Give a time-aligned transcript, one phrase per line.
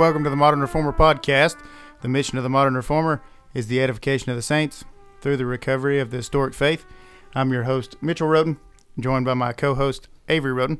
[0.00, 1.58] Welcome to the Modern Reformer Podcast.
[2.00, 3.20] The mission of the Modern Reformer
[3.52, 4.82] is the edification of the saints
[5.20, 6.86] through the recovery of the historic faith.
[7.34, 8.58] I'm your host, Mitchell Roden,
[8.98, 10.78] joined by my co host, Avery Roden.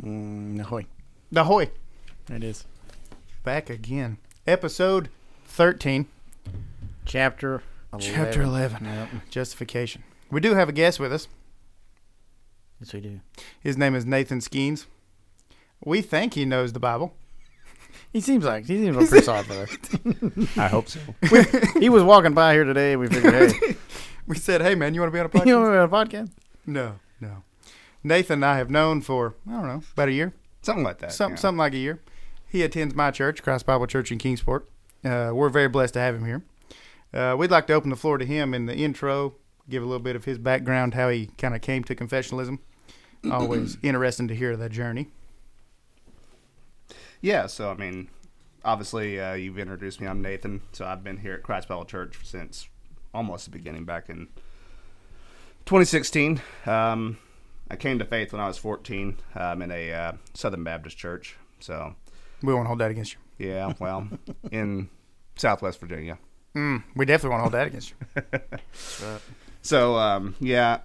[0.00, 0.86] Mm, ahoy.
[1.34, 1.72] Ahoy!
[2.30, 2.64] It is.
[3.42, 4.18] Back again.
[4.46, 5.08] Episode
[5.46, 6.06] 13,
[7.06, 8.14] Chapter 11.
[8.14, 9.08] Chapter 11 Yep.
[9.30, 10.04] Justification.
[10.30, 11.26] We do have a guest with us.
[12.78, 13.18] Yes, we do.
[13.58, 14.86] His name is Nathan Skeens.
[15.84, 17.16] We think he knows the Bible.
[18.12, 19.68] He seems like he seems like a pretty solid brother.
[20.56, 21.00] I hope so.
[21.78, 22.96] He was walking by here today.
[22.96, 23.76] We figured, hey,
[24.26, 25.46] We said, hey man, you want to be on a podcast?
[25.46, 26.30] you know, we have a podcast.
[26.66, 27.42] no, no.
[28.04, 30.32] Nathan and I have known for, I don't know, about a year.
[30.62, 31.12] Something like that.
[31.12, 31.36] Some, yeah.
[31.36, 32.00] Something like a year.
[32.46, 34.68] He attends my church, Christ Bible Church in Kingsport.
[35.04, 36.42] Uh, we're very blessed to have him here.
[37.12, 39.34] Uh, we'd like to open the floor to him in the intro,
[39.68, 42.58] give a little bit of his background, how he kind of came to confessionalism.
[43.30, 45.08] Always interesting to hear that journey.
[47.20, 48.08] Yeah, so I mean,
[48.64, 50.06] obviously uh, you've introduced me.
[50.06, 50.62] I'm Nathan.
[50.72, 52.68] So I've been here at Christ Bible Church since
[53.12, 54.28] almost the beginning, back in
[55.66, 56.40] 2016.
[56.66, 57.18] Um,
[57.70, 61.36] I came to faith when I was 14 um, in a uh, Southern Baptist church.
[61.60, 61.94] So
[62.42, 63.48] We won't hold that against you.
[63.48, 64.08] yeah, well,
[64.50, 64.88] in
[65.36, 66.18] Southwest Virginia.
[66.54, 68.40] Mm, we definitely won't hold that against you.
[69.60, 70.78] So um, yeah,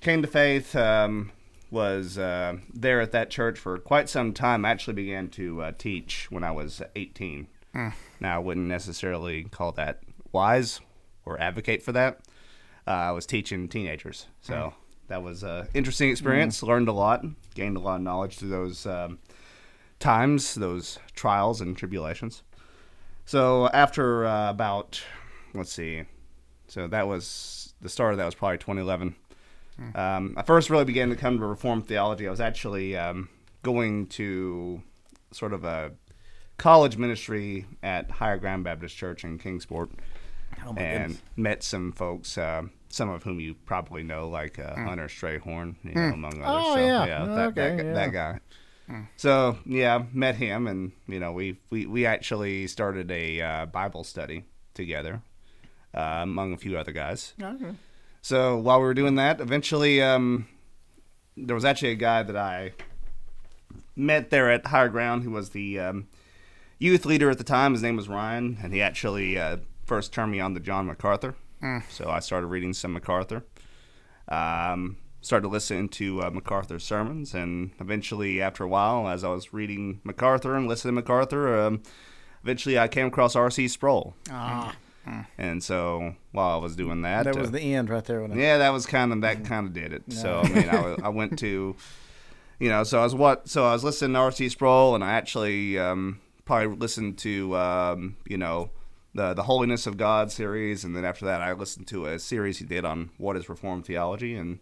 [0.00, 0.76] came to faith.
[0.76, 1.32] Um,
[1.70, 4.64] was uh, there at that church for quite some time.
[4.64, 7.46] I Actually, began to uh, teach when I was 18.
[8.18, 10.00] Now, I wouldn't necessarily call that
[10.32, 10.80] wise
[11.24, 12.20] or advocate for that.
[12.86, 14.74] Uh, I was teaching teenagers, so
[15.08, 16.62] that was an interesting experience.
[16.62, 19.18] Learned a lot, gained a lot of knowledge through those um,
[20.00, 22.42] times, those trials and tribulations.
[23.26, 25.00] So after uh, about,
[25.54, 26.04] let's see,
[26.66, 29.14] so that was the start of that was probably 2011.
[29.94, 32.26] Um, I first really began to come to Reformed theology.
[32.26, 33.28] I was actually um,
[33.62, 34.82] going to
[35.32, 35.92] sort of a
[36.58, 39.90] college ministry at Higher Ground Baptist Church in Kingsport,
[40.66, 41.22] Oh my and goodness.
[41.36, 45.92] met some folks, uh, some of whom you probably know, like uh, Hunter Strayhorn, you
[45.94, 46.64] know, among others.
[46.66, 47.24] Oh, so, yeah.
[47.24, 47.92] that, Okay, that, yeah.
[47.94, 48.40] that guy.
[49.16, 54.02] So yeah, met him, and you know, we we, we actually started a uh, Bible
[54.02, 54.42] study
[54.74, 55.22] together,
[55.94, 57.32] uh, among a few other guys.
[57.40, 57.70] Okay.
[58.22, 60.46] So while we were doing that, eventually um,
[61.36, 62.72] there was actually a guy that I
[63.96, 66.08] met there at Higher Ground who was the um,
[66.78, 67.72] youth leader at the time.
[67.72, 71.34] His name was Ryan, and he actually uh, first turned me on to John MacArthur.
[71.90, 73.44] So I started reading some MacArthur.
[74.28, 79.52] Um, started listening to uh, MacArthur's sermons, and eventually, after a while, as I was
[79.52, 81.82] reading MacArthur and listening to MacArthur, um,
[82.42, 83.68] eventually I came across R.C.
[83.68, 84.14] Sproul.
[84.30, 84.74] Ah,
[85.38, 88.26] And so while I was doing that, that uh, was the end right there.
[88.34, 90.12] Yeah, that was kind of that kind of did it.
[90.12, 91.76] So I mean, I, I went to,
[92.58, 93.48] you know, so I was what?
[93.48, 94.48] So I was listening to R.C.
[94.50, 98.70] Sproul, and I actually um, probably listened to, um, you know,
[99.14, 102.58] the the Holiness of God series, and then after that, I listened to a series
[102.58, 104.58] he did on what is Reformed theology, and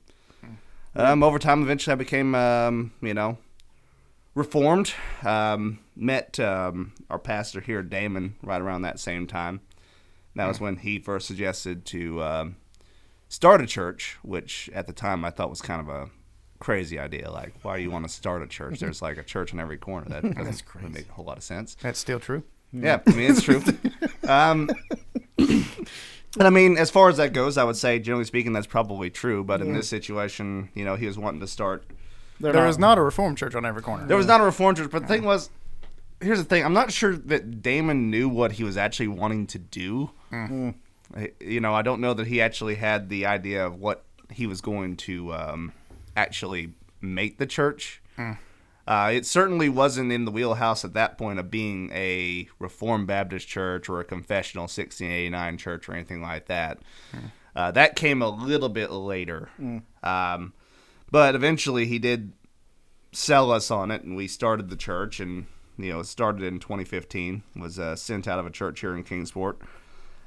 [0.94, 3.38] um, over time, eventually, I became, um, you know,
[4.34, 4.94] reformed.
[5.24, 9.60] Um, met um, our pastor here, Damon, right around that same time.
[10.38, 12.56] That was when he first suggested to um,
[13.28, 16.10] start a church, which at the time I thought was kind of a
[16.60, 17.28] crazy idea.
[17.28, 18.78] Like, why do you want to start a church?
[18.80, 20.08] There's like a church on every corner.
[20.08, 21.76] That doesn't really make a whole lot of sense.
[21.82, 22.44] That's still true.
[22.72, 23.64] Yeah, I mean it's true.
[24.28, 24.70] um,
[25.36, 25.66] and
[26.38, 29.42] I mean, as far as that goes, I would say, generally speaking, that's probably true.
[29.42, 31.82] But in this situation, you know, he was wanting to start.
[32.38, 34.06] There is not a Reformed church on every corner.
[34.06, 35.50] There was not a reformed church, but the thing was,
[36.20, 39.58] here's the thing: I'm not sure that Damon knew what he was actually wanting to
[39.58, 40.10] do.
[41.16, 44.46] I- You know, I don't know that he actually had the idea of what he
[44.46, 45.72] was going to um,
[46.16, 48.02] actually make the church.
[48.86, 53.46] Uh, it certainly wasn't in the wheelhouse at that point of being a Reformed Baptist
[53.46, 56.78] church or a confessional 1689 church or anything like that.
[57.54, 59.50] Uh, that came a little bit later.
[60.02, 60.52] Um,
[61.10, 62.32] but eventually he did
[63.12, 65.46] sell us on it, and we started the church, and
[65.78, 67.42] you know, it started in 2015.
[67.56, 69.60] Was uh, sent out of a church here in Kingsport.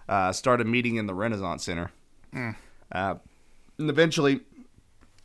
[0.10, 1.92] Uh, started meeting in the Renaissance Center,
[2.34, 2.54] uh,
[2.92, 4.42] and eventually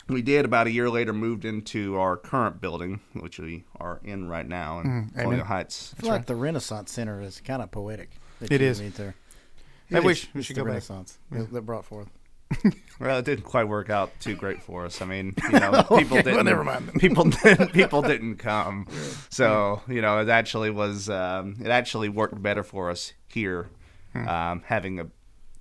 [0.08, 4.28] we did about a year later moved into our current building, which we are in
[4.28, 5.44] right now in Colonial.
[5.46, 5.94] Heights.
[5.98, 8.10] I feel like the Renaissance Center is kind of poetic.
[8.40, 8.80] that It you is.
[8.80, 9.14] meet there.
[9.92, 10.70] I wish It's we should the go back.
[10.74, 12.08] Renaissance that that brought forth.
[12.98, 15.02] Well, it didn't quite work out too great for us.
[15.02, 16.34] I mean, you know, people didn't.
[16.36, 16.94] well, never mind.
[16.98, 17.74] People didn't.
[17.74, 18.86] People didn't come.
[19.28, 21.10] So you know, it actually was.
[21.10, 23.68] Um, it actually worked better for us here,
[24.14, 24.26] Hmm.
[24.28, 25.08] um, having a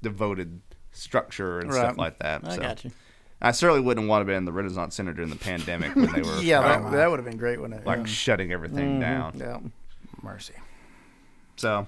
[0.01, 0.61] devoted
[0.93, 2.47] structure and stuff like that.
[2.47, 2.61] I so.
[2.61, 2.91] got you.
[3.41, 6.21] I certainly wouldn't want to be in the Renaissance Center during the pandemic when they
[6.21, 7.85] were Yeah, that, that would have been great, wouldn't it?
[7.85, 8.05] like yeah.
[8.05, 9.33] shutting everything down.
[9.37, 9.59] yeah.
[10.23, 10.53] Mercy.
[11.57, 11.85] So,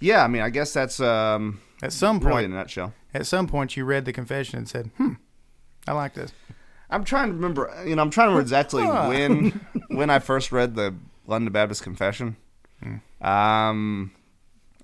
[0.00, 2.92] yeah, I mean, I guess that's um, At some really point, in a nutshell.
[3.14, 5.14] At some point, you read the confession and said, "Hmm,
[5.86, 6.32] I like this."
[6.90, 7.72] I'm trying to remember.
[7.86, 10.94] You know, I'm trying to remember exactly when when I first read the
[11.26, 12.36] London Baptist Confession.
[13.20, 14.12] Um,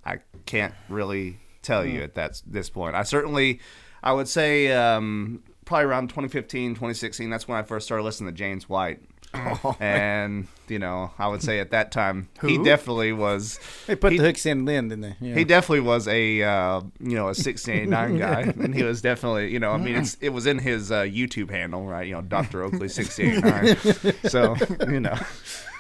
[0.05, 2.95] I can't really tell you at that this point.
[2.95, 3.61] I certainly,
[4.03, 7.31] I would say, um, probably around 2015, 2016.
[7.31, 9.01] That's when I first started listening to James White.
[9.81, 13.59] and you know, I would say at that time he definitely was.
[13.87, 15.17] They put He- the hooks in then, didn't they?
[15.21, 15.35] Yeah.
[15.35, 19.59] He definitely was a uh, you know a 1689 guy, and he was definitely you
[19.59, 22.63] know I mean it's, it was in his uh, YouTube handle right you know Doctor
[22.63, 24.57] Oakley 1689, so
[24.91, 25.19] you know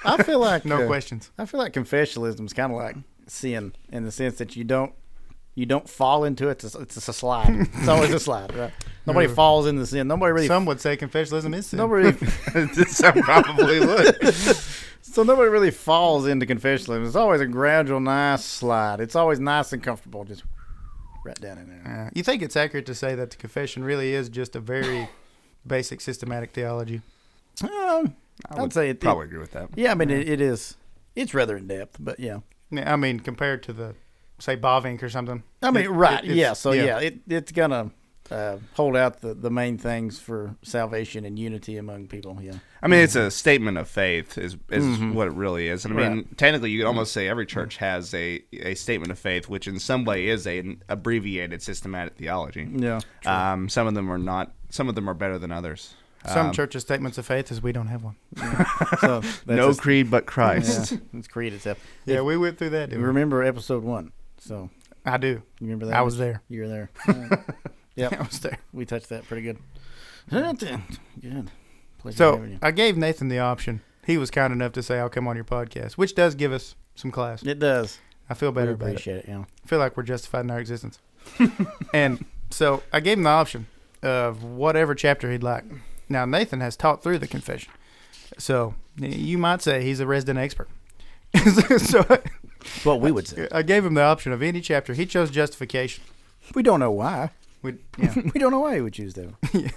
[0.04, 1.30] I feel like No uh, questions.
[1.38, 2.96] I feel like confessionalism is kind of like
[3.26, 4.92] sin in the sense that you don't
[5.54, 6.62] you don't fall into it.
[6.64, 7.68] It's a, it's a slide.
[7.74, 8.72] It's always a slide, right?
[9.06, 10.08] Nobody falls into sin.
[10.08, 10.46] Nobody really.
[10.46, 11.78] Some would say confessionalism is sin.
[11.78, 12.12] nobody.
[12.88, 14.34] some probably would.
[15.02, 17.06] so nobody really falls into confessionalism.
[17.06, 19.00] It's always a gradual, nice slide.
[19.00, 20.44] It's always nice and comfortable, just
[21.24, 22.06] right down in there.
[22.06, 25.08] Uh, you think it's accurate to say that the confession really is just a very
[25.66, 27.00] basic systematic theology?
[27.62, 28.16] Um,
[28.50, 29.68] I I'd say it- probably agree with that.
[29.76, 30.76] yeah, I mean it, it is.
[31.14, 32.40] It's rather in depth, but yeah.
[32.70, 33.94] Yeah, I mean, compared to the
[34.38, 35.42] say Bavinck or something.
[35.62, 36.24] I mean, It- right?
[36.24, 36.54] it- yeah.
[36.54, 37.90] So yeah, it it's gonna
[38.30, 42.38] uh, hold out the, the main things for salvation and unity among people.
[42.40, 42.54] Yeah.
[42.82, 45.12] I mean it's a statement of faith is is Mhm.
[45.14, 45.84] what it really is.
[45.84, 49.18] And I mean technically you could almost say every church has a a statement of
[49.18, 52.68] faith, which in some way is a, an abbreviated systematic theology.
[52.72, 53.00] Yeah.
[53.26, 54.52] Um, some of them are not.
[54.70, 55.94] Some of them are better than others.
[56.26, 58.16] Some Um, churches' statements of faith is we don't have one.
[59.00, 60.92] So that's no just- creed but Christ.
[60.92, 61.78] Yeah, it's creed itself.
[62.06, 62.88] Yeah, we went through that.
[62.88, 63.06] You didn't we?
[63.08, 64.12] remember episode one?
[64.38, 64.70] So
[65.04, 65.28] I do.
[65.28, 65.96] you remember that?
[65.96, 66.40] I was there.
[66.48, 66.90] You were there.
[67.96, 68.12] Yep.
[68.20, 68.58] I was there.
[68.72, 69.58] We touched that pretty good.
[70.30, 71.50] Good.
[71.98, 72.58] Pleasure So having you.
[72.62, 73.80] I gave Nathan the option.
[74.06, 76.74] He was kind enough to say, "I'll come on your podcast," which does give us
[76.94, 77.42] some class.
[77.42, 77.98] It does.
[78.28, 78.90] I feel We better about it.
[78.92, 79.24] appreciate it.
[79.28, 79.44] Yeah.
[79.64, 80.98] I feel like we're justified in our existence.
[81.94, 83.66] and so I gave him the option
[84.02, 85.64] of whatever chapter he'd like.
[86.08, 87.72] Now Nathan has taught through the confession,
[88.38, 90.68] so you might say he's a resident expert.
[91.78, 92.02] so
[92.84, 93.48] What we would say.
[93.50, 94.92] I gave him the option of any chapter.
[94.94, 96.04] He chose justification.
[96.54, 97.30] We don't know why.
[97.64, 99.36] We, yeah, we don't know why he would choose them.
[99.52, 99.70] yeah.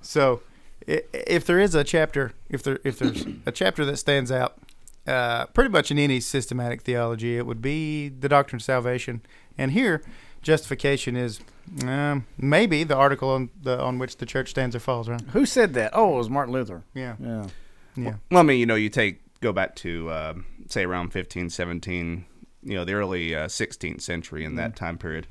[0.00, 0.42] So
[0.86, 4.58] if there is a chapter, if there if there's a chapter that stands out,
[5.06, 9.22] uh, pretty much in any systematic theology, it would be the doctrine of salvation.
[9.56, 10.02] And here,
[10.42, 11.40] justification is
[11.86, 15.08] um, maybe the article on the on which the church stands or falls.
[15.08, 15.20] Right?
[15.32, 15.92] Who said that?
[15.94, 16.82] Oh, it was Martin Luther.
[16.94, 17.16] Yeah.
[17.20, 17.46] Yeah.
[17.94, 18.14] Yeah.
[18.30, 20.34] Well, I mean, you know, you take go back to uh,
[20.68, 22.24] say around 15, 17,
[22.62, 25.26] you know, the early uh, 16th century in that time period.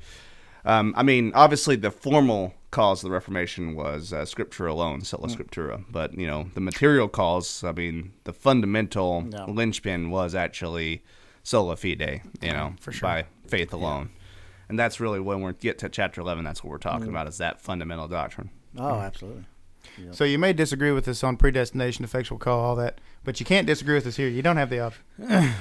[0.64, 5.28] Um, I mean, obviously, the formal cause of the Reformation was uh, Scripture alone, sola
[5.28, 5.84] scriptura.
[5.90, 9.44] But you know, the material cause, I mean, the fundamental Yeah.
[9.44, 11.02] linchpin was actually
[11.42, 12.22] sola fide.
[12.40, 13.08] You know, for sure.
[13.08, 14.10] by faith alone.
[14.68, 16.44] And that's really when we get to chapter 11.
[16.44, 18.48] That's what we're talking about is that fundamental doctrine.
[18.78, 19.44] Oh, absolutely.
[20.12, 23.66] So you may disagree with us on predestination, effectual call, all that, but you can't
[23.66, 24.28] disagree with us here.
[24.28, 25.02] You don't have the option.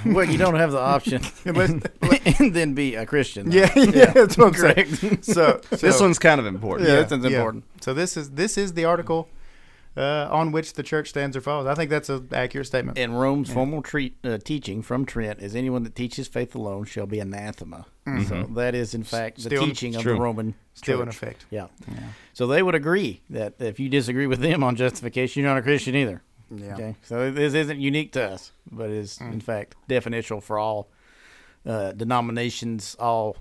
[0.14, 3.50] well, you don't have the option, and then be a Christian.
[3.50, 3.58] though.
[3.58, 4.96] yeah, yeah, that's what I'm saying.
[4.98, 5.26] correct.
[5.26, 6.90] So, so this one's kind of important.
[6.90, 7.38] Yeah, this one's yeah.
[7.38, 7.66] important.
[7.82, 9.30] So this is this is the article
[9.98, 11.68] uh, on which the church stands or falls.
[11.68, 12.98] I think that's an accurate statement.
[12.98, 17.06] In Rome's formal treat, uh, teaching from Trent is anyone that teaches faith alone shall
[17.06, 17.86] be anathema.
[18.28, 20.16] So that is, in fact, the Still- teaching of true.
[20.16, 21.16] the Roman Still in church.
[21.16, 21.46] effect.
[21.50, 21.68] Yeah.
[22.34, 25.62] So they would agree that if you disagree with them on justification, you're not a
[25.62, 26.24] Christian either.
[26.54, 26.74] Yeah.
[26.74, 26.96] Okay.
[27.04, 30.90] So this isn't unique to us, but is in fact definitional for all
[31.66, 33.38] uh, denominations, all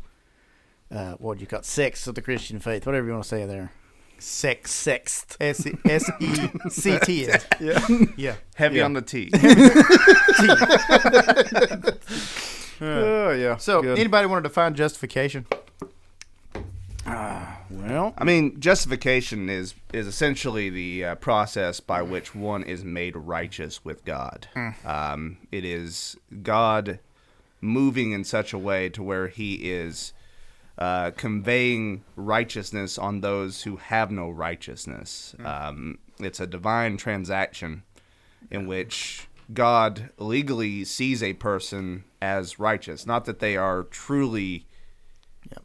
[0.92, 3.28] uh, what do you call it, sects of the Christian faith, whatever you want to
[3.28, 3.72] say there.
[4.18, 4.70] Sex.
[4.72, 5.36] Sext.
[5.40, 7.46] S E S E C T S.
[7.60, 7.86] Yeah.
[8.16, 8.34] Yeah.
[8.54, 8.84] Heavy Yeah.
[8.84, 9.30] on the T.
[12.82, 13.56] Oh yeah.
[13.58, 13.98] So Good.
[13.98, 15.46] anybody want to define justification?
[17.70, 23.16] Well, I mean, justification is is essentially the uh, process by which one is made
[23.16, 24.48] righteous with God.
[24.84, 26.98] Um, it is God
[27.60, 30.12] moving in such a way to where He is
[30.78, 35.34] uh, conveying righteousness on those who have no righteousness.
[35.44, 37.82] Um, it's a divine transaction
[38.50, 43.06] in which God legally sees a person as righteous.
[43.06, 44.66] Not that they are truly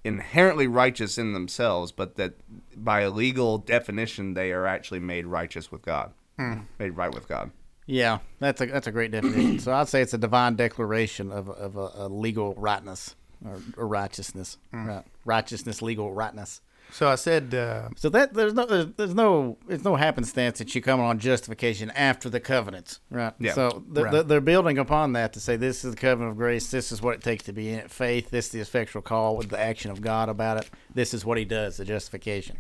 [0.04, 2.34] inherently righteous in themselves, but that
[2.76, 6.62] by a legal definition, they are actually made righteous with God, hmm.
[6.80, 7.52] made right with God.
[7.86, 9.60] yeah, that's a that's a great definition.
[9.60, 13.16] so I'd say it's a divine declaration of of a, a legal rightness
[13.46, 14.86] or, or righteousness, hmm.
[14.86, 15.04] right?
[15.24, 16.62] Righteousness, legal rightness.
[16.92, 20.74] So I said, uh, So that there's no there's, there's no it's no happenstance that
[20.76, 23.34] you come on justification after the covenants, right?
[23.40, 23.54] Yeah.
[23.54, 24.12] So they're, Right.
[24.14, 26.72] they're- they're building upon that to say this is the covenant of grace.
[26.72, 27.92] This is what it takes to be in it.
[27.92, 28.30] Faith.
[28.32, 30.70] This is the effectual call with the action of God about it.
[30.94, 31.78] This is what He does.
[31.78, 32.58] The justification.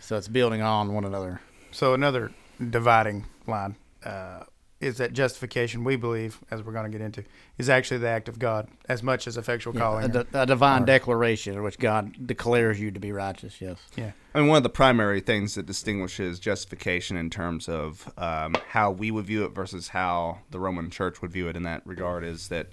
[0.00, 1.40] So it's building on one another.
[1.70, 2.32] so another
[2.70, 4.40] dividing line uh,
[4.80, 7.22] is that justification, we believe, as we're going to get into,
[7.58, 10.10] is actually the act of God as much as effectual a, calling.
[10.10, 13.60] di- a divine or- declaration in which God declares you to be righteous.
[13.60, 13.78] Yes.
[13.96, 14.12] yeah.
[14.34, 18.90] I mean, one of the primary things that distinguishes justification in terms of um, how
[18.90, 22.24] we would view it versus how the Roman Church would view it in that regard
[22.24, 22.68] is that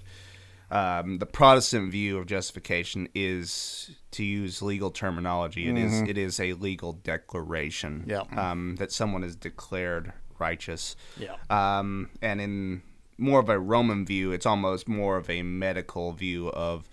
[0.70, 6.38] um, the Protestant view of justification is, to use legal terminology, it is it is
[6.40, 8.22] a legal declaration Yeah.
[8.36, 10.96] um, that someone is declared righteous.
[11.18, 11.36] Yeah.
[11.50, 12.82] Um, and in
[13.16, 16.88] more of a Roman view, it's almost more of a medical view of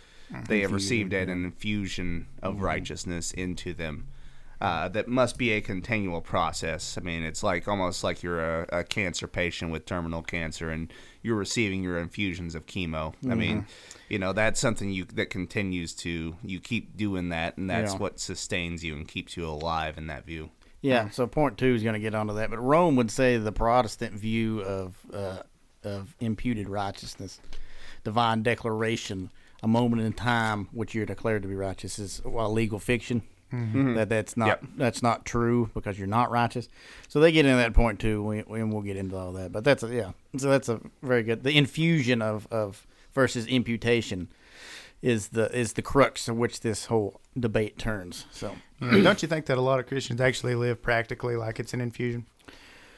[0.47, 4.07] they have received an infusion of righteousness into them.
[4.61, 6.97] Uh, that must be a continual process.
[6.97, 10.91] I mean, it's like almost like you're a, a cancer patient with terminal cancer, and
[11.21, 13.13] you're receiving your infusions of chemo.
[13.29, 13.67] I mean,
[14.09, 17.99] you know that's something you that continues to you keep doing that, and that's Yeah.
[17.99, 20.49] what sustains you and keeps you alive in that view.
[20.85, 21.11] Yeah, hmm.
[21.11, 24.13] so point two is going to get onto that, but Rome would say the Protestant
[24.13, 25.39] view of uh,
[25.83, 27.39] of imputed righteousness,
[28.03, 29.31] divine declaration,
[29.63, 33.23] a moment in time which you're declared to be righteous is a legal fiction.
[33.53, 33.77] Mm-hmm.
[33.77, 33.93] Mm-hmm.
[33.95, 34.63] That that's not Yep.
[34.77, 36.67] that's not true because you're not righteous.
[37.07, 39.51] So they get into that point too, we, we, and we'll get into all that.
[39.51, 41.43] But that's a, yeah, so that's a very good.
[41.43, 44.27] The infusion of of versus imputation
[45.01, 48.25] is the is the crux of which this whole debate turns.
[48.31, 51.81] So don't you think that a lot of Christians actually live practically like it's an
[51.81, 52.25] infusion?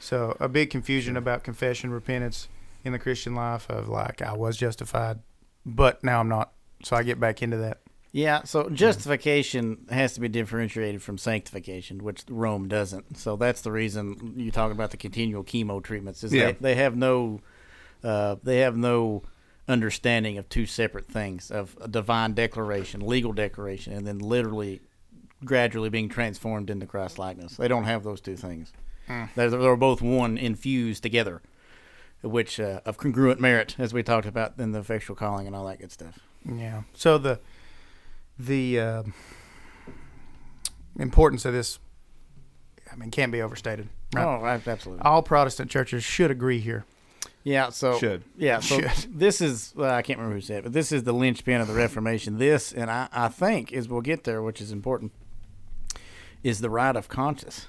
[0.00, 2.48] So a big confusion about confession, repentance
[2.84, 5.18] in the Christian life of like I was justified,
[5.66, 6.52] but now I'm not.
[6.84, 7.80] So I get back into that.
[8.10, 13.18] Yeah, so justification has to be differentiated from sanctification, which Rome doesn't.
[13.18, 16.24] So that's the reason you talk about the continual chemo treatments.
[16.24, 16.52] Is Yeah.
[16.52, 17.40] they, they have no,
[18.02, 19.24] uh, they have no
[19.68, 24.80] understanding of two separate things of a divine declaration, legal declaration, and then literally,
[25.44, 27.56] gradually being transformed into Christ likeness.
[27.56, 28.72] They don't have those two things.
[29.36, 31.40] They're, they're both one infused together,
[32.22, 35.66] which uh, of congruent merit, as we talked about in the effectual calling and all
[35.66, 36.18] that good stuff.
[36.44, 36.82] Yeah.
[36.94, 37.40] So the
[38.38, 39.02] the uh,
[40.98, 41.78] importance of this,
[42.92, 43.88] I mean, can't be overstated.
[44.14, 44.24] Right?
[44.24, 45.02] Oh, absolutely.
[45.02, 46.84] All Protestant churches should agree here.
[47.44, 48.24] Yeah, so Should.
[48.36, 49.18] yeah, so Should.
[49.18, 51.68] this is well, I can't remember who said it, but this is the linchpin of
[51.68, 52.38] the Reformation.
[52.38, 55.12] This, and I, I think, is we'll get there, which is important,
[56.42, 57.66] is the right of conscience.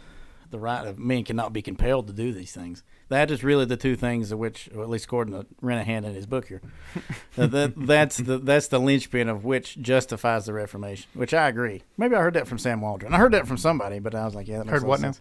[0.51, 2.83] The right of men cannot be compelled to do these things.
[3.09, 6.13] That is really the two things of which, or at least according to Renihan in
[6.15, 6.61] his book here,
[7.37, 11.07] uh, that, that's the that's the linchpin of which justifies the Reformation.
[11.13, 11.83] Which I agree.
[11.97, 13.13] Maybe I heard that from Sam Waldron.
[13.13, 15.01] I heard that from somebody, but I was like, yeah, that makes Heard what of
[15.03, 15.13] now?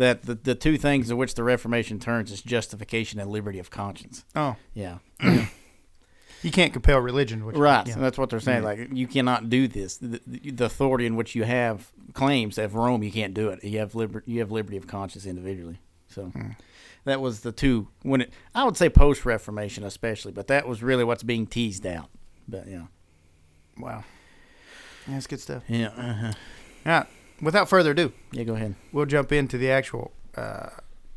[0.00, 3.70] That the, the two things of which the Reformation turns is justification and liberty of
[3.70, 4.24] conscience.
[4.34, 4.98] Oh, Yeah.
[6.42, 7.44] you can't compel religion.
[7.44, 7.86] Which, Right.
[7.86, 7.94] yeah.
[7.94, 8.62] And that's what they're saying.
[8.64, 9.98] Like, you cannot do this.
[9.98, 13.62] The, the, authority in which you have claims of Rome, you can't do it.
[13.62, 15.80] You have liber- you have liberty of conscience individually.
[16.08, 16.32] So
[17.04, 18.32] that was the two when it.
[18.54, 22.08] I would say post Reformation, especially, but that was really what's being teased out.
[22.48, 22.86] But yeah,
[23.78, 24.04] Wow.
[25.06, 25.62] Yeah, that's good stuff.
[25.68, 26.32] yeah, uh-huh.
[26.86, 27.06] All right.
[27.42, 28.44] Without further ado, yeah.
[28.44, 28.74] Go ahead.
[28.92, 30.68] we'll jump into the actual uh,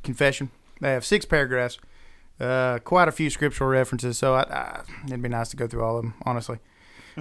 [0.03, 0.51] confession.
[0.81, 1.77] They have six paragraphs,
[2.39, 5.83] uh, quite a few scriptural references, so I, I, it'd be nice to go through
[5.83, 6.59] all of them, honestly.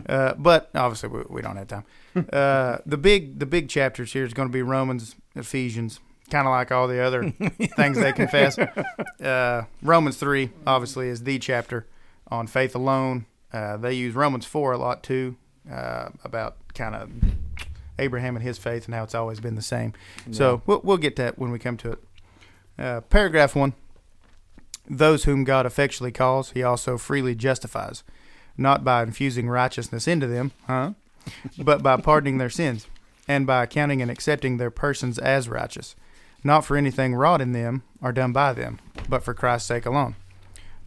[0.09, 1.85] Uh, but obviously, we, we don't have time.
[2.33, 6.51] Uh, the big the big chapters here is going to be Romans, Ephesians, kind of
[6.51, 7.29] like all the other
[7.77, 8.57] things they confess.
[9.23, 11.87] Uh, Romans three obviously is the chapter
[12.29, 13.27] on faith alone.
[13.53, 15.37] Uh, they use Romans four a lot too,
[15.71, 17.11] uh, about kind of
[17.99, 19.93] Abraham and his faith and how it's always been the same.
[20.31, 21.99] So we'll, we'll get to that when we come to it.
[22.79, 23.75] Uh, paragraph one
[24.89, 28.03] Those whom God effectually calls, he also freely justifies,
[28.57, 30.93] not by infusing righteousness into them, huh?
[31.59, 32.87] but by pardoning their sins,
[33.29, 35.95] and by accounting and accepting their persons as righteous,
[36.43, 40.17] not for anything wrought in them or done by them, but for Christ's sake alone,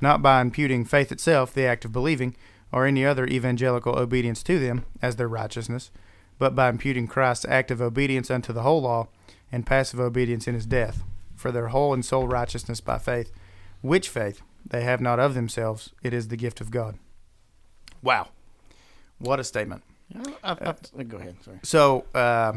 [0.01, 2.35] not by imputing faith itself, the act of believing,
[2.71, 5.91] or any other evangelical obedience to them as their righteousness,
[6.37, 9.07] but by imputing Christ's active obedience unto the whole law
[9.51, 11.03] and passive obedience in his death,
[11.35, 13.31] for their whole and sole righteousness by faith,
[13.81, 16.97] which faith they have not of themselves, it is the gift of God.
[18.01, 18.29] Wow.
[19.19, 19.83] What a statement.
[20.43, 21.35] I, I, I, go ahead.
[21.43, 21.59] Sorry.
[21.63, 22.53] So uh,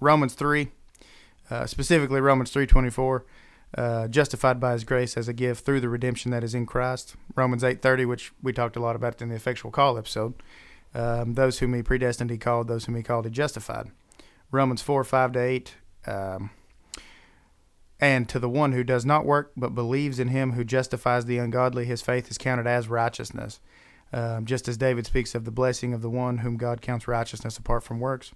[0.00, 0.68] Romans three,
[1.50, 3.24] uh, specifically Romans three twenty four,
[3.76, 7.16] uh, justified by His grace as a gift through the redemption that is in Christ.
[7.36, 10.34] Romans eight thirty, which we talked a lot about in the effectual call episode.
[10.94, 13.90] Um, those whom He predestined, He called; those whom He called, He justified.
[14.50, 15.74] Romans 4 5 to 8.
[16.06, 16.50] Um,
[18.00, 21.38] and to the one who does not work but believes in him who justifies the
[21.38, 23.60] ungodly, his faith is counted as righteousness.
[24.12, 27.56] Um, just as David speaks of the blessing of the one whom God counts righteousness
[27.56, 28.32] apart from works.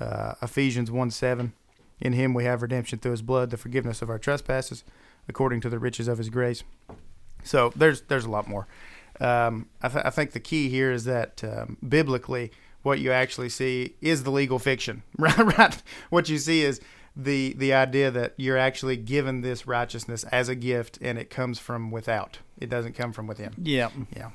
[0.00, 1.52] Uh, Ephesians 1 7.
[2.00, 4.84] In him we have redemption through his blood, the forgiveness of our trespasses,
[5.28, 6.64] according to the riches of his grace.
[7.44, 8.66] So there's there's a lot more.
[9.20, 13.48] Um, I, th- I think the key here is that um, biblically, what you actually
[13.48, 15.58] see is the legal fiction, right?
[15.58, 15.82] right.
[16.10, 16.80] What you see is
[17.16, 21.58] the the idea that you're actually given this righteousness as a gift, and it comes
[21.58, 22.38] from without.
[22.58, 23.54] It doesn't come from within.
[23.62, 23.90] Yeah.
[24.14, 24.30] Yeah.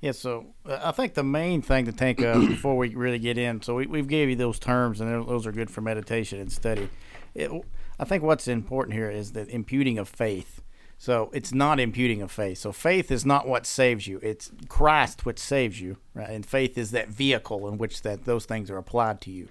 [0.00, 3.38] Yeah, so uh, I think the main thing to think of before we really get
[3.38, 6.52] in, so we, we've gave you those terms, and those are good for meditation and
[6.52, 6.90] study.
[7.34, 7.50] It,
[7.98, 10.60] I think what's important here is the imputing of faith.
[10.98, 12.58] So it's not imputing of faith.
[12.58, 16.30] So faith is not what saves you; it's Christ which saves you, right?
[16.30, 19.48] And faith is that vehicle in which that those things are applied to you,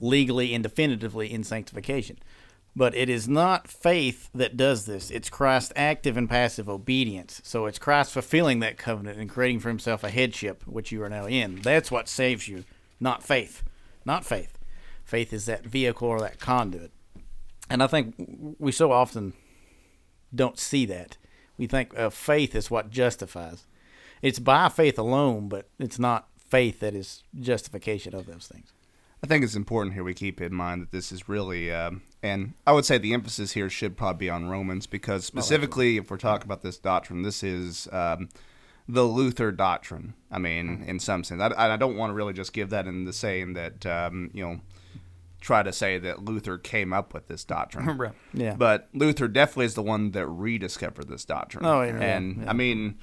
[0.00, 2.18] legally and definitively in sanctification.
[2.74, 5.10] But it is not faith that does this.
[5.10, 7.40] It's Christ's active and passive obedience.
[7.42, 11.08] So it's Christ fulfilling that covenant and creating for himself a headship, which you are
[11.08, 11.62] now in.
[11.62, 12.64] That's what saves you,
[13.00, 13.62] not faith.
[14.04, 14.58] Not faith.
[15.04, 16.92] Faith is that vehicle or that conduit.
[17.70, 18.14] And I think
[18.58, 19.32] we so often
[20.34, 21.16] don't see that.
[21.58, 23.64] We think uh, faith is what justifies.
[24.22, 28.72] It's by faith alone, but it's not faith that is justification of those things.
[29.22, 32.52] I think it's important here we keep in mind that this is really, um, and
[32.66, 36.18] I would say the emphasis here should probably be on Romans because specifically, if we're
[36.18, 38.28] talking about this doctrine, this is um,
[38.86, 40.14] the Luther doctrine.
[40.30, 43.04] I mean, in some sense, I, I don't want to really just give that in
[43.04, 44.60] the saying that um, you know,
[45.46, 47.86] try to say that Luther came up with this doctrine.
[47.96, 48.12] Right.
[48.34, 48.56] Yeah.
[48.56, 51.64] But Luther definitely is the one that rediscovered this doctrine.
[51.64, 52.50] Oh, yeah, and yeah.
[52.50, 52.98] I mean,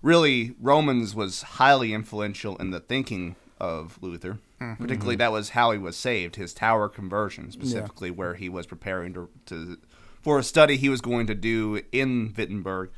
[0.00, 4.38] really, Romans was highly influential in the thinking of Luther.
[4.60, 4.82] Mm-hmm.
[4.82, 6.36] Particularly, that was how he was saved.
[6.36, 9.78] His tower conversion, specifically, where he was preparing to, to
[10.22, 12.90] for a study he was going to do in Wittenberg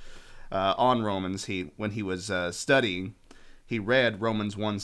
[0.53, 1.47] uh, on Romans.
[1.47, 3.15] He when he was uh, studying,
[3.67, 4.79] he read Romans 1,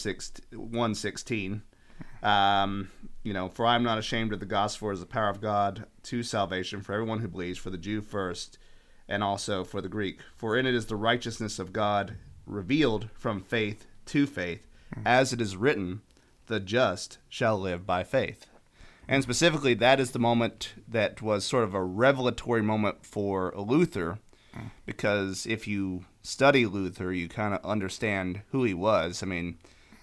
[0.54, 1.62] 116.
[2.22, 2.90] Um,
[3.26, 5.28] you know, for I am not ashamed of the gospel, for it is the power
[5.28, 8.56] of God to salvation for everyone who believes, for the Jew first,
[9.08, 10.20] and also for the Greek.
[10.36, 12.14] For in it is the righteousness of God
[12.46, 15.00] revealed from faith to faith, hmm.
[15.04, 16.02] as it is written,
[16.46, 18.46] the just shall live by faith.
[19.08, 24.20] And specifically, that is the moment that was sort of a revelatory moment for Luther,
[24.54, 24.68] hmm.
[24.86, 29.20] because if you study Luther, you kind of understand who he was.
[29.20, 29.58] I mean,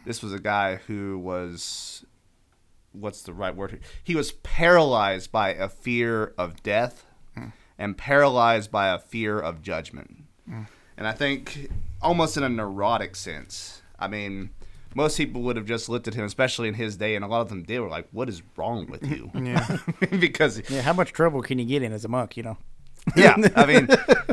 [0.05, 2.03] this was a guy who was
[2.93, 3.79] what's the right word?
[4.03, 7.05] He was paralyzed by a fear of death
[7.77, 10.23] and paralyzed by a fear of judgment.
[10.95, 11.69] And I think
[12.01, 13.81] almost in a neurotic sense.
[13.99, 14.51] I mean,
[14.95, 17.41] most people would have just looked at him, especially in his day, and a lot
[17.41, 17.79] of them did.
[17.79, 19.77] Were like, "What is wrong with you?" Yeah.
[20.19, 22.57] because Yeah, how much trouble can you get in as a monk, you know?
[23.17, 23.87] yeah, I mean,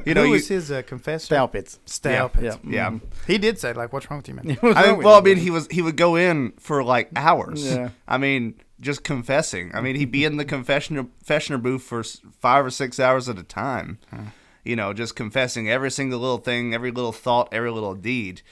[0.06, 1.34] you know, Who you, was his uh, confessor?
[1.34, 1.78] Staupitz.
[1.86, 2.42] Stalpit.
[2.42, 2.56] Yeah.
[2.64, 2.98] yeah.
[3.26, 4.56] He did say, like, what's wrong with you, man?
[4.60, 7.10] What's I wrong mean, well, I mean, he was he would go in for like
[7.16, 7.64] hours.
[7.66, 7.88] Yeah.
[8.06, 9.72] I mean, just confessing.
[9.74, 13.38] I mean, he'd be in the confessioner confessioner booth for five or six hours at
[13.38, 13.98] a time.
[14.62, 18.42] You know, just confessing every single little thing, every little thought, every little deed.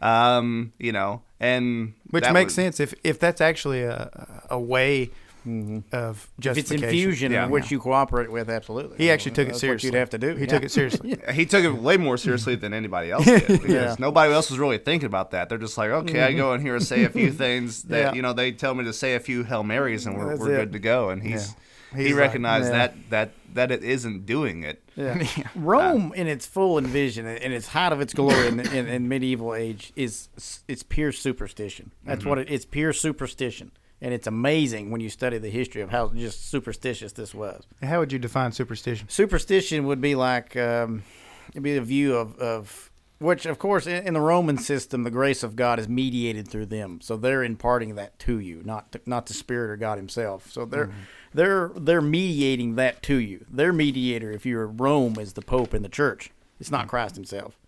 [0.00, 4.10] Um, you know, and Which makes was- sense if if that's actually a
[4.50, 5.10] a way
[5.46, 5.94] Mm-hmm.
[5.94, 7.44] of if it's infusion Yeah.
[7.44, 8.98] in which you cooperate with, absolutely.
[8.98, 9.90] He actually took it seriously.
[9.90, 10.34] What you'd have to do.
[10.34, 10.46] He yeah.
[10.46, 11.16] took it seriously.
[11.32, 13.96] He took it way more seriously than anybody else did because Yeah.
[13.98, 15.48] nobody else was really thinking about that.
[15.48, 16.38] They're just like, okay, I mm-hmm.
[16.38, 18.14] go in here and say a few things that Yeah.
[18.14, 20.72] you know they tell me to say a few hail marys and we're, we're good
[20.72, 21.10] to go.
[21.10, 21.54] And he's
[21.94, 22.72] He's he like, recognized yeah.
[22.78, 24.82] that that that it isn't doing it.
[24.96, 25.26] Yeah.
[25.54, 29.54] Rome, in its full envision, in its height of its glory in, in, in medieval
[29.54, 30.28] age, is
[30.68, 31.92] it's pure superstition.
[32.04, 32.28] That's mm-hmm.
[32.28, 36.08] what it, it's pure superstition, and it's amazing when you study the history of how
[36.08, 37.64] just superstitious this was.
[37.82, 39.08] How would you define superstition?
[39.08, 41.02] Superstition would be like um,
[41.50, 45.10] it'd be a view of, of which, of course, in, in the Roman system, the
[45.10, 49.00] grace of God is mediated through them, so they're imparting that to you, not to,
[49.06, 50.50] not the Spirit or God Himself.
[50.50, 50.90] So they're
[51.32, 53.46] they're they're mediating that to you.
[53.50, 56.30] Their mediator, if you're Rome, is the Pope and the Church.
[56.60, 57.58] It's not Christ Himself.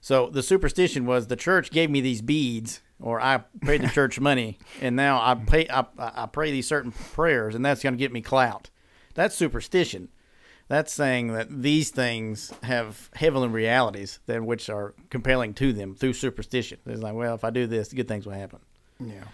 [0.00, 4.18] So the superstition was the church gave me these beads, or I paid the church
[4.20, 7.98] money, and now I pay I, I pray these certain prayers, and that's going to
[7.98, 8.70] get me clout.
[9.14, 10.08] That's superstition.
[10.68, 16.14] That's saying that these things have heavenly realities that which are compelling to them through
[16.14, 16.78] superstition.
[16.86, 18.58] It's like, well, if I do this, good things will happen.
[18.98, 19.24] Yeah.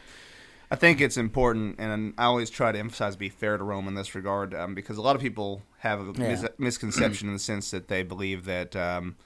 [0.70, 3.94] I think it's important, and I always try to emphasize be fair to Rome in
[3.94, 7.70] this regard, um, because a lot of people have a mis- misconception in the sense
[7.72, 9.16] that they believe that, um,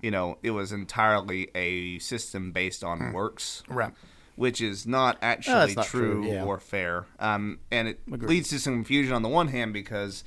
[0.00, 3.62] you know, it was entirely a system based on works.
[3.68, 3.92] Right.
[4.36, 6.44] which is not actually not true, true, yeah.
[6.44, 7.06] or fair.
[7.18, 10.24] Um, and it leads to some confusion on the one hand because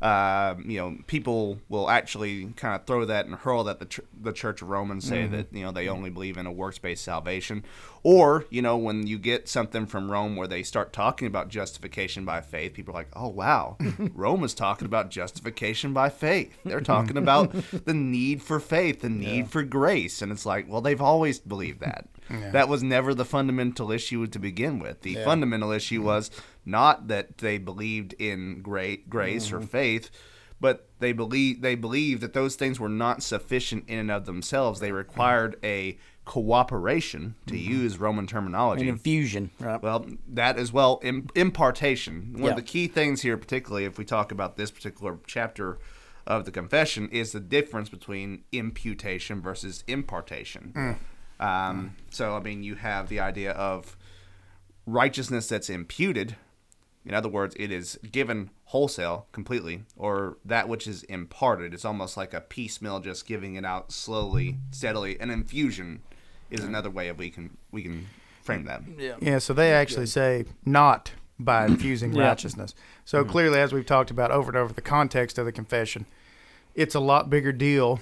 [0.00, 4.00] uh, you know people will actually kind of throw that and hurl at the ch-
[4.20, 5.32] the Church of Rome and say Mm-hmm.
[5.36, 7.64] that you know they only believe in a works based salvation,
[8.02, 12.24] or you know when you get something from Rome where they start talking about justification
[12.24, 13.76] by faith, people are like, oh wow,
[14.14, 16.56] Rome is talking about justification by faith.
[16.64, 17.52] They're talking about
[17.84, 21.80] the need for faith, the need for grace, and it's like, well, they've always believed
[21.80, 22.06] that.
[22.28, 25.02] That was never the fundamental issue to begin with.
[25.02, 25.76] The fundamental mm-hmm.
[25.76, 26.30] issue was
[26.64, 29.66] not that they believed in great grace or mm-hmm.
[29.66, 30.10] faith,
[30.60, 34.80] but they believe they believed that those things were not sufficient in and of themselves.
[34.80, 37.72] They required a cooperation, to mm-hmm.
[37.72, 38.82] use Roman terminology.
[38.82, 39.82] An infusion, right?
[39.82, 42.34] Well, that as well, Im- impartation.
[42.34, 42.50] One Yeah.
[42.50, 45.78] of the key things here, particularly if we talk about this particular chapter
[46.26, 50.72] of the confession, is the difference between imputation versus impartation.
[50.76, 50.96] Mm.
[51.40, 53.96] Um, so, I mean, you have the idea of
[54.86, 56.36] righteousness that's imputed.
[57.04, 61.72] In other words, it is given wholesale, completely, or that which is imparted.
[61.72, 65.18] It's almost like a piecemeal, just giving it out slowly, steadily.
[65.20, 66.00] An infusion
[66.50, 68.06] is another way of we can we can
[68.42, 68.82] frame that.
[68.98, 69.38] Yeah, Yeah.
[69.38, 72.28] so they actually say not by infusing Yeah.
[72.28, 72.74] righteousness.
[73.04, 76.04] So clearly, as we've talked about over and over, the context of the confession,
[76.74, 78.00] it's a lot bigger deal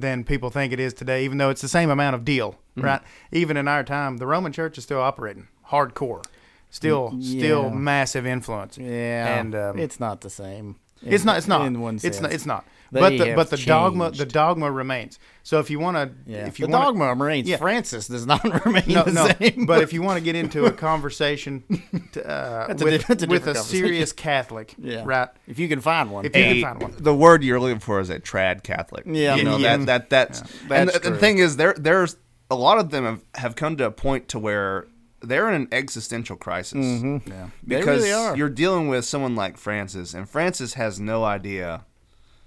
[0.00, 3.00] than people think it is today, even though it's the same amount of deal, right?
[3.32, 6.24] Even in our time, the Roman church is still operating hardcore,
[6.70, 8.76] still, still massive influence.
[8.78, 10.76] Yeah, and um, it's not the same.
[11.02, 11.38] it's not.
[11.38, 11.66] It's not.
[11.66, 12.32] In one it's not.
[12.32, 12.64] It's not.
[12.94, 15.18] They but the but the dogma the dogma remains.
[15.42, 16.46] So if you want to, Yeah.
[16.46, 17.48] if you the wanna, dogma remains.
[17.48, 17.56] Yeah.
[17.56, 19.28] Francis does not remain no, the no.
[19.38, 19.66] same.
[19.66, 21.64] But if you want to get into a conversation
[22.12, 25.28] to, uh, That's a with, diff- a with a serious Catholic, yeah, right?
[25.48, 26.94] If you can find one, If you a- can find one.
[26.98, 29.04] the word you're looking for is a trad Catholic.
[29.06, 29.34] Yeah.
[29.34, 29.76] you know Yeah.
[29.78, 31.18] that that that's, and That's the, the true.
[31.18, 32.16] thing is there there's
[32.50, 34.86] a lot of them have, have come to a point to where
[35.20, 37.30] they're in an existential crisis Mm-hmm.
[37.30, 37.48] Yeah.
[37.64, 38.36] They because really are.
[38.36, 41.84] you're dealing with someone like Francis, and Francis has no idea.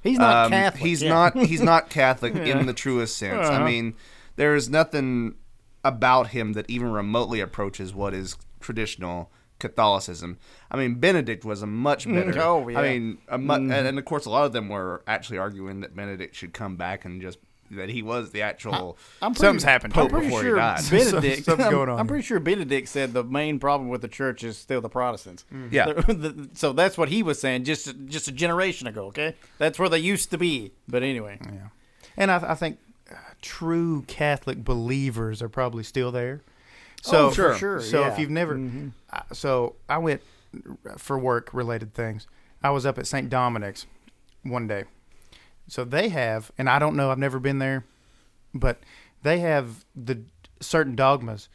[0.01, 0.83] He's not Um, Catholic.
[0.83, 1.09] He's yeah.
[1.09, 1.37] not.
[1.37, 3.47] He's not Catholic in the truest sense.
[3.47, 3.65] I Uh-huh.
[3.65, 3.95] mean,
[4.35, 5.35] there is nothing
[5.83, 10.37] about him that even remotely approaches what is traditional Catholicism.
[10.69, 12.39] I mean, Benedict was a much better.
[12.41, 12.79] oh, yeah.
[12.79, 15.79] I mean, a mu- and, and of course, a lot of them were actually arguing
[15.81, 17.39] that Benedict should come back and just
[17.71, 18.97] that he was the actual.
[19.21, 20.81] I'm pretty, Something's happened to I'm him pretty before he died.
[20.89, 21.45] Benedict.
[21.45, 24.57] Something's going on I'm pretty sure Benedict said the main problem with the church is
[24.57, 25.45] still the Protestants.
[25.71, 25.93] Yeah.
[25.93, 29.05] The- the- so that's what he was saying just just a generation ago.
[29.07, 30.71] Okay, that's where they used to be.
[30.87, 31.67] But anyway, Yeah,
[32.15, 32.79] and I, I think
[33.11, 36.41] uh, true Catholic believers are probably still there.
[37.03, 38.59] So Oh, for sure, So if you've never,
[39.11, 40.21] I- so I went
[40.97, 42.27] for work related things.
[42.63, 43.29] I was up at St.
[43.29, 43.85] Dominic's
[44.43, 44.85] one day.
[45.67, 47.83] So they have, and I don't know, I've never been there,
[48.53, 48.79] but
[49.23, 50.21] they have the
[50.61, 51.49] certain dogmas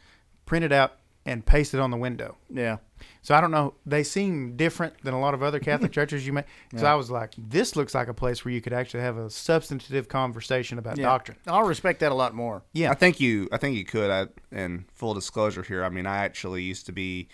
[0.45, 2.37] printed out and pasted on the window.
[2.49, 2.77] yeah.
[3.21, 3.73] So I don't know.
[3.85, 6.43] They seem different than a lot of other Catholic churches you may.
[6.77, 9.29] So I was like, this looks like a place where you could actually have a
[9.29, 11.05] substantive conversation about Yeah.
[11.05, 11.37] doctrine.
[11.47, 12.63] I'll respect that a lot more.
[12.71, 12.91] Yeah.
[12.91, 13.49] I think you.
[13.51, 14.09] I think you could.
[14.09, 15.83] I, and full disclosure here.
[15.83, 17.27] I mean, I actually used to be.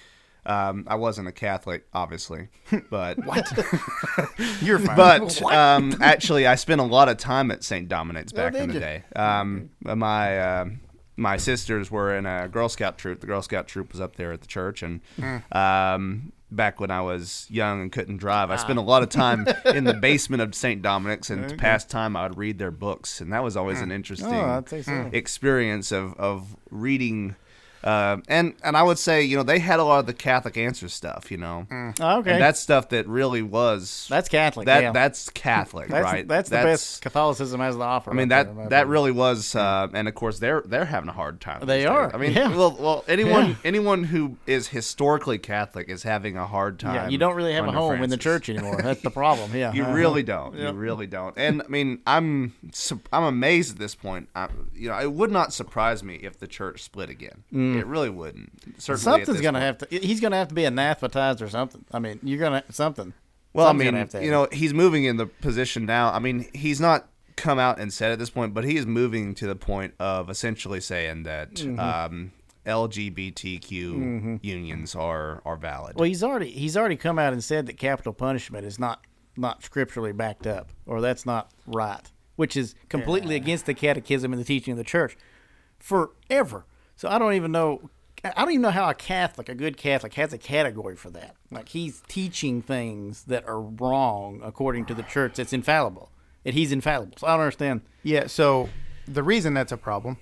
[0.46, 2.48] Um, I wasn't a Catholic, obviously,
[2.90, 3.46] but what?
[4.62, 4.96] You're fine.
[4.96, 7.88] but um, actually, I spent a lot of time at St.
[7.88, 8.80] Dominic's back did in the you?
[8.80, 9.04] day.
[9.16, 10.80] Um, my um
[11.18, 13.20] my sisters were in a Girl Scout troop.
[13.20, 15.02] The Girl Scout troop was up there at the church, and
[15.52, 19.46] um, back when I was young and couldn't drive, I spent a lot of time
[19.66, 20.82] in the basement of St.
[20.82, 23.92] Dominic's, and to pass time, I would read their books, and that was always an
[23.92, 25.10] interesting Oh, so.
[25.12, 27.36] experience of of reading.
[27.84, 30.58] Uh, and and I would say you know they had a lot of the Catholic
[30.58, 34.66] answer stuff you know Oh, okay, and that's stuff that really was that's Catholic.
[34.66, 34.92] that yeah.
[34.92, 36.28] that's Catholic, that's, right?
[36.28, 38.12] That's the best Catholicism has to offer.
[38.12, 38.88] I mean right that there, that opinion.
[38.90, 41.66] really was, uh, and of course they're they're having a hard time.
[41.66, 41.90] They these days.
[41.90, 42.50] are, I mean, yeah.
[42.56, 43.56] well, well, anyone Yeah.
[43.64, 46.96] anyone who is historically Catholic is having a hard time.
[46.96, 48.82] Yeah, you don't really have a under home in the church anymore.
[48.82, 49.56] That's the problem.
[49.56, 49.94] Yeah, You Uh-huh.
[49.94, 50.56] really don't.
[50.56, 50.74] Yep.
[50.74, 51.34] You really don't.
[51.38, 52.54] And I mean, I'm
[53.14, 54.28] I'm amazed at this point.
[54.36, 57.44] I, you know, it would not surprise me if the church split again.
[57.78, 58.82] It really wouldn't.
[58.82, 59.82] Certainly, Something's gonna point.
[59.82, 60.00] have to.
[60.00, 61.84] He's gonna have to be anathematized or something.
[61.92, 63.14] I mean, you're gonna something.
[63.54, 66.12] Well, I mean, to you know, he's moving in the position now.
[66.12, 69.34] I mean, he's not come out and said at this point, but he is moving
[69.36, 71.80] to the point of essentially saying that Mm-hmm.
[71.80, 72.32] um,
[72.66, 75.96] LGBTQ unions are are valid.
[75.96, 79.06] Well, he's already he's already come out and said that capital punishment is not
[79.38, 82.02] not scripturally backed up, or that's not right,
[82.36, 85.18] which is completely against the catechism and the teaching of the church
[85.80, 86.66] forever.
[87.00, 87.90] So I don't even know.
[88.26, 91.38] I don't even know how a Catholic, a good Catholic, has a category for that.
[91.50, 95.36] Like he's teaching things that are wrong according to the church.
[95.36, 96.12] That's infallible,
[96.44, 97.14] and he's infallible.
[97.18, 97.82] So I don't understand.
[98.04, 98.28] yeah.
[98.28, 98.68] So
[99.08, 100.18] the reason that's a problem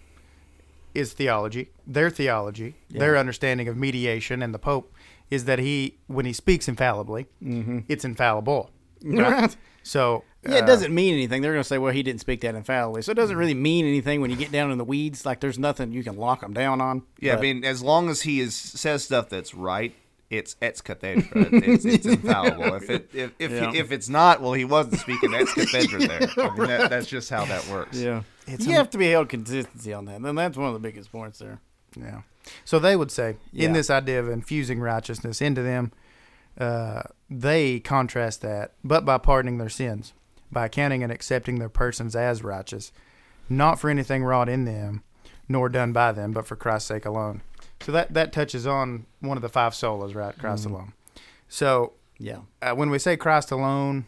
[0.93, 1.71] is theology.
[1.87, 2.99] Their theology, Yeah.
[2.99, 4.93] their understanding of mediation and the Pope
[5.31, 7.79] is that he, when he speaks infallibly, mm-hmm.
[7.87, 8.69] it's infallible.
[9.03, 9.55] Right.
[9.83, 11.41] So Yeah, it uh, doesn't mean anything.
[11.41, 13.01] They're going to say, well, he didn't speak that infallibly.
[13.01, 15.25] So it doesn't really mean anything when you get down in the weeds.
[15.25, 17.03] Like, there's nothing you can lock them down on.
[17.19, 19.93] Yeah, But- I mean, as long as he is says stuff that's right,
[20.29, 21.23] it's ex cathedra.
[21.53, 22.75] It's, it's infallible.
[22.75, 23.71] If it if if, Yeah.
[23.71, 26.27] he, if it's not, well, he wasn't speaking ex cathedra there.
[26.37, 27.97] I mean, that, that's just how that works.
[27.97, 28.23] Yeah.
[28.45, 30.19] It's you a- have to be held consistency on that.
[30.19, 31.59] And that's one of the biggest points there.
[31.95, 32.21] Yeah.
[32.65, 33.67] So they would say, Yeah.
[33.67, 35.93] in this idea of infusing righteousness into them,
[36.57, 40.13] uh, they contrast that, but by pardoning their sins,
[40.51, 42.91] by accounting and accepting their persons as righteous,
[43.49, 45.03] not for anything wrought in them,
[45.49, 47.41] nor done by them, but for Christ's sake alone.
[47.81, 50.37] So that, that touches on one of the five solas, right?
[50.37, 50.93] Christ alone.
[51.47, 52.39] So Yeah.
[52.61, 54.05] uh, when we say Christ alone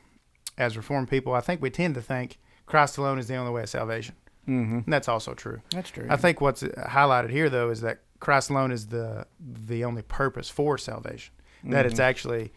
[0.58, 3.64] as Reformed people, I think we tend to think Christ alone is the only way
[3.64, 4.16] of salvation.
[4.48, 4.80] Mm-hmm.
[4.86, 5.62] And that's also true.
[5.72, 6.08] That's true.
[6.10, 10.50] I think what's highlighted here, though, is that Christ alone is the the only purpose
[10.50, 11.34] for salvation.
[11.66, 12.52] That it's actually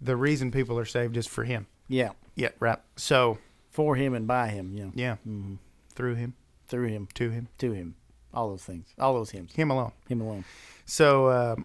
[0.00, 1.66] the reason people are saved is for Him.
[1.88, 2.10] Yeah.
[2.36, 2.78] Yeah, right.
[2.96, 3.38] So
[3.70, 4.72] For him and by him.
[4.74, 4.90] Yeah.
[4.94, 5.54] yeah, Mm-hmm.
[5.94, 6.34] through Him,
[6.68, 7.08] Through him.
[7.14, 7.94] to Him, To him.
[8.32, 8.86] All those things.
[8.98, 9.54] All those hymns.
[9.54, 9.92] Him alone.
[10.08, 10.44] Him alone.
[10.84, 11.64] So um,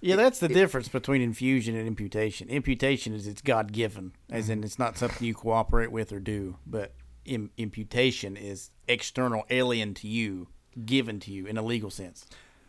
[0.00, 2.48] Yeah, that's the difference between infusion and imputation.
[2.48, 6.56] Imputation is it's God given, as in it's not something you cooperate with or do.
[6.66, 6.92] But
[7.24, 10.48] Im- imputation is external, alien to you,
[10.86, 12.24] given to you in a legal sense.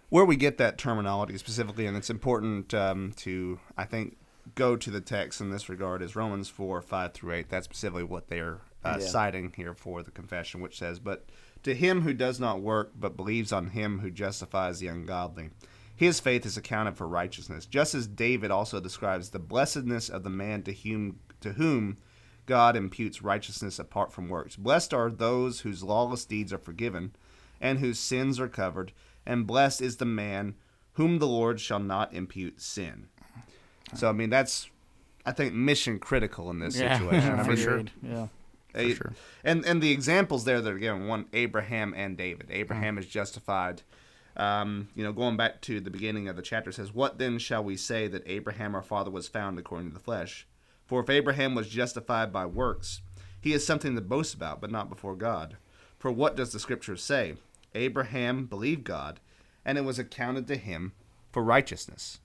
[0.10, 4.18] Where we get that terminology specifically, and it's important um, to, I think,
[4.56, 7.50] go to the text in this regard is Romans four five through eight.
[7.50, 9.06] That's specifically what they're uh, Yeah.
[9.08, 11.26] citing here for the confession, which says, "But
[11.64, 15.50] to him who does not work, but believes on him who justifies the ungodly."
[15.96, 20.30] His faith is accounted for righteousness, just as David also describes the blessedness of the
[20.30, 21.98] man to whom to whom
[22.46, 24.56] God imputes righteousness apart from works.
[24.56, 27.16] Blessed are those whose lawless deeds are forgiven,
[27.60, 28.94] and whose sins are covered,
[29.26, 30.56] and blessed is the man
[30.94, 33.08] whom the Lord shall not impute sin.
[33.96, 34.70] So I mean that's
[35.26, 37.34] I think mission critical in this situation.
[37.40, 37.84] I for sure.
[38.02, 38.28] Yeah.
[38.76, 39.14] a- sure.
[39.44, 42.48] And and the examples there that are given, one Abraham and David.
[42.50, 43.82] Abraham is justified.
[44.36, 47.64] Um, you know, going back to the beginning of the chapter, says, "What then shall
[47.64, 50.48] we say that Abraham our father was found according to the flesh?
[50.86, 53.02] For if Abraham was justified by works,
[53.42, 55.58] he is something to boast about, but not before God.
[55.98, 57.36] For what does the Scripture say?
[57.74, 59.20] Abraham believed God,
[59.66, 60.94] and it was accounted to him
[61.32, 62.20] for righteousness."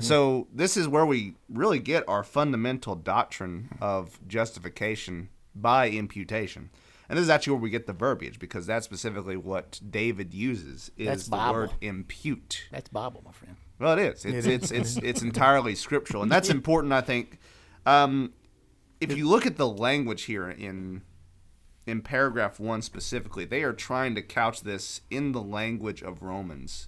[0.00, 6.70] So this is where we really get our fundamental doctrine of justification by imputation.
[7.08, 10.90] And this is actually where we get the verbiage because that's specifically what David uses
[10.96, 11.54] is That's the Bible.
[11.54, 12.64] word impute.
[12.70, 13.56] That's Bible, my friend.
[13.78, 14.24] Well, it is.
[14.24, 16.92] It's it's it's, it's entirely scriptural, and that's important.
[16.92, 17.38] I think.
[17.84, 18.32] Um,
[19.00, 21.02] if you look at the language here in
[21.86, 26.86] in paragraph one specifically, they are trying to couch this in the language of Romans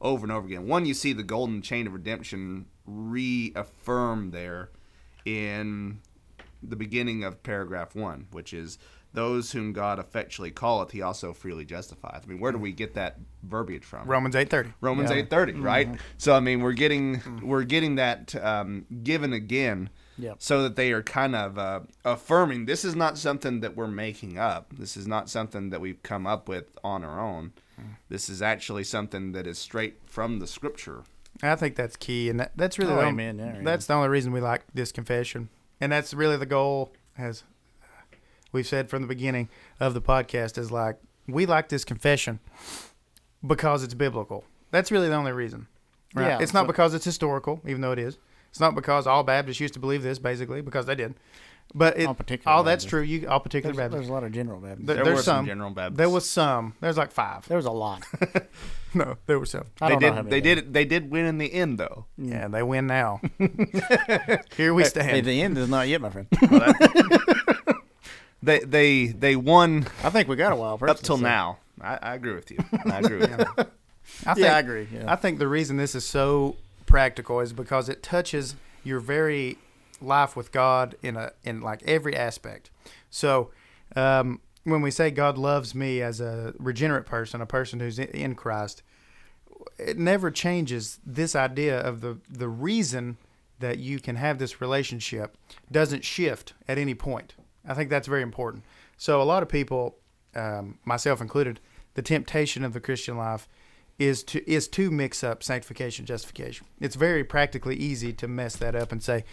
[0.00, 0.66] over and over again.
[0.66, 4.70] One, you see the golden chain of redemption reaffirmed there
[5.24, 6.00] in
[6.62, 8.78] the beginning of paragraph one, which is
[9.14, 12.24] those whom God effectually calleth, he also freely justifieth.
[12.24, 14.06] I mean, where do we get that verbiage from?
[14.06, 14.72] Romans eight thirty.
[14.80, 15.16] Romans Yeah.
[15.18, 15.88] eight thirty, right?
[16.18, 20.36] So I mean, we're getting we're getting that um, given again, Yep.
[20.40, 24.36] so that they are kind of uh, affirming this is not something that we're making
[24.38, 24.74] up.
[24.76, 27.52] This is not something that we've come up with on our own.
[28.08, 31.04] This is actually something that is straight from the Scripture.
[31.42, 33.60] I think that's key, and that, that's really Oh, the amen yeah.
[33.62, 35.48] that's the only reason we like this confession,
[35.80, 36.92] and that's really the goal.
[37.16, 37.44] As
[38.52, 40.96] we've said from the beginning of the podcast, is like
[41.28, 42.40] we like this confession
[43.46, 44.44] because it's biblical.
[44.70, 45.66] That's really the only reason.
[46.14, 46.26] Right?
[46.28, 48.18] Yeah, it's not so- because it's historical, even though it is.
[48.50, 51.14] It's not because all Baptists used to believe this, basically, because they did.
[51.74, 53.02] But it, All all, that's true.
[53.02, 53.94] You all particular There's, Baptists.
[53.98, 54.86] there's a lot of general Baptists.
[54.86, 55.46] There- There there's were some some.
[55.46, 55.98] general Baptists.
[55.98, 56.74] There was some.
[56.80, 57.46] There's like five.
[57.48, 58.04] There was a lot.
[58.94, 59.66] No, there were some.
[59.82, 60.14] I they don't know did.
[60.14, 60.72] how They did.
[60.72, 62.06] They did win in the end, though.
[62.16, 63.20] Yeah, they win now.
[64.56, 65.26] Here we Hey, stand.
[65.26, 66.26] the end is not yet, my friend.
[68.42, 70.74] They they they won I think we got a while.
[70.74, 71.58] up personally, till so- now.
[71.80, 72.58] I, I agree with you.
[72.86, 73.36] I agree with you.
[74.26, 74.88] I think, Yeah, I agree.
[74.92, 75.12] Yeah.
[75.12, 79.58] I think the reason this is so practical is because it touches your very
[80.00, 82.70] life with God in a in like every aspect.
[83.10, 83.50] So,
[83.96, 88.34] um, when we say God loves me as a regenerate person, a person who's in-
[88.34, 88.82] Christ,
[89.78, 93.16] it never changes this idea of the the reason
[93.60, 95.36] that you can have this relationship
[95.70, 97.34] doesn't shift at any point.
[97.66, 98.64] I think that's very important.
[98.96, 99.96] So a lot of people,
[100.34, 101.60] um, myself included,
[101.94, 103.48] the temptation of the Christian life
[103.98, 106.66] is to is to mix up sanctification justification.
[106.80, 109.24] It's very practically easy to mess that up and say,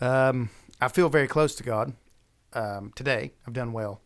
[0.00, 1.92] um, I feel very close to God
[2.52, 3.32] um, today.
[3.46, 4.00] I've done well.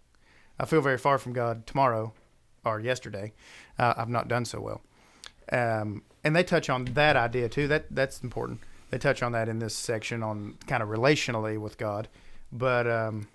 [0.58, 2.12] I feel very far from God tomorrow.
[2.64, 3.32] or yesterday.
[3.78, 4.80] Uh, I've not done so well.
[5.50, 7.66] Um, and they touch on that idea too.
[7.68, 8.60] That that's important.
[8.90, 12.08] They touch on that in this section on kind of relationally with God,
[12.52, 13.28] but um,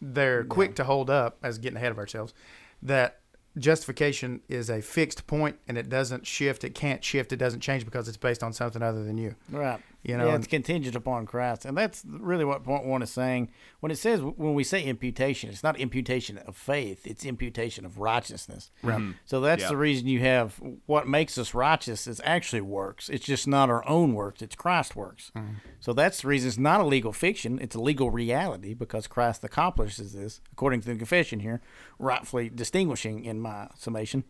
[0.00, 2.34] they're quick to hold up as getting ahead of ourselves.
[2.82, 3.20] That
[3.56, 6.64] justification is a fixed point and it doesn't shift.
[6.64, 7.32] It can't shift.
[7.32, 9.36] It doesn't change because it's based on something other than you.
[9.50, 9.80] Right.
[10.04, 13.10] You know, yeah, and- it's contingent upon Christ, and that's really what point one is
[13.12, 13.50] saying.
[13.80, 17.98] When it says when we say imputation, it's not imputation of faith; it's imputation of
[17.98, 18.70] righteousness.
[18.82, 18.98] Right.
[18.98, 19.12] Mm-hmm.
[19.24, 19.68] So that's Yeah.
[19.68, 23.08] the reason you have what makes us righteous is actually works.
[23.08, 25.30] It's just not our own works; it's Christ's works.
[25.36, 25.54] Mm-hmm.
[25.80, 29.44] So that's the reason it's not a legal fiction; it's a legal reality because Christ
[29.44, 31.60] accomplishes this, according to the confession here,
[31.98, 34.24] rightfully distinguishing in my summation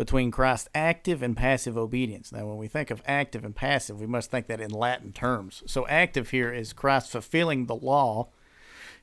[0.00, 2.32] between Christ's active and passive obedience.
[2.32, 5.62] Now, when we think of active and passive, we must think that in Latin terms.
[5.66, 8.30] So, active here is Christ fulfilling the law,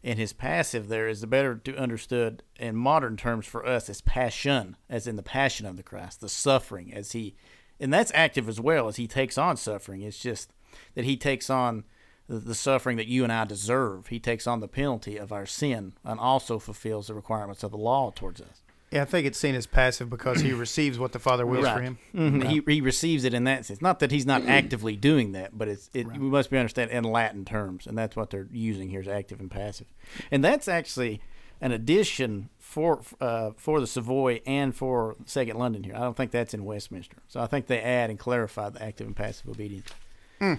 [0.03, 4.01] and his passive there is the better to understood in modern terms for us as
[4.01, 7.35] passion, as in the passion of the Christ, the suffering as he,
[7.79, 10.01] and that's active as well as he takes on suffering.
[10.01, 10.51] It's just
[10.95, 11.83] that he takes on
[12.27, 14.07] the suffering that you and I deserve.
[14.07, 17.77] He takes on the penalty of our sin and also fulfills the requirements of the
[17.77, 18.63] law towards us.
[18.91, 21.81] Yeah, I think it's seen as passive because he receives what the Father wills for
[21.81, 21.97] him.
[22.15, 22.47] Mhm.
[22.47, 23.81] He, he receives it in that sense.
[23.81, 27.03] Not that he's not actively doing that, but it's it we must be understood in
[27.03, 29.87] Latin terms, and that's what they're using here is active and passive,
[30.31, 31.19] and that's actually
[31.59, 35.95] an addition for uh, for the Savoy and for Second London here.
[35.95, 39.07] I don't think that's in Westminster, so I think they add and clarify the active
[39.07, 39.89] and passive obedience.
[40.41, 40.57] I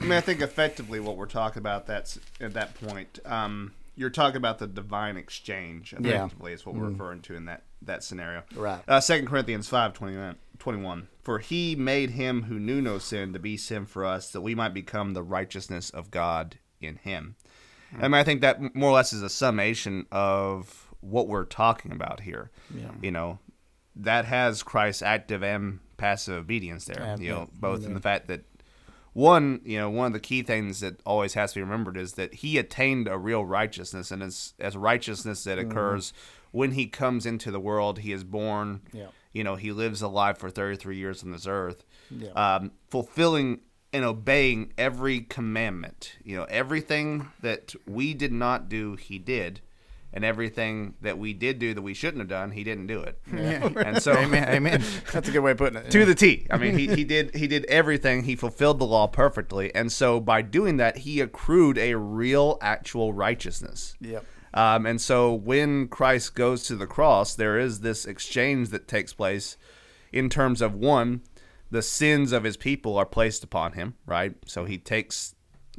[0.00, 3.18] mean, I think effectively what we're talking about that's at that point.
[3.24, 5.94] Um, you're talking about the divine exchange.
[5.98, 6.24] Yeah.
[6.24, 8.42] Effectively, is what we're referring to in that that scenario.
[8.54, 8.82] Right.
[8.86, 9.92] Uh, Second Corinthians 5,
[10.58, 11.08] 21.
[11.22, 14.54] For he made him who knew no sin to be sin for us, that we
[14.54, 17.36] might become the righteousness of God in him.
[17.98, 21.92] I mean, I think that more or less is a summation of what we're talking
[21.92, 22.50] about here.
[22.74, 22.90] Yeah.
[23.00, 23.38] You know,
[23.96, 27.00] that has Christ's active and passive obedience there.
[27.00, 27.58] Yeah, you know, yeah.
[27.58, 28.42] both in the fact that
[29.16, 32.12] one, you know, one of the key things that always has to be remembered is
[32.12, 35.70] that he attained a real righteousness, and as as righteousness that Mm-hmm.
[35.70, 36.12] occurs
[36.52, 38.82] when he comes into the world, he is born.
[38.92, 39.08] Yeah.
[39.32, 42.30] You know, he lives a life for thirty three years on this earth, Yeah.
[42.32, 43.60] um, fulfilling
[43.92, 46.16] and obeying every commandment.
[46.22, 49.60] You know, everything that we did not do, he did.
[50.16, 53.20] And everything that we did do that we shouldn't have done, he didn't do it.
[53.76, 54.48] And so, Amen.
[54.48, 54.82] Amen.
[55.12, 55.90] That's a good way of putting it.
[55.90, 56.46] to the T.
[56.50, 58.24] I mean, he, he did he did everything.
[58.24, 63.12] He fulfilled the law perfectly, and so by doing that, he accrued a real, actual
[63.12, 63.94] righteousness.
[64.00, 64.24] Yep.
[64.54, 69.12] Um, and so when Christ goes to the cross, there is this exchange that takes
[69.12, 69.58] place
[70.12, 71.20] in terms of one,
[71.70, 74.34] the sins of his people are placed upon him, right?
[74.46, 75.34] So he takes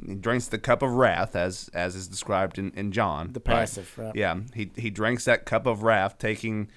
[0.06, 3.32] he drinks the cup of wrath as as is described in, in John.
[3.32, 4.14] The passive, right.
[4.14, 4.40] Yeah.
[4.54, 6.68] He he drinks that cup of wrath, taking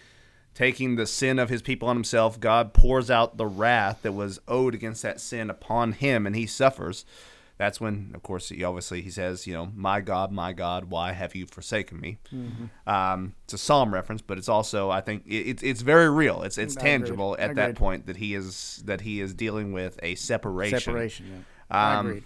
[0.54, 2.40] taking the sin of his people on himself.
[2.40, 6.46] God pours out the wrath that was owed against that sin upon him and he
[6.46, 7.06] suffers.
[7.58, 11.12] That's when, of course, he obviously he says, you know, "My God, my God, why
[11.12, 12.18] have you forsaken me?"
[12.88, 16.42] Um, it's a psalm reference, but it's also, I think, it's it's very real.
[16.42, 17.76] It's it's I tangible at that Agreed.
[17.76, 20.80] point that he is that he is dealing with a separation.
[20.80, 21.26] Separation.
[21.30, 21.38] Yeah.
[21.70, 22.24] I Um, agreed.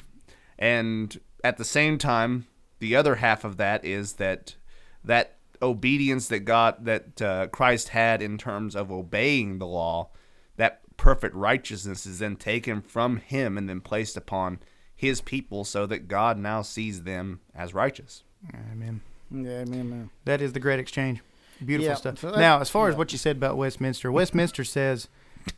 [0.58, 2.48] And at the same time,
[2.80, 4.56] the other half of that is that
[5.04, 10.10] that obedience that God that uh, Christ had in terms of obeying the law,
[10.58, 14.60] that perfect righteousness is then taken from him and then placed upon
[14.96, 18.24] his people so that God now sees them as righteous.
[18.72, 19.02] Amen.
[19.32, 20.10] Yeah, amen, man.
[20.24, 21.22] That is the great exchange.
[21.63, 22.20] Beautiful Yeah, stuff.
[22.20, 25.08] so that- now, as far as what you said about Westminster, Westminster says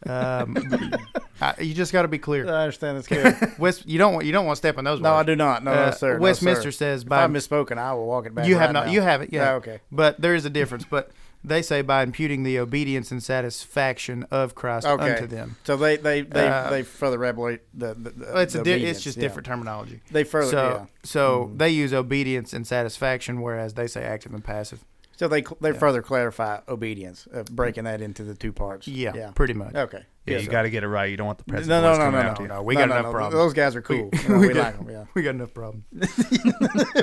[0.05, 0.57] um,
[1.41, 2.47] I, you just got to be clear.
[2.47, 2.97] I understand.
[2.97, 3.57] That's good.
[3.59, 4.99] West, you don't want you don't want to step on those.
[4.99, 5.63] no, I do not.
[5.63, 6.13] No, Uh, no, sir.
[6.17, 6.77] No, Westminster sir.
[6.77, 8.47] says If by I've misspoken, I will walk it back.
[8.47, 8.91] you have not now.
[8.91, 9.79] you have it yeah Oh, okay.
[9.91, 11.11] but there is a difference but
[11.43, 15.11] they say by imputing the obedience and satisfaction of Christ Okay.
[15.11, 17.93] unto them So they they they, Uh, they further elaborate the.
[17.93, 19.21] the, the Well, it's a di- it's just yeah.
[19.21, 20.85] different terminology They further so yeah.
[21.03, 24.83] so they use obedience and satisfaction whereas they say active and passive
[25.17, 25.77] So they they Yeah.
[25.77, 28.87] further clarify obedience, uh, breaking that into the two parts.
[28.87, 29.31] yeah, Yeah.
[29.35, 30.05] pretty much Okay.
[30.25, 30.51] Yeah, Yes, you sir.
[30.51, 31.09] got to get it right.
[31.09, 32.45] You don't want the No, no, no, no, no, no.
[32.45, 33.11] No, we no, got no, enough no.
[33.11, 33.33] problems.
[33.33, 34.09] Those guys are cool.
[34.13, 34.89] We- You know, we we got- like them.
[34.89, 35.05] Yeah.
[35.15, 35.83] we got enough problems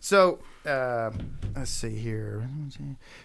[0.00, 1.10] so uh,
[1.56, 2.48] let's see here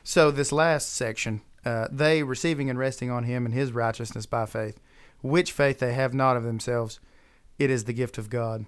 [0.04, 4.46] so this last section uh, they receiving and resting on him and his righteousness by
[4.46, 4.80] faith
[5.22, 7.00] which faith they have not of themselves
[7.58, 8.66] it is the gift of god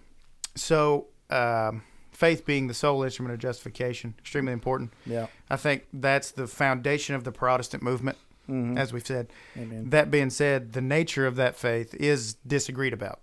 [0.55, 1.83] so um,
[2.25, 5.25] faith being the sole instrument of justification extremely important Yeah.
[5.49, 8.17] i think that's the foundation of the protestant movement
[8.49, 8.77] Mhm.
[8.77, 9.25] as we've said
[9.57, 9.89] Amen.
[9.95, 13.19] that being said, the nature of that faith is disagreed about.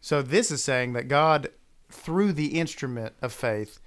[0.00, 1.48] So this is saying that God,
[1.90, 3.80] through the instrument of faith,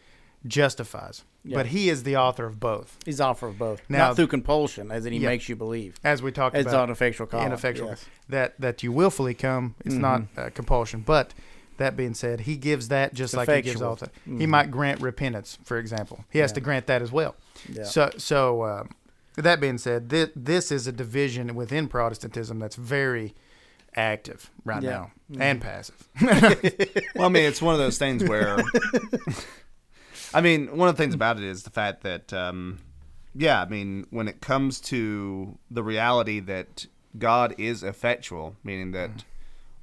[0.47, 1.57] justifies, Yeah.
[1.57, 2.97] but he is the author of both.
[3.05, 5.29] He's author of both, Now- not through compulsion, as in he Yeah.
[5.29, 5.95] makes you believe.
[6.03, 7.45] As we talked It's about, not an effectual call.
[7.45, 8.05] ineffectual Yes.
[8.29, 9.75] that that you willfully come.
[9.85, 11.33] It's not uh, compulsion, but.
[11.81, 13.89] That being said, he gives that just It's like he gives effectual.
[13.89, 14.37] all the.
[14.39, 16.23] He might grant repentance, for example.
[16.29, 16.55] He has Yeah.
[16.55, 17.35] to grant that as well.
[17.67, 17.83] Yeah.
[17.83, 18.89] So, so um,
[19.35, 23.33] that being said, this, this is a division within Protestantism that's very
[23.95, 25.07] active right Yeah.
[25.29, 26.07] now and passive.
[27.15, 28.57] Well, I mean, it's one of those things where,
[30.33, 32.79] I mean, one of the things about it is the fact that, um,
[33.35, 36.85] yeah, I mean, when it comes to the reality that
[37.17, 39.25] God is effectual, meaning that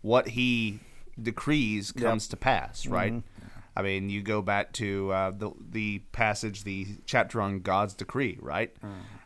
[0.01, 0.81] what He
[1.23, 3.23] decrees comes to pass, right?
[3.77, 8.39] I mean, you go back to uh, the the passage, the chapter on God's decree,
[8.41, 8.75] right?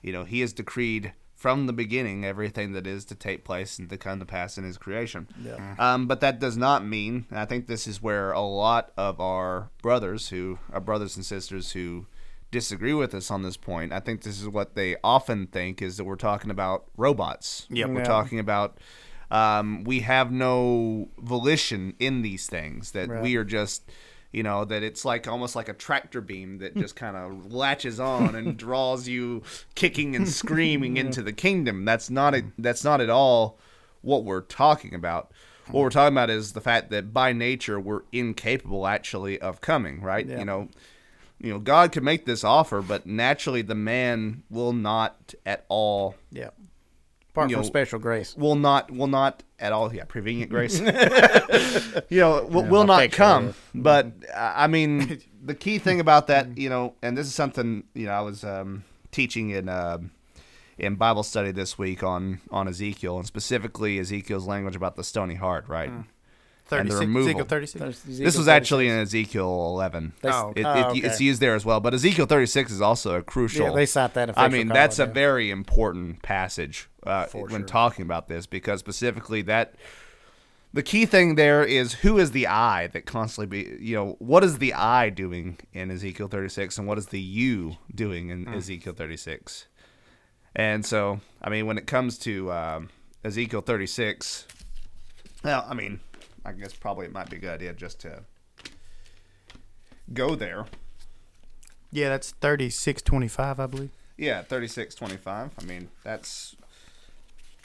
[0.02, 3.88] You know, He has decreed from the beginning everything that is to take place and
[3.90, 5.26] to come to pass in His creation.
[5.42, 5.74] Yeah.
[5.78, 9.20] Um, but that does not mean, and I think this is where a lot of
[9.20, 12.06] our brothers who, our brothers and sisters who
[12.52, 15.96] disagree with us on this point, I think this is what they often think is
[15.96, 17.66] that we're talking about robots.
[17.70, 17.88] Yep.
[17.88, 18.78] We're talking about
[19.32, 23.22] um, we have no volition in these things, that Right.
[23.22, 23.82] we are just.
[24.34, 28.00] You know that it's like almost like a tractor beam that just kind of latches
[28.00, 29.42] on and draws you
[29.74, 31.84] kicking and screaming into the kingdom.
[31.84, 33.58] That's not a, that's not at all
[34.00, 35.32] what we're talking about.
[35.70, 40.00] What we're talking about is the fact that by nature we're incapable actually of coming,
[40.00, 40.26] right?
[40.26, 40.38] Yeah.
[40.38, 40.68] You know,
[41.38, 46.14] you know, God could make this offer, but naturally the man will not at all
[46.30, 46.50] Yeah.
[47.32, 48.36] Apart from know, special grace.
[48.36, 50.78] will not will not at all yeah prevenient grace
[52.08, 53.54] you know will, Yeah, will not come yes.
[53.74, 58.06] but i mean the key thing about that you know and this is something you
[58.06, 59.98] know i was um, teaching in uh,
[60.78, 65.34] in bible study this week on on ezekiel and specifically ezekiel's language about the stony
[65.36, 66.04] heart right Mm.
[66.80, 67.28] And the removal.
[67.28, 68.02] Ezekiel 36.
[68.18, 71.00] this was actually in ezekiel 11 They- Oh, it, oh, okay.
[71.00, 74.14] it's used there as well but ezekiel 36 is also a crucial Yeah, they cite
[74.14, 74.38] that.
[74.38, 75.12] I mean, call, that's a yeah.
[75.12, 77.66] very important passage uh, For when sure.
[77.66, 79.74] talking about this because specifically that
[80.74, 84.42] the key thing there is who is the I that constantly be you know what
[84.42, 88.54] is the I doing in Ezekiel 36 and what is the you doing in Hmm.
[88.54, 89.66] Ezekiel 36
[90.56, 92.88] and so I mean when it comes to um,
[93.24, 94.46] Ezekiel 36
[95.44, 96.00] well I mean
[96.44, 98.24] I guess probably it might be a good idea just to
[100.12, 100.66] go there
[101.90, 103.90] Yeah, that's 3625, I believe.
[104.18, 105.50] Yeah, thirty-six twenty-five.
[105.58, 106.54] I mean, that's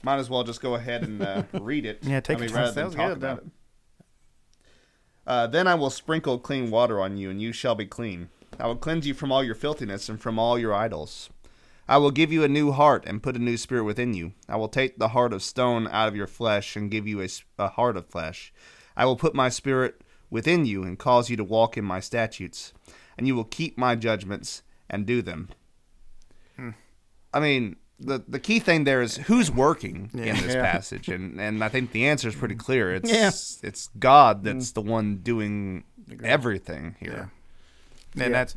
[0.02, 2.00] might as well just go ahead and uh, read it.
[2.02, 3.44] Yeah, take I mean, rather than talk good, about though.
[3.44, 3.52] it.
[5.28, 8.30] Uh, then I will sprinkle clean water on you, and you shall be clean.
[8.60, 11.30] I will cleanse you from all your filthiness and from all your idols.
[11.90, 14.34] I will give you a new heart and put a new spirit within you.
[14.50, 17.28] I will take the heart of stone out of your flesh and give you a,
[17.58, 18.52] a heart of flesh.
[18.96, 22.74] I will put my spirit within you and cause you to walk in my statutes,
[23.18, 25.50] and you will keep my judgments and do them.
[26.58, 26.72] Hmm.
[27.34, 30.72] I mean, the the key thing there is who's working in this Yeah.
[30.72, 32.94] passage, and and I think the answer is pretty clear.
[32.96, 33.68] It's Yeah.
[33.68, 34.74] it's God that's hmm.
[34.74, 35.84] the one doing
[36.24, 37.32] everything here.
[38.14, 38.30] And Yeah.
[38.30, 38.56] that's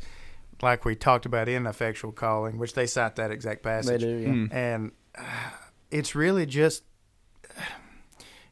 [0.61, 4.01] like we talked about in effectual calling, which they cite that exact passage.
[4.01, 4.25] They passage.
[4.25, 4.29] do.
[4.29, 4.29] Yeah.
[4.47, 4.53] Mm.
[4.53, 5.23] And uh,
[5.89, 6.83] it's really just,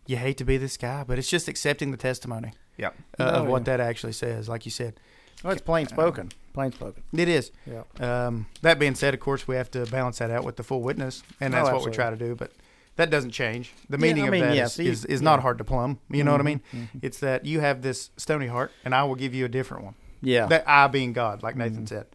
[0.07, 2.95] you hate to be this guy, but it's just accepting the testimony Yep.
[3.19, 3.77] uh, of Oh, what yeah.
[3.77, 4.49] that actually says.
[4.49, 4.99] Like you said,
[5.43, 6.31] Well, it's plain spoken.
[6.53, 7.03] Plain spoken.
[7.13, 7.51] it is.
[7.65, 7.83] Yeah.
[7.99, 10.81] Um, that being said, of course, we have to balance that out with the full
[10.81, 12.35] witness, and that's Oh, what we try to do.
[12.35, 12.51] But
[12.95, 13.71] that doesn't change.
[13.89, 15.25] The Yeah, meaning I of mean, that yeah, is, so you- is, is yeah.
[15.25, 15.99] not hard to plumb.
[16.09, 16.61] You know what I mean?
[16.73, 19.83] Mhm, It's that you have this stony heart, and I will give you a different
[19.83, 19.93] one.
[20.21, 20.47] Yeah.
[20.47, 21.89] That I being God, like Nathan Mhm.
[21.89, 22.05] said.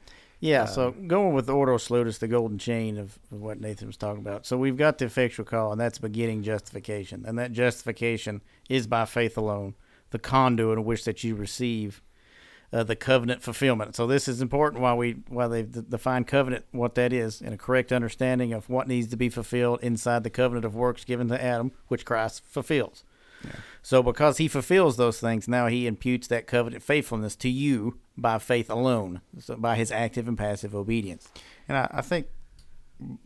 [0.40, 3.96] Yeah, so going with the Ordo Salutis, the golden chain of, of what Nathan was
[3.96, 4.44] talking about.
[4.44, 7.24] So we've got the effectual call, and that's beginning justification.
[7.26, 9.74] And that justification is by faith alone,
[10.10, 12.02] the conduit in which that you receive
[12.74, 13.94] uh, the covenant fulfillment.
[13.94, 17.56] So this is important why we why they've defined covenant, what that is, and a
[17.56, 21.42] correct understanding of what needs to be fulfilled inside the covenant of works given to
[21.42, 23.04] Adam, which Christ fulfills.
[23.86, 28.38] So because he fulfills those things, now he imputes that covenant faithfulness to you by
[28.38, 31.28] faith alone, so by his active and passive obedience.
[31.68, 32.28] And I, I think,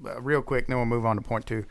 [0.05, 1.65] uh, real quick, then we'll move on to point two.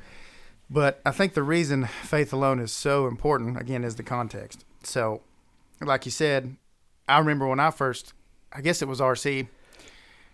[0.69, 4.63] But I think the reason faith alone is so important, again, is the context.
[4.83, 5.21] So,
[5.81, 6.55] like you said,
[7.09, 8.13] I remember when I first,
[8.53, 9.49] I guess it was RC,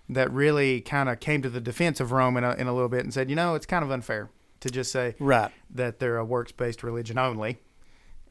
[0.09, 2.89] that really kind of came to the defense of Rome in a, in a little
[2.89, 4.29] bit and said, you know, it's kind of unfair
[4.59, 5.51] to just say Right.
[5.71, 7.57] that they're a works based religion only.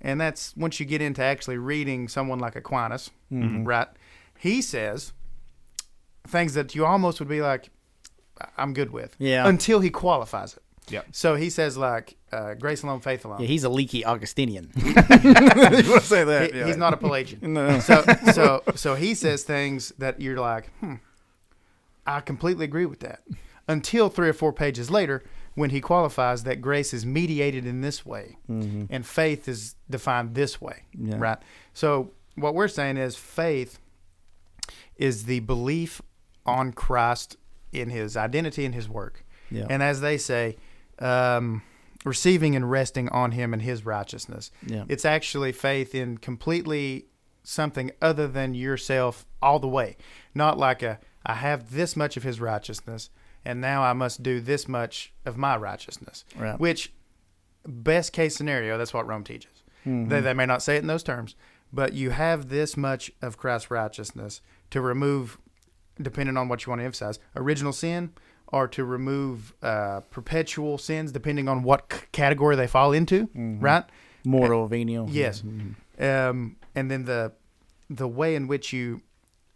[0.02, 3.64] And that's once you get into actually reading someone like Aquinas, Mm-hmm.
[3.64, 3.88] right?
[4.38, 5.12] He says
[6.26, 7.70] things that you almost would be like,
[8.40, 9.14] "I- I'm good with.
[9.18, 9.46] Yeah.
[9.48, 10.62] Until he qualifies it.
[10.88, 11.06] Yep.
[11.12, 13.40] So he says like uh, grace alone, faith alone.
[13.40, 14.72] Yeah, he's a leaky Augustinian.
[14.76, 16.52] you want to say that?
[16.52, 17.38] He- He's not a Pelagian.
[17.54, 17.78] No.
[17.78, 20.94] so so so he says things that you're like, hmm,
[22.06, 23.20] I completely agree with that.
[23.68, 25.22] Until three or four pages later,
[25.54, 30.60] when he qualifies that grace is mediated in this way and faith is defined this
[30.60, 31.16] way, Yeah.
[31.18, 31.38] right?
[31.74, 33.78] So what we're saying is faith
[34.96, 36.00] is the belief
[36.46, 37.36] on Christ
[37.72, 39.66] in His identity and His work, Yeah.
[39.70, 40.56] and as they say,
[40.98, 41.62] um,
[42.04, 44.50] receiving and resting on Him and His righteousness.
[44.66, 44.84] Yeah.
[44.88, 47.06] It's actually faith in completely
[47.44, 49.96] something other than yourself all the way.
[50.34, 53.08] Not like a I have this much of his righteousness
[53.44, 56.24] and now I must do this much of my righteousness.
[56.36, 56.58] Right.
[56.58, 56.92] Which
[57.66, 59.62] best case scenario, that's what Rome teaches.
[59.86, 60.08] Mm-hmm.
[60.08, 61.34] They, they may not say it in those terms,
[61.72, 64.40] but you have this much of Christ's righteousness
[64.70, 65.38] to remove,
[66.00, 68.12] depending on what you want to emphasize, original sin
[68.48, 73.84] or to remove uh, perpetual sins, depending on what c- category they fall into, right?
[74.24, 75.08] Mortal venial.
[75.10, 75.42] Yes.
[75.98, 77.32] Um, and then the
[77.90, 79.02] the way in which you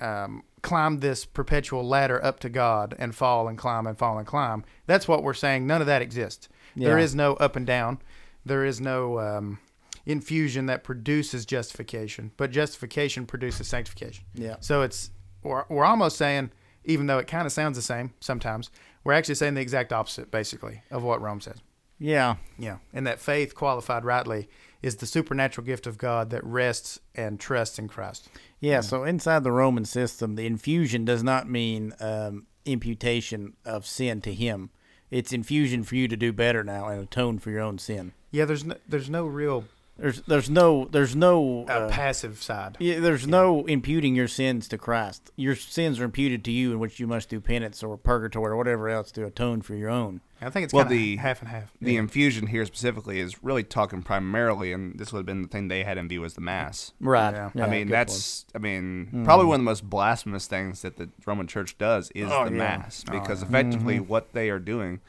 [0.00, 4.26] um, climb this perpetual ladder up to God and fall and climb and fall and
[4.26, 4.64] climb.
[4.86, 5.66] That's what we're saying.
[5.66, 6.48] None of that exists.
[6.74, 7.04] There Yeah.
[7.04, 8.00] is no up and down.
[8.44, 9.58] There is no um,
[10.04, 14.24] infusion that produces justification, but justification produces sanctification.
[14.34, 14.56] Yeah.
[14.60, 15.10] So it's
[15.42, 16.50] we're, we're almost saying,
[16.84, 18.70] even though it kind of sounds the same sometimes,
[19.04, 21.56] we're actually saying the exact opposite, basically, of what Rome says.
[21.98, 22.36] Yeah.
[22.58, 24.48] Yeah, and that faith, qualified rightly,
[24.82, 28.28] is the supernatural gift of God that rests and trusts in Christ.
[28.60, 34.20] Yeah, so inside the Roman system, the infusion does not mean um, imputation of sin
[34.22, 34.70] to him.
[35.10, 38.12] It's infusion for you to do better now and atone for your own sin.
[38.30, 39.64] Yeah, there's no, there's no real
[39.98, 42.76] There's there's no there's no uh, passive side.
[42.78, 45.30] yeah, there's no imputing your sins to Christ.
[45.36, 48.56] Your sins are imputed to you, in which you must do penance or purgatory or
[48.56, 50.20] whatever else to atone for your own.
[50.42, 51.72] I think it's Well, kind of the- half and half.
[51.80, 55.68] The infusion here specifically is really talking primarily, and this would have been the thing
[55.68, 56.92] they had in view as the mass.
[57.00, 57.32] Right.
[57.54, 57.64] Yeah.
[57.64, 61.46] I mean, that's I mean probably one of the most blasphemous things that the Roman
[61.46, 62.58] Church does is Oh, the yeah.
[62.58, 65.00] mass because effectively what they are doing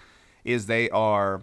[0.46, 1.42] is they are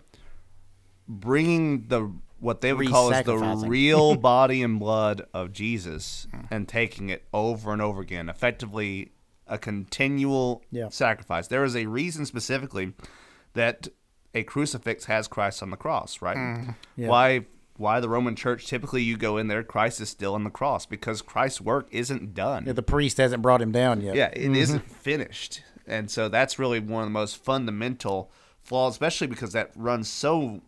[1.06, 2.10] bringing the
[2.44, 7.24] what they would call as the real body and blood of Jesus and taking it
[7.32, 9.12] over and over again, effectively
[9.46, 10.90] a continual Yeah.
[10.90, 11.48] sacrifice.
[11.48, 12.92] There is a reason specifically
[13.54, 13.88] that
[14.34, 16.36] a crucifix has Christ on the cross, right?
[16.36, 16.70] Mm-hmm.
[16.96, 17.08] Yeah.
[17.08, 20.50] Why why the Roman church typically you go in there, Christ is still on the
[20.50, 22.66] cross because Christ's work isn't done.
[22.66, 24.14] Yeah, the priest hasn't brought him down yet.
[24.14, 24.74] Yeah, it mm-hmm.
[24.74, 25.62] not finished.
[25.86, 28.30] And so that's really one of the most fundamental
[28.62, 30.62] flaws, especially because that runs so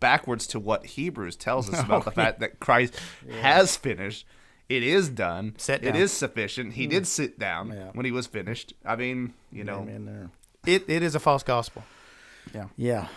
[0.00, 2.98] backwards to what Hebrews tells us about the fact that Christ
[3.40, 4.26] has finished.
[4.68, 5.54] It is done.
[5.56, 5.96] Sit It down.
[5.96, 6.74] is sufficient.
[6.74, 7.04] He did hmm.
[7.04, 7.90] sit down Yeah.
[7.94, 8.74] when he was finished.
[8.84, 10.30] I mean, you know, Amen there.
[10.66, 11.84] It, it is a false gospel.
[12.54, 12.66] Yeah.
[12.76, 13.08] Yeah.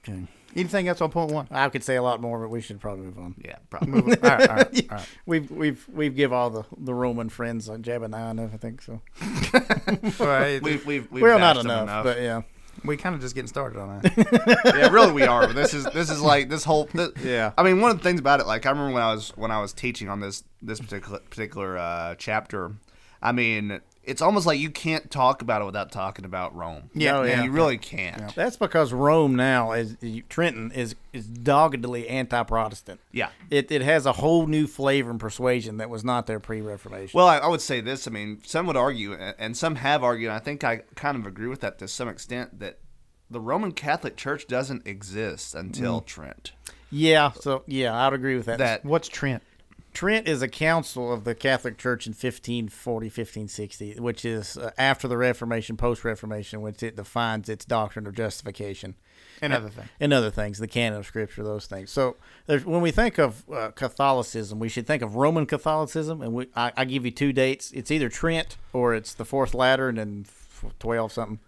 [0.00, 0.26] Okay.
[0.56, 1.48] Anything else on point one?
[1.50, 3.34] I could say a lot more, but we should probably move on.
[3.44, 3.90] yeah, probably.
[3.90, 4.30] Move on.
[4.30, 5.08] All right, all right, all right.
[5.26, 8.80] We've we've we've give all the, the Roman friends on jab and enough, I think
[8.82, 9.00] so.
[10.20, 12.42] Well, it- We've, we've, we've well, not bashed them enough, but yeah,
[12.84, 14.62] we kind of just getting started on that.
[14.76, 15.52] yeah, really we are.
[15.52, 16.88] This is this is like this whole.
[16.92, 17.52] This, Yeah.
[17.56, 19.50] I mean, one of the things about it, like I remember when I was when
[19.50, 22.72] I was teaching on this this particular particular uh, chapter.
[23.22, 26.90] I mean, it's almost like you can't talk about it without talking about Rome.
[26.94, 27.42] Yeah, Oh, yeah.
[27.42, 28.34] you really can't.
[28.34, 29.96] that's because Rome now is
[30.28, 33.00] Tridentine is is doggedly anti-Protestant.
[33.12, 33.28] Yeah.
[33.50, 37.16] It it has a whole new flavor and persuasion that was not there pre-Reformation.
[37.16, 38.06] Well, I, I would say this.
[38.06, 40.30] I mean, some would argue, and some have argued.
[40.30, 42.58] And I think I kind of agree with that to some extent.
[42.60, 42.78] That
[43.30, 46.06] the Roman Catholic Church doesn't exist until mm.
[46.06, 46.52] Trent.
[46.90, 48.58] yeah, so yeah, I'd agree with that.
[48.58, 49.42] That What's Trent?
[49.94, 55.06] Trent is a council of the Catholic Church in 1540, 1560, which is uh, after
[55.08, 58.96] the Reformation, post-Reformation, which it defines its doctrine of justification.
[59.40, 59.88] Another thing.
[60.00, 61.90] and other things, the canon of Scripture, those things.
[61.90, 62.16] So,
[62.46, 66.48] there's, when we think of uh, Catholicism, we should think of Roman Catholicism, and we,
[66.56, 67.70] I, I give you two dates.
[67.72, 70.26] It's either Trent or it's the Fourth Lateran and
[70.78, 71.38] twelve something.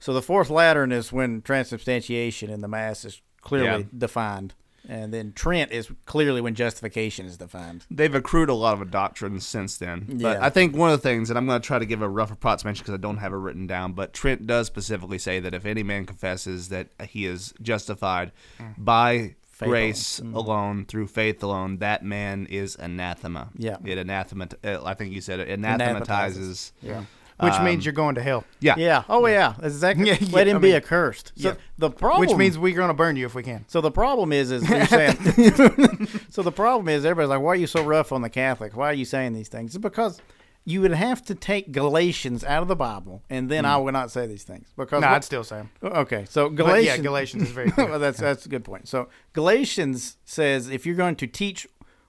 [0.00, 3.88] So the Fourth Lateran is when transubstantiation in the Mass is clearly Yeah.
[3.96, 4.54] defined,
[4.88, 7.84] and then Trent is clearly when justification is defined.
[7.90, 10.04] they've accrued a lot of doctrines since then.
[10.08, 10.38] But Yeah.
[10.40, 12.30] I think one of the things, and I'm going to try to give a rough
[12.30, 15.64] approximation because I don't have it written down, but Trent does specifically say that if
[15.66, 18.32] any man confesses that he is justified
[18.78, 23.50] by Faith grace alone, through faith alone, that man is anathema.
[23.56, 23.76] Yeah.
[23.84, 24.48] It anathema.
[24.64, 26.72] uh, I think you said it anathematizes.
[26.82, 27.04] Yeah.
[27.40, 28.44] Which Um, mean you're going to hell.
[28.60, 28.74] Yeah.
[28.76, 29.02] Yeah.
[29.08, 29.54] Oh, yeah.
[29.58, 30.06] That's exactly.
[30.08, 31.32] Yeah, Let him I be mean- accursed.
[31.36, 31.54] So yeah.
[31.78, 33.64] the problem, Which means we're going to burn you if we can.
[33.68, 35.16] So the problem is, is you're saying.
[36.30, 38.76] so the problem is, everybody's like, "Why are you so rough on the Catholic?
[38.76, 40.20] Why are you saying these things?" It's because
[40.64, 44.10] you would have to take Galatians out of the Bible, and then I would not
[44.10, 45.70] say these things because No, what- I'd still say them.
[45.82, 46.24] okay.
[46.28, 47.90] So But Galatians, yeah, Galatians is very clear.
[47.90, 48.86] well, that's that's a good point.
[48.88, 51.66] So Galatians says if you're going to teach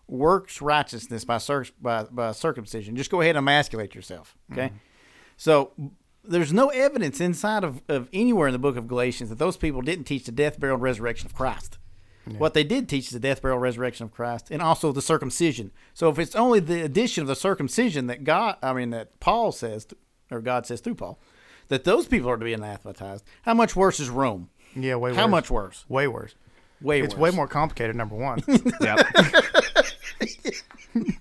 [0.07, 4.35] works righteousness by cir- by, by circumcision, just go ahead and emasculate yourself.
[4.51, 4.71] Okay.
[5.37, 5.71] So
[6.23, 9.81] there's no evidence inside of, of anywhere in the book of Galatians that those people
[9.81, 11.77] didn't teach the death, burial, and resurrection of Christ.
[12.39, 15.71] What they did teach is the death, burial, resurrection of Christ, and also the circumcision.
[15.93, 19.51] So if it's only the addition of the circumcision that God, I mean that Paul
[19.51, 19.85] says,
[20.31, 21.19] or God says through Paul,
[21.67, 24.49] that those people are to be anathematized, how much worse is Rome?
[24.75, 25.31] Yeah, way How worse.
[25.31, 25.85] much worse?
[25.87, 26.33] Way worse.
[26.81, 27.21] Way It's worse.
[27.21, 27.95] way more complicated.
[27.95, 28.41] Number one.
[28.81, 29.05] Yep.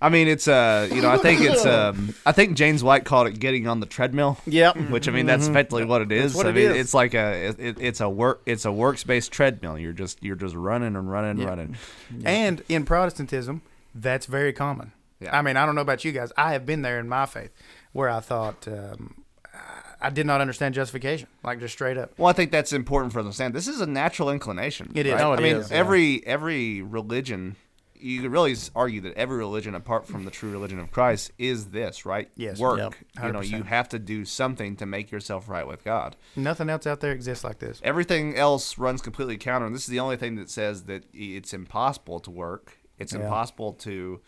[0.01, 3.27] I mean, it's uh, you know, I think it's um, I think James White called
[3.27, 4.39] it getting on the treadmill.
[4.47, 4.77] Yep.
[4.91, 6.35] Which I mean, that's effectively what it is.
[6.35, 6.77] what I it mean, is.
[6.77, 9.79] it's like a it, it's a work it's a works-based treadmill.
[9.79, 11.49] You're just you're just running and running and Yeah.
[11.49, 11.77] running.
[12.25, 13.63] And in Protestantism,
[13.95, 14.93] that's very common.
[15.21, 15.37] Yeah.
[15.37, 16.33] I mean, I don't know about you guys.
[16.37, 17.51] I have been there in my faith
[17.93, 19.25] where I thought um,
[20.01, 22.11] I did not understand justification, like just straight up.
[22.19, 23.55] Well, I think that's important for them to understand.
[23.55, 24.93] This is a natural inclination.
[24.95, 25.15] It is.
[25.15, 25.23] right?
[25.23, 25.77] Oh, it I mean, is, yeah.
[25.79, 27.57] every every religion,
[28.05, 31.71] you could really argue that every religion, apart from the true religion of Christ, is
[31.71, 32.31] this right?
[32.37, 32.59] Yes.
[32.59, 32.79] Work.
[32.79, 32.95] Yep.
[33.25, 36.15] You know, you have to do something to make yourself right with God.
[36.37, 37.81] Nothing else out there exists like this.
[37.83, 41.55] Everything else runs completely counter, and this is the only thing that says that it's
[41.55, 42.79] impossible to work.
[42.99, 43.21] It's Yeah.
[43.21, 44.21] impossible to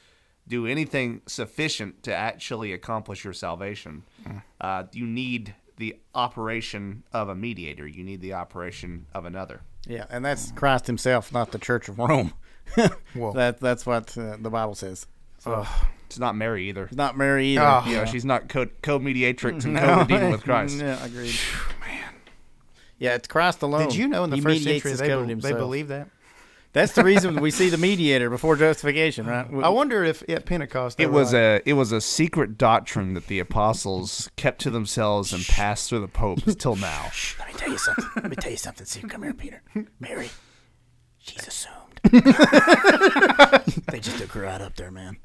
[0.48, 4.04] do anything sufficient to actually accomplish your salvation.
[4.24, 4.42] Mm.
[4.60, 7.86] Uh, you need the operation of a mediator.
[7.86, 9.60] You need the operation of another.
[9.86, 12.32] Yeah, and that's Christ Himself, not the Church of Rome.
[13.14, 13.32] Whoa.
[13.32, 15.06] that that's what uh, the Bible says.
[15.38, 15.66] So
[16.06, 16.84] It's not Mary either.
[16.86, 17.62] it's not Mary either.
[17.64, 17.84] Oh.
[17.86, 20.76] You know, she's not co- co-mediatrix and co-redeeming with Christ.
[20.78, 21.34] Yeah, agreed.
[21.80, 22.14] man.
[22.98, 23.82] Yeah, it's Christ alone.
[23.88, 25.58] Did you know in the He first century they, covenant be- they himself.
[25.58, 26.08] believe that?
[26.72, 29.46] That's the reason we see the mediator before justification, right?
[29.64, 33.28] I wonder if at Pentecost It was like, a it was a secret doctrine that
[33.28, 37.10] the apostles kept to themselves and passed through the popes till now.
[37.38, 38.04] Let me tell you something.
[38.16, 38.84] Let me tell you something.
[38.84, 39.62] See, come here, Peter.
[40.00, 40.28] Mary,
[41.18, 41.85] she's assumed.
[43.90, 45.16] they just took her right up there, man.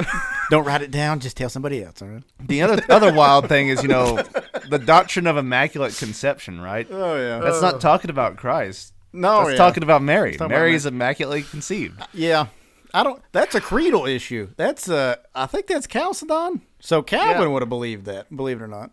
[0.49, 1.19] Don't write it down.
[1.19, 2.23] Just tell somebody else, all right?
[2.39, 4.21] The other other wild thing is, you know,
[4.69, 6.87] the doctrine of immaculate conception, right?
[6.89, 7.39] Oh yeah.
[7.39, 8.93] That's not talking about Christ.
[9.13, 9.57] no, That's yeah.
[9.57, 10.35] talking about Mary.
[10.37, 12.01] talking Mary about is immaculately conceived.
[12.13, 12.47] Yeah.
[12.93, 13.21] I don't.
[13.31, 14.49] That's a creedal issue.
[14.57, 15.15] That's uh.
[15.33, 16.61] I think that's Chalcedon.
[16.81, 17.47] So Calvin Yeah.
[17.47, 18.35] would have believed that.
[18.35, 18.91] Believe it or not,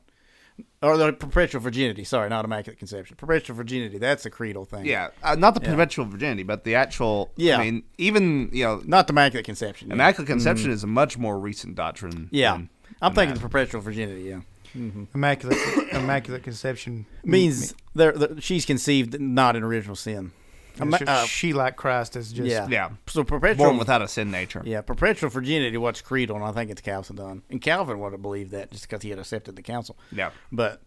[0.83, 2.05] or the perpetual virginity.
[2.05, 3.17] Sorry, not immaculate conception.
[3.17, 3.99] Perpetual virginity.
[3.99, 4.85] That's a creedal thing.
[4.87, 7.31] Yeah, uh, not the perpetual virginity, but the actual.
[7.37, 7.59] Yeah.
[7.59, 9.89] I mean, even you know, Not the immaculate conception.
[9.89, 9.95] yeah.
[9.95, 12.29] immaculate conception is a much more recent doctrine.
[12.31, 12.53] Yeah.
[12.53, 12.71] than-
[13.03, 13.41] I'm than thinking that.
[13.41, 14.23] the perpetual virginity.
[14.23, 14.41] Yeah.
[15.15, 15.59] immaculate,
[15.93, 20.33] immaculate conception Means they're, they're- she's conceived not in original sin.
[20.81, 22.67] And Ima- she, uh, she like Christ is just yeah.
[22.69, 22.91] Yeah.
[23.07, 23.67] So perpetual.
[23.67, 24.63] born without a sin nature.
[24.65, 25.77] yeah, perpetual virginity.
[25.77, 26.37] What's creedal?
[26.37, 27.43] And I think it's Chalcedon.
[27.51, 29.97] And Calvin would have believed that just because he had accepted the council.
[30.13, 30.31] Yeah.
[30.53, 30.81] But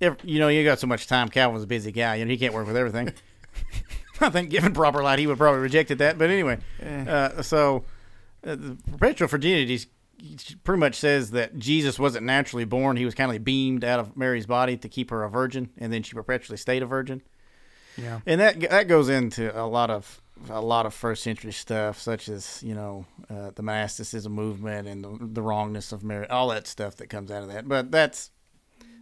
[0.00, 1.28] if you know, you got so much time.
[1.28, 2.16] Calvin's a busy guy.
[2.16, 3.12] You know, he can't work with everything.
[4.20, 6.18] I think, given proper light, he would probably rejected that.
[6.18, 7.84] But anyway, uh, so
[8.44, 9.80] uh, the perpetual virginity
[10.64, 12.96] pretty much says that Jesus wasn't naturally born.
[12.96, 15.92] He was kind of beamed out of Mary's body to keep her a virgin, and
[15.92, 17.22] then she perpetually stayed a virgin.
[17.98, 18.20] Yeah.
[18.26, 20.20] And that that goes into a lot of
[20.50, 25.04] a lot of first century stuff, such as you know uh, the monasticism movement and
[25.04, 27.68] the, the wrongness of Mary, all that stuff that comes out of that.
[27.68, 28.30] But that's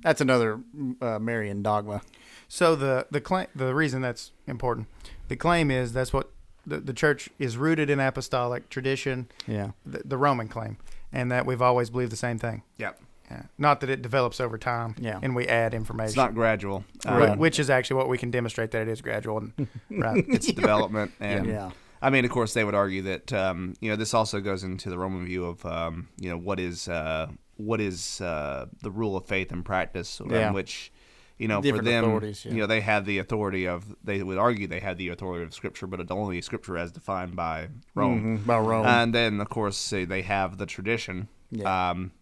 [0.02, 0.60] that's another
[1.00, 2.02] uh, Marian dogma.
[2.48, 4.88] So the the claim the reason that's important,
[5.28, 6.30] the claim is that's what
[6.66, 10.78] the, the church is rooted in apostolic tradition, Yeah, the, the Roman claim,
[11.12, 12.62] and that we've always believed the same thing.
[12.76, 12.92] Yeah.
[13.30, 13.42] Yeah.
[13.58, 15.18] Not that it develops over time, Yeah.
[15.22, 16.08] and we add information.
[16.08, 16.84] It's not gradual.
[17.04, 17.38] Wh- Um, Right.
[17.38, 19.38] which is actually what we can demonstrate that it is gradual.
[19.38, 20.24] And, right.
[20.28, 21.12] It's development.
[21.20, 21.70] And Yeah.
[22.02, 24.90] I mean, of course, they would argue that um, you know this also goes into
[24.90, 29.16] the Roman view of um, you know what is uh, what is uh, the rule
[29.16, 30.52] of faith and practice, on Yeah.
[30.52, 30.92] which
[31.38, 32.52] you know Different for them, yeah.
[32.52, 35.52] you know they have the authority of they would argue they have the authority of
[35.54, 38.38] Scripture, but it's only Scripture as defined by Rome.
[38.40, 38.86] Mhm, by Rome.
[38.86, 41.90] And then, of course, they have the tradition, Yeah.
[41.90, 42.12] um,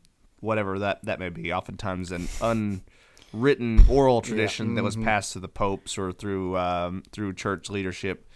[0.45, 1.53] whatever that, that may be.
[1.53, 2.29] Oftentimes, an
[3.33, 5.05] unwritten oral tradition that was Mm-hmm.
[5.05, 8.29] passed to the popes or through um, through church leadership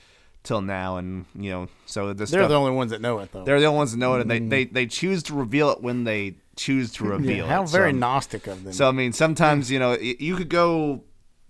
[0.43, 3.31] till now, and you know, so this They're stuff, the only ones that know it,
[3.33, 3.45] though.
[3.45, 5.83] they're the only ones that know it, and they, they, they choose to reveal it
[5.83, 7.69] when they choose to Yeah, reveal how it.
[7.69, 8.73] very so, Gnostic of them.
[8.73, 11.05] so I mean, sometimes you know you could go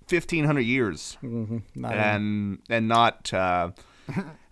[0.09, 3.71] fifteen hundred years Mhm, not even- and and not uh,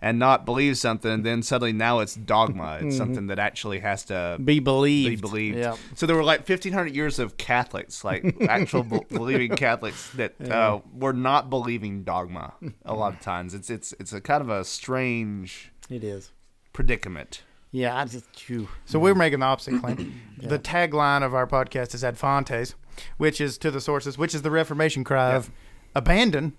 [0.01, 2.79] and not believe something, and then suddenly now it's dogma.
[2.81, 5.09] It's something that actually has to be believed.
[5.21, 5.57] be believed.
[5.57, 5.75] Yeah.
[5.95, 10.39] So there were like fifteen hundred years of Catholics, like actual be- believing Catholics that
[10.49, 12.53] uh, were not believing dogma.
[12.85, 16.31] A lot of times, it's it's it's a kind of a strange It is.
[16.73, 17.43] predicament.
[17.71, 18.69] Yeah, I just phew.
[18.85, 20.21] So we're making the opposite claim.
[20.37, 22.75] The tagline of our podcast is Ad Fontes,
[23.17, 25.49] which is to the sources, which is the Reformation cry of
[25.95, 26.53] abandon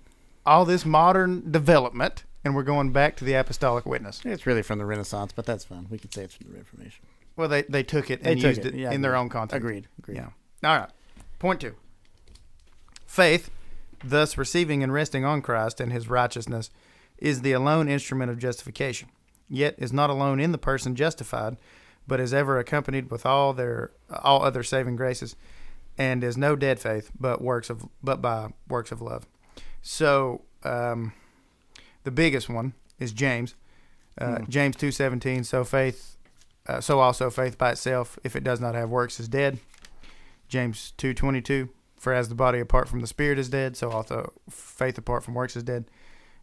[0.45, 4.21] all this modern development, and we're going back to the apostolic witness.
[4.23, 5.87] It's really from the Renaissance, but that's fine.
[5.89, 7.05] We could say it's from the Reformation.
[7.35, 9.63] Well, they, they took it and took used it, it, yeah, in their own context.
[9.63, 9.87] Agreed.
[9.99, 10.17] Agreed.
[10.17, 10.29] Yeah.
[10.63, 10.89] All right.
[11.39, 11.75] Point two.
[13.05, 13.49] Faith,
[14.03, 16.69] thus receiving and resting on Christ and his righteousness,
[17.17, 19.09] is the alone instrument of justification,
[19.49, 21.57] yet is not alone in the person justified,
[22.07, 23.91] but is ever accompanied with all their
[24.23, 25.35] all other saving graces,
[25.97, 29.27] and is no dead faith, but works of but by works of love.
[29.81, 31.13] So um,
[32.03, 33.55] the biggest one is James.
[34.19, 35.43] Uh, James two seventeen.
[35.43, 36.17] So faith,
[36.67, 39.59] uh, so also faith by itself, if it does not have works, is dead.
[40.47, 41.69] James two twenty two.
[41.95, 45.33] For as the body apart from the spirit is dead, so also faith apart from
[45.33, 45.85] works is dead.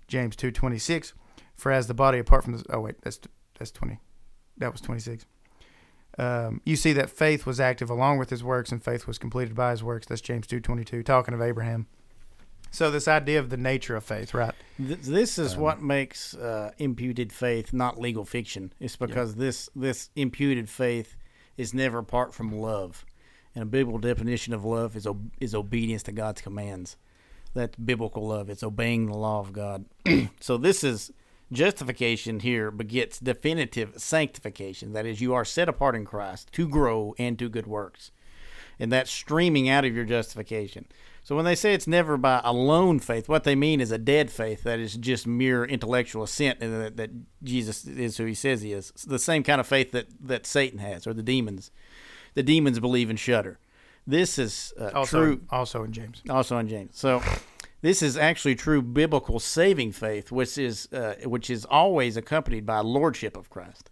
[0.06, 1.14] James two twenty six.
[1.54, 3.18] For as the body apart from the oh wait that's
[3.58, 3.98] that's twenty,
[4.58, 5.24] that was twenty six.
[6.18, 9.54] Um, you see that faith was active along with his works, and faith was completed
[9.54, 10.06] by his works.
[10.06, 11.86] That's James two twenty two, talking of Abraham.
[12.70, 14.54] So this idea of the nature of faith, right?
[14.76, 18.72] Th- This is what makes uh, imputed faith not legal fiction.
[18.80, 21.16] It's because this this imputed faith
[21.56, 23.04] is never apart from love,
[23.54, 26.96] and a biblical definition of love is ob- is obedience to God's commands.
[27.54, 28.50] That's biblical love.
[28.50, 29.86] It's obeying the law of God.
[30.40, 31.10] so this is
[31.50, 34.92] justification here begets definitive sanctification.
[34.92, 38.10] That is, you are set apart in Christ to grow and do good works
[38.78, 40.86] and that's streaming out of your justification.
[41.26, 44.30] So when they say it's never by alone faith, what they mean is a dead
[44.30, 47.10] faith that is just mere intellectual assent and that, that
[47.42, 48.90] Jesus is who he says he is.
[48.90, 51.72] It's the same kind of faith that, that Satan has or the demons.
[52.34, 53.58] The demons believe and shudder.
[54.06, 56.22] This is uh, Also, true also in James.
[56.30, 56.96] also in James.
[56.96, 57.20] So
[57.80, 62.78] this is actually true biblical saving faith, which is uh, which is always accompanied by
[62.78, 63.90] lordship of Christ.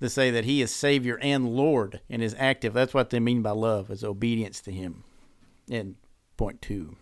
[0.00, 2.72] To say that He is Savior and Lord and is active.
[2.74, 5.04] That's what they mean by love, is obedience to Him.
[5.70, 5.94] And
[6.42, 6.96] point two.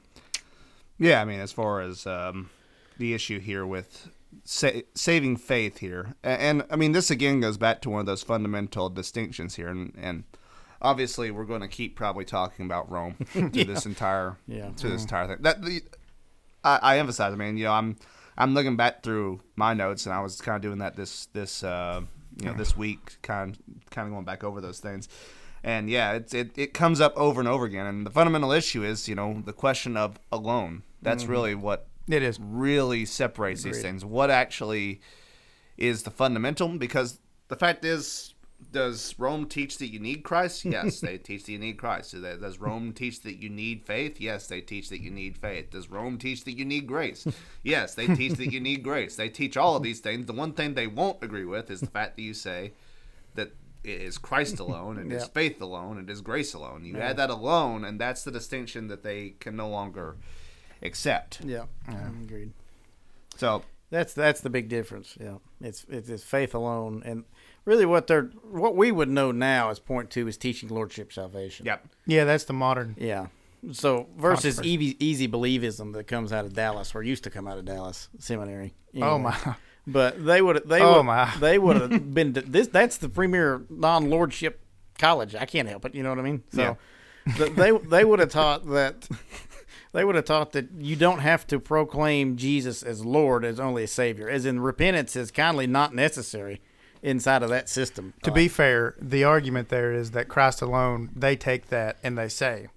[0.98, 2.50] Yeah, I mean, as far as um,
[2.98, 4.08] the issue here with
[4.44, 8.06] sa- saving faith here, A- and, I mean, this again goes back to one of
[8.06, 10.24] those fundamental distinctions here, and, and
[10.82, 14.70] obviously we're going to keep probably talking about Rome to this entire Yeah.
[14.76, 15.38] to this entire thing.
[15.40, 15.82] That the
[16.62, 17.96] I, I emphasize, I mean, you know, I'm
[18.36, 21.64] I'm looking back through my notes, and I was kind of doing that this this
[21.64, 22.02] uh,
[22.36, 23.56] you know this week, kind
[23.90, 25.08] kind of going back over those things.
[25.62, 27.86] And yeah, it's, it it comes up over and over again.
[27.86, 30.82] And the fundamental issue is, you know, the question of alone.
[31.02, 31.32] That's mm-hmm.
[31.32, 32.38] really what It is.
[32.40, 34.04] really separates these things.
[34.04, 35.00] What actually
[35.76, 36.68] is the fundamental?
[36.68, 38.34] Because the fact is,
[38.72, 40.64] does Rome teach that you need Christ?
[40.70, 42.14] Yes, they teach that you need Christ.
[42.20, 44.20] Does- Rome teach that you need faith?
[44.20, 45.70] Yes, they teach that you need faith.
[45.70, 47.26] Does Rome teach that you need grace?
[47.62, 49.16] Yes, they teach that you need grace.
[49.16, 50.24] They teach all of these things.
[50.24, 52.72] The one thing they won't agree with is the fact that you say
[53.84, 55.28] it is Christ alone, and is Yeah.
[55.28, 56.84] faith alone, and is grace alone.
[56.84, 60.16] You add that alone, and that's the distinction that they can no longer
[60.82, 61.40] accept.
[61.44, 61.64] Yeah.
[61.88, 62.52] Mm, agreed.
[63.36, 65.16] So That's that's the big difference.
[65.20, 67.24] Yeah, it's it's, it's faith alone, and
[67.64, 71.66] really what they're what we would know now as point two is teaching lordship salvation.
[71.66, 71.86] Yep.
[72.06, 72.94] Yeah, that's the modern.
[72.98, 73.26] Yeah.
[73.72, 77.58] So versus easy, easy believism that comes out of Dallas, or used to come out
[77.58, 78.72] of Dallas Seminary.
[79.02, 79.36] Oh my.
[79.86, 81.32] But they would they Oh, my.
[81.40, 82.68] they would have been this.
[82.68, 84.60] That's the premier non-lordship
[84.98, 85.34] college.
[85.34, 85.94] I can't help it.
[85.94, 86.42] You know what I mean?
[86.52, 86.76] So
[87.36, 89.08] th- they they would have taught that
[89.92, 93.84] they would have taught that you don't have to proclaim Jesus as Lord as only
[93.84, 96.60] a Savior, as in repentance is kindly not necessary
[97.02, 98.12] inside of that system.
[98.22, 101.10] To be fair, the argument there is that Christ alone.
[101.16, 102.68] They take that and they say,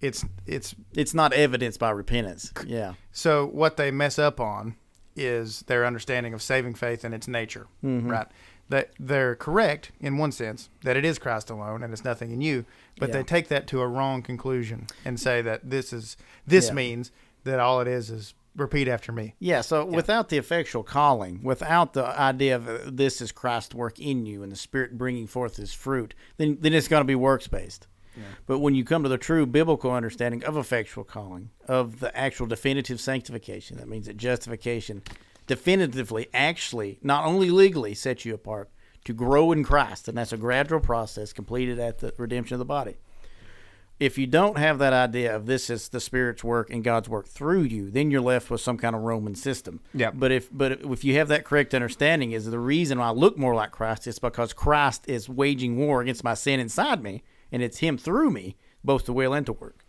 [0.00, 2.52] it's it's it's not evidenced by repentance.
[2.64, 2.94] Yeah.
[3.12, 4.76] So what they mess up on
[5.18, 8.08] is their understanding of saving faith and its nature, Mm-hmm.
[8.10, 8.26] right?
[8.70, 12.40] That they're correct in one sense that it is Christ alone and it's nothing in
[12.42, 12.64] you,
[12.98, 13.14] but Yeah.
[13.16, 16.16] they take that to a wrong conclusion and say that this is
[16.46, 16.74] this Yeah.
[16.74, 17.10] means
[17.44, 19.34] that all it is is repeat after me.
[19.38, 23.98] Yeah, so without the effectual calling, without the idea of uh, this is Christ's work
[24.00, 27.14] in you and the Spirit bringing forth His fruit, then then it's going to be
[27.14, 27.86] works based.
[28.46, 32.46] But when you come to the true biblical understanding of effectual calling, of the actual
[32.46, 35.02] definitive sanctification, that means that justification
[35.46, 38.70] definitively, actually, not only legally sets you apart
[39.04, 42.64] to grow in Christ, and that's a gradual process completed at the redemption of the
[42.64, 42.96] body
[44.00, 47.26] if you don't have that idea of this is the spirit's work and God's work
[47.26, 49.80] through you, then you're left with some kind of Roman system.
[49.92, 50.12] Yeah.
[50.12, 53.54] But if but if you have that correct understanding, is the reason I look more
[53.54, 57.22] like Christ is because Christ is waging war against my sin inside me,
[57.52, 59.84] and it's Him through me, both to will and to work.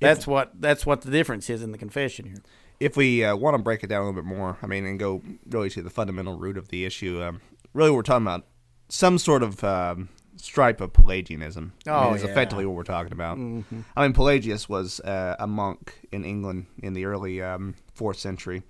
[0.00, 2.42] That's what that's what the difference is in the confession here.
[2.80, 4.98] if we uh, want to break it down a little bit more, I mean, and
[4.98, 7.40] go really to the fundamental root of the issue, um,
[7.72, 8.44] really what we're talking about
[8.90, 11.72] some sort of um, stripe of Pelagianism.
[11.86, 12.30] I Oh, mean, is yeah.
[12.30, 13.38] effectively what we're talking about.
[13.38, 18.62] I mean, Pelagius was uh, a monk in England in the early um, fourth century,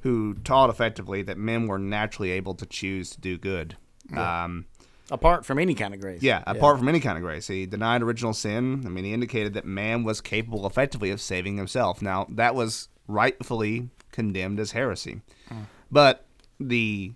[0.00, 3.76] who taught effectively that men were naturally able to choose to do good.
[4.16, 4.66] Um,
[5.10, 6.22] Apart from any kind of grace.
[6.22, 7.46] yeah, apart from any kind of grace.
[7.46, 8.84] He denied original sin.
[8.86, 12.00] I mean, he indicated that man was capable effectively of saving himself.
[12.00, 15.20] Now, that was rightfully condemned as heresy.
[15.50, 15.66] Mm.
[15.90, 16.24] But
[16.58, 17.12] the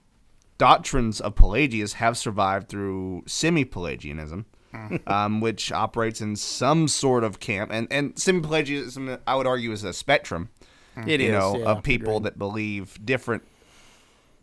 [0.58, 5.10] doctrines of Pelagius have survived through semi Pelagianism, mm.
[5.10, 7.70] um, which operates in some sort of camp.
[7.72, 10.50] And, and semi Pelagianism, I would argue, is a spectrum
[10.96, 11.08] mm.
[11.08, 12.24] It you is, know, yeah, of people agreed.
[12.24, 13.44] that believe different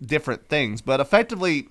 [0.04, 0.82] different things.
[0.82, 1.68] But effectively,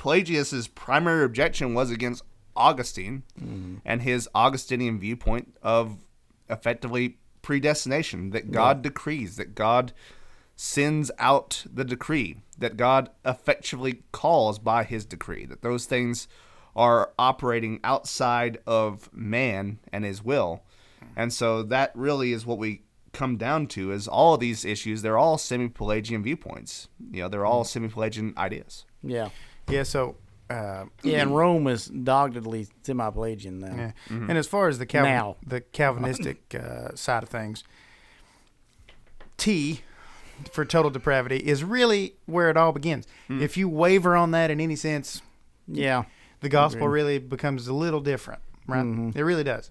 [0.00, 2.22] Pelagius's primary objection was against
[2.56, 3.76] Augustine Mm-hmm.
[3.84, 5.98] and his Augustinian viewpoint of
[6.48, 9.92] effectively predestination that God decrees, that God
[10.56, 16.28] sends out the decree, that God effectively calls by his decree, that those things
[16.74, 20.62] are operating outside of man and his will.
[21.14, 22.82] And so that really is what we
[23.12, 26.88] come down to is all of these issues, they're all semi-Pelagian viewpoints.
[27.10, 28.86] You know, they're all semi-Pelagian ideas.
[29.02, 29.28] Yeah.
[29.70, 29.82] Yeah.
[29.84, 30.16] So.
[30.48, 33.76] Uh, Yeah, and Rome is doggedly semi-Pelagian now.
[33.76, 33.92] Yeah.
[34.08, 35.36] And as far as the Calvin, Now.
[35.46, 37.62] the Calvinistic uh, side of things,
[39.36, 39.82] T
[40.52, 43.06] for total depravity is really where it all begins.
[43.28, 45.22] If you waver on that in any sense,
[45.68, 46.04] Yeah.
[46.40, 48.84] the gospel really becomes a little different, right?
[49.14, 49.70] It really does.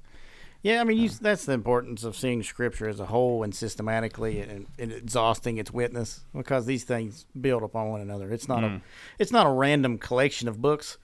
[0.61, 4.41] Yeah, I mean, you, that's the importance of seeing Scripture as a whole and systematically
[4.41, 8.29] and, and exhausting its witness, because these things build upon one another.
[8.31, 8.81] It's not a,
[9.17, 10.97] it's not a random collection of books.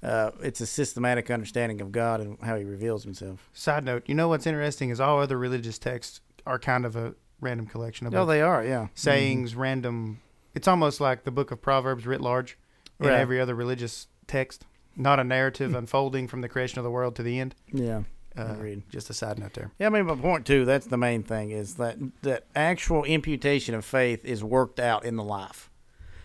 [0.00, 3.48] Uh, it's a systematic understanding of God and how He reveals Himself.
[3.52, 7.14] Side note, you know what's interesting is all other religious texts are kind of a
[7.40, 8.88] random collection of Oh, both they are, yeah.
[8.94, 10.20] sayings, random.
[10.54, 12.56] It's almost like the book of Proverbs writ large
[13.00, 13.18] in Right.
[13.18, 17.22] every other religious text, not a narrative unfolding from the creation of the world to
[17.24, 17.54] the end.
[17.72, 18.02] Yeah.
[18.36, 18.56] Uh.
[18.90, 19.70] Just a side note there.
[19.78, 23.74] Yeah, I mean, but point two, that's the main thing is that that actual imputation
[23.74, 25.70] of faith is worked out in the life.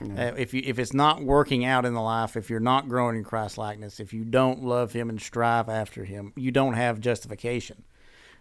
[0.02, 3.18] Uh, if you if it's not working out in the life, if you're not growing
[3.18, 7.02] in Christ likeness, if you don't love Him and strive after Him, you don't have
[7.02, 7.84] justification.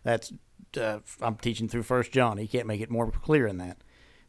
[0.04, 0.32] That's
[0.80, 2.38] uh, I'm teaching through First John.
[2.38, 3.78] He can't make it more clear than that.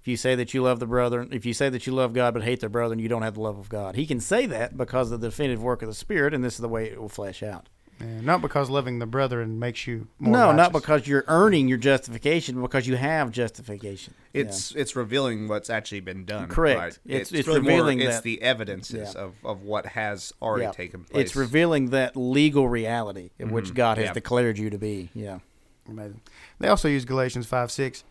[0.01, 2.33] If you say that you love the brother, if you say that you love God
[2.33, 3.95] but hate the brother, you don't have the love of God.
[3.95, 6.61] He can say that because of the definitive work of the Spirit, and this is
[6.61, 7.69] the way it will flesh out.
[7.99, 11.77] Yeah, not because loving the brethren makes you more no, not because you're earning your
[11.77, 14.13] justification, because you have justification.
[14.33, 16.47] It's it's revealing what's actually been done.
[16.47, 16.79] Correct.
[16.79, 16.99] right?
[17.05, 19.21] It's- it's really more- revealing it's that- the evidences Yeah.
[19.21, 20.71] of, of what has already Yeah.
[20.71, 21.25] taken place.
[21.27, 24.13] It's revealing that legal reality in which God has Yeah.
[24.13, 25.09] declared you to be.
[25.13, 25.39] Yeah.
[25.87, 26.21] Amazing.
[26.59, 28.03] They also use Galatians 5 6.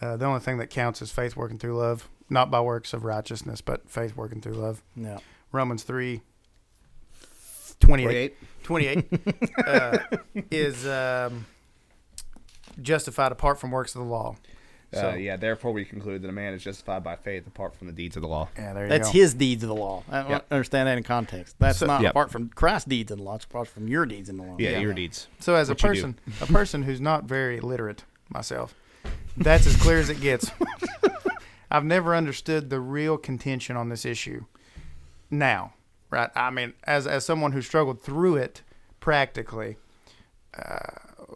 [0.00, 3.04] Uh, the only thing that counts is faith working through love, not by works of
[3.04, 4.82] righteousness, but faith working through love.
[4.94, 5.18] Yeah.
[5.52, 6.22] Romans 3
[7.82, 9.08] 28, 28.
[9.12, 9.98] 28 uh,
[10.50, 11.46] is um,
[12.80, 14.36] justified apart from works of the law.
[14.94, 17.86] So, Uh, yeah, therefore we conclude that a man is justified by faith apart from
[17.86, 18.48] the deeds of the law.
[18.58, 19.12] yeah, there you That's go.
[19.18, 20.02] his deeds of the law.
[20.10, 20.40] I Yeah.
[20.50, 21.56] understand that in context.
[21.58, 22.10] That's So- not Yeah.
[22.10, 23.36] apart from Christ's deeds in the law.
[23.36, 24.56] It's apart from your deeds in the law.
[24.58, 25.28] Yeah, your deeds.
[25.40, 25.94] So as a What you do.
[25.94, 28.74] person, a person who's not very literate myself,
[29.34, 30.50] that's as clear as it gets.
[31.70, 34.44] I've never understood the real contention on this issue.
[35.30, 35.72] Now,
[36.12, 36.30] right?
[36.36, 38.62] I mean, as as someone who struggled through it
[39.00, 39.78] practically,
[40.56, 40.78] uh,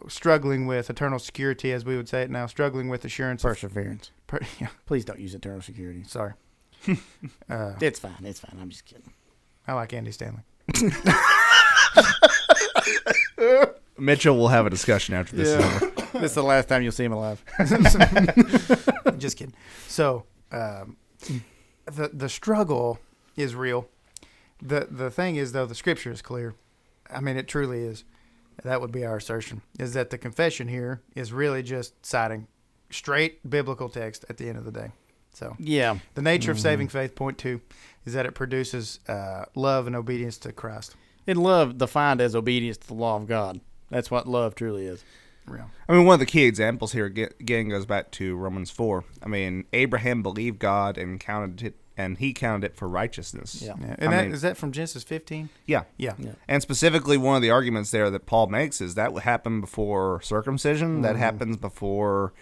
[0.07, 3.43] struggling with eternal security, as we would say it now, struggling with assurance.
[3.43, 4.11] of- Perseverance.
[4.27, 6.03] per, yeah, Please don't use eternal security.
[6.07, 6.33] sorry.
[7.49, 8.15] uh, It's fine.
[8.23, 8.57] It's fine.
[8.61, 9.11] I'm just kidding.
[9.67, 10.43] I like Andy Stanley.
[13.97, 15.79] Mitchell will have a discussion after this is
[16.13, 17.43] this is the last time you'll see him alive.
[19.17, 19.55] Just kidding.
[19.87, 20.97] So, um,
[21.85, 22.99] the the struggle
[23.35, 23.89] is real.
[24.61, 26.55] The The thing is, though, the scripture is clear.
[27.13, 28.03] I mean, it truly is.
[28.63, 29.61] That would be our assertion.
[29.79, 32.47] Is that the confession here is really just citing
[32.89, 34.91] straight biblical text at the end of the day.
[35.33, 35.99] So, Yeah.
[36.15, 37.61] the nature of saving faith, point two,
[38.05, 40.95] is that it produces uh, love and obedience to Christ.
[41.27, 43.59] And love defined as obedience to the law of God.
[43.91, 45.03] That's what love truly is.
[45.45, 45.69] Real.
[45.87, 49.03] I mean, one of the key examples here again goes back to Romans four.
[49.21, 53.61] I mean, Abraham believed God and counted it, and he counted it for righteousness.
[53.61, 53.73] Yeah.
[53.79, 53.95] Yeah.
[53.97, 55.49] And I that, mean- is that from Genesis 15?
[55.65, 55.83] Yeah.
[55.97, 56.13] Yeah.
[56.19, 56.33] Yeah.
[56.47, 60.21] And specifically, one of the arguments there that Paul makes is that would happen before
[60.21, 61.01] circumcision.
[61.01, 61.19] That mm-hmm.
[61.19, 62.33] happens before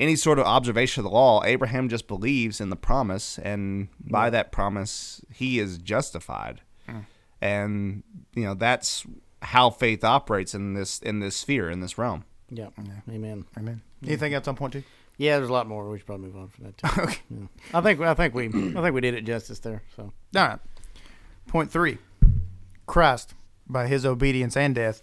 [0.00, 1.44] any sort of observation of the law.
[1.44, 6.60] Abraham just believes in the promise, and by that promise, he is justified.
[6.88, 7.06] Mm.
[7.40, 8.02] And
[8.34, 9.06] you know that's
[9.42, 12.24] how faith operates in this in this sphere in this realm.
[12.50, 12.68] Yeah.
[13.08, 13.44] Amen.
[13.58, 13.82] Amen.
[14.04, 14.82] Anything else on point two?
[15.16, 15.88] Yeah, there's a lot more.
[15.88, 16.88] We should probably move on from that too.
[17.02, 17.18] okay.
[17.30, 17.46] Yeah.
[17.72, 19.82] I think I think we I think we did it justice there.
[19.96, 20.12] So All
[20.46, 20.58] right.
[21.46, 21.98] Point three.
[22.86, 23.34] Christ,
[23.66, 25.02] by his obedience and death,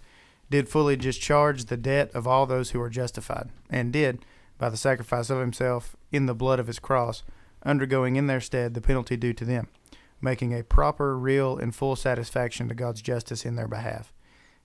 [0.49, 4.23] did fully discharge the debt of all those who are justified, and did,
[4.57, 7.23] by the sacrifice of himself in the blood of his cross,
[7.65, 9.67] undergoing in their stead the penalty due to them,
[10.21, 14.13] making a proper, real, and full satisfaction to God's justice in their behalf.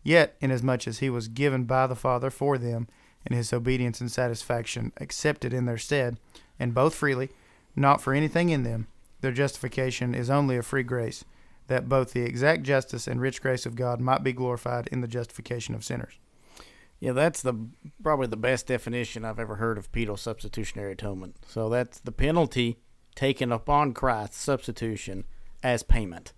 [0.03, 2.87] Yet, inasmuch as he was given by the Father for them,
[3.27, 6.19] and his obedience and satisfaction accepted in their stead,
[6.59, 7.31] and both freely,
[7.77, 8.87] not for anything in them,
[9.21, 11.25] their justification is only a free grace,
[11.67, 15.09] that both the exact justice and rich grace of God might be glorified in the
[15.09, 16.19] justification of sinners.
[17.01, 17.55] Yeah, that's the
[18.03, 21.37] probably the best definition I've ever heard of penal substitutionary atonement.
[21.47, 22.79] So that's the penalty
[23.15, 25.25] taken upon Christ's substitution
[25.63, 26.33] as payment.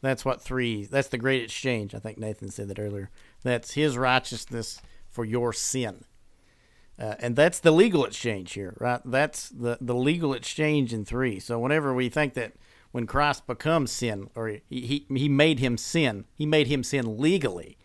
[0.00, 0.84] That's what three.
[0.86, 1.94] That's the great exchange.
[1.94, 3.10] I think Nathan said that earlier.
[3.42, 6.04] That's His righteousness for your sin,
[7.00, 9.00] uh, and that's the legal exchange here, right?
[9.04, 11.40] That's the the legal exchange in three.
[11.40, 12.52] So whenever we think that
[12.92, 17.18] when Christ becomes sin, or he he, he made him sin, he made him sin
[17.18, 17.78] legally.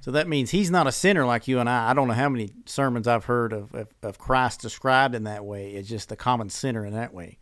[0.00, 1.90] So that means he's not a sinner like you and I.
[1.90, 5.44] I don't know how many sermons I've heard of, of, of Christ described in that
[5.44, 5.70] way.
[5.70, 7.38] It's just a common sinner in that way.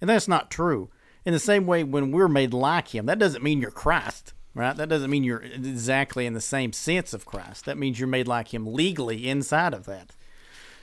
[0.00, 0.90] And that's not true.
[1.24, 4.76] In the same way, when we're made like him, that doesn't mean you're Christ, right?
[4.76, 7.66] That doesn't mean you're exactly in the same sense of Christ.
[7.66, 10.16] That means you're made like him legally inside of that.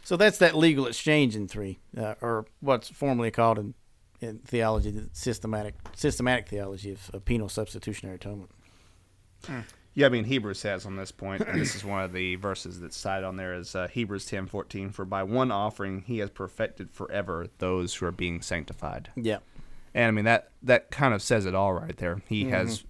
[0.10, 3.76] So that's that legal exchange in three, uh, or what's formally called in,
[4.20, 8.50] in theology the systematic systematic theology of, of penal substitutionary atonement.
[9.94, 12.80] Yeah, I mean Hebrews says on this point, and this is one of the verses
[12.80, 14.90] that's cited on there is uh, Hebrews ten fourteen.
[14.90, 19.12] For by one offering he has perfected forever those who are being sanctified.
[19.16, 19.38] Yeah.
[19.94, 22.24] And I mean that that kind of says it all right there.
[22.28, 22.84] He has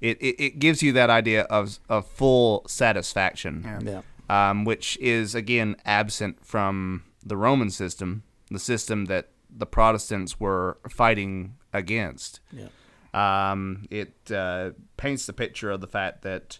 [0.00, 3.62] it, it, it gives you that idea of of full satisfaction.
[3.84, 4.02] Yeah.
[4.30, 10.78] Um, which is again absent from the Roman system, the system that the Protestants were
[10.88, 12.40] fighting against.
[12.52, 12.68] Yeah.
[13.12, 16.58] Um, it uh, paints the picture of the fact that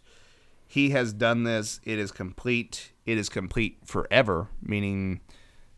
[0.66, 1.80] he has done this.
[1.84, 2.92] It is complete.
[3.06, 5.20] It is complete forever, meaning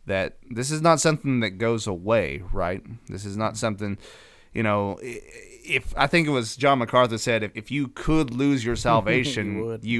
[0.06, 2.82] that this is not something that goes away, right?
[3.08, 3.98] This is not something,
[4.52, 4.98] you know.
[5.02, 5.20] i-
[5.64, 9.56] If I think it was John MacArthur said, if, if you could lose your salvation,
[9.56, 9.98] you would, would, yeah.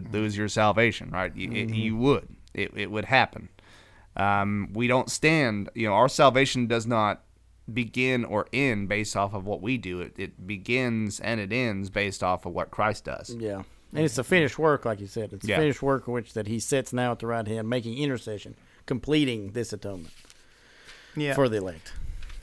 [0.00, 0.12] Mm-hmm.
[0.12, 1.34] lose your salvation, right?
[1.34, 2.28] You, it, you would.
[2.52, 3.48] It, it would happen.
[4.16, 7.22] Um, we don't stand, you know, our salvation does not
[7.72, 10.00] begin or end based off of what we do.
[10.00, 13.34] It, it begins and it ends based off of what Christ does.
[13.34, 13.62] Yeah.
[13.92, 15.32] And it's a finished work, like you said.
[15.32, 15.56] It's Yeah.
[15.56, 18.54] a finished work in which that he sits now at the right hand, making intercession,
[18.86, 20.12] completing this atonement
[21.16, 21.34] Yeah.
[21.34, 21.92] for the elect.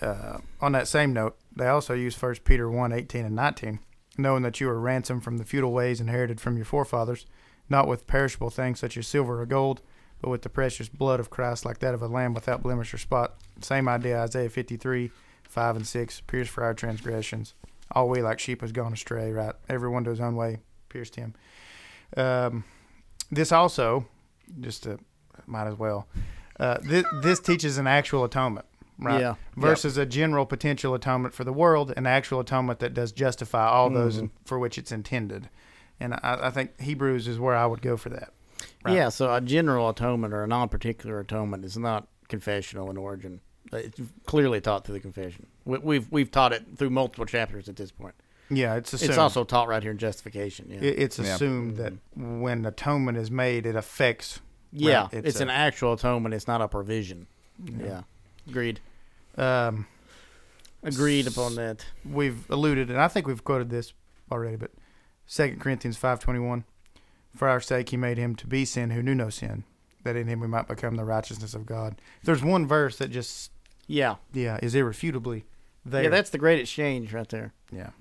[0.01, 3.79] uh, on that same note, they also use 1 Peter 1 18 and 19,
[4.17, 7.25] knowing that you are ransomed from the futile ways inherited from your forefathers,
[7.69, 9.81] not with perishable things such as silver or gold,
[10.21, 12.97] but with the precious blood of Christ, like that of a lamb without blemish or
[12.97, 13.35] spot.
[13.61, 15.11] Same idea, Isaiah 53
[15.43, 17.55] 5 and 6, pierced for our transgressions.
[17.91, 19.53] All we like sheep has gone astray, right?
[19.67, 21.33] Everyone to his own way, pierced him.
[22.15, 22.63] Um,
[23.29, 24.07] this also,
[24.61, 24.97] just to,
[25.45, 26.07] might as well,
[26.57, 28.65] uh, this, this teaches an actual atonement,
[29.01, 29.19] right?
[29.19, 29.35] Yeah.
[29.57, 33.89] Versus a general potential atonement for the world, an actual atonement that does justify all
[33.89, 34.25] those Mm-hmm.
[34.25, 35.49] in, for which it's intended.
[35.99, 38.31] And I, I think Hebrews is where I would go for that.
[38.85, 38.95] Right.
[38.95, 43.41] Yeah, so a general atonement or a non particular atonement is not confessional in origin.
[43.73, 45.47] It's clearly taught through the confession.
[45.65, 48.15] We, we've we've taught it through multiple chapters at this point.
[48.49, 49.09] Yeah, it's assumed.
[49.11, 50.67] It's also taught right here in justification.
[50.69, 51.35] Yeah, It- it's Yeah.
[51.35, 54.41] assumed that when atonement is made, it affects.
[54.73, 56.33] yeah, right, it's, a- an actual atonement.
[56.35, 57.27] It's not a provision.
[57.63, 58.01] Yeah,
[58.47, 58.79] agreed.
[59.37, 59.87] Um,
[60.83, 61.85] Agreed upon that.
[62.03, 63.93] we've alluded, and I think we've quoted this
[64.31, 64.71] already, but
[65.27, 66.63] Second Corinthians five twenty one,
[67.35, 69.63] for our sake he made him to be sin who knew no sin,
[70.03, 72.01] that in him we might become the righteousness of God.
[72.23, 73.51] There's one verse that just
[73.87, 75.45] Yeah, yeah is irrefutably
[75.85, 76.03] there.
[76.03, 77.53] yeah, that's the great exchange right there.
[77.71, 77.91] yeah.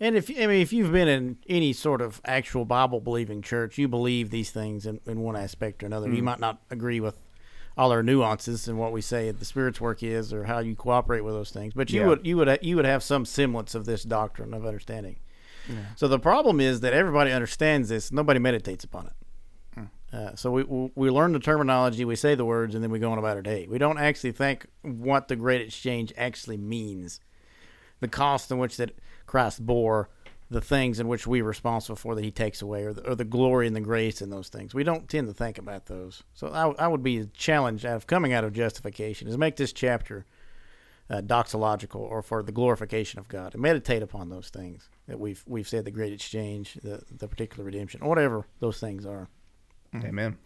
[0.00, 3.78] And if I mean, if you've been in any sort of actual Bible believing church,
[3.78, 6.12] you believe these things in, in one aspect or another.
[6.12, 7.16] You might not agree with
[7.76, 11.22] all our nuances and what we say the Spirit's work is, or how you cooperate
[11.22, 12.06] with those things, but you Yeah.
[12.08, 15.16] would you would you would have some semblance of this doctrine of understanding.
[15.96, 19.12] So the problem is that everybody understands this, nobody meditates upon it.
[20.12, 23.00] Uh, so we, we we learn the terminology, we say the words, and then we
[23.00, 23.66] go on about our day.
[23.68, 27.18] We don't actually think what the great exchange actually means
[27.98, 28.92] the cost in which that
[29.26, 30.10] Christ bore,
[30.54, 33.14] the things in which we are responsible for that He takes away, or the, or
[33.14, 34.72] the glory and the grace in those things.
[34.72, 36.22] We don't tend to think about those.
[36.32, 39.72] So I, I would be challenged out of coming out of justification is make this
[39.72, 40.24] chapter
[41.10, 45.42] uh, doxological or for the glorification of God and meditate upon those things that we've
[45.46, 49.28] we've said the great exchange, the the particular redemption, whatever those things are
[49.94, 50.38] Amen.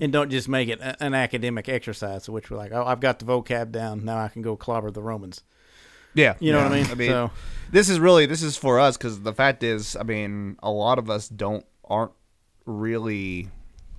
[0.00, 3.18] and don't just make it a- an academic exercise, which we're like, oh, I've got
[3.18, 5.42] the vocab down, now I can go clobber the Romans.
[6.14, 6.86] Yeah, You know what I mean?
[6.90, 7.30] I mean, So-
[7.70, 10.98] this is really this is for us because the fact is, I mean, a lot
[10.98, 12.12] of us don't aren't
[12.66, 13.48] really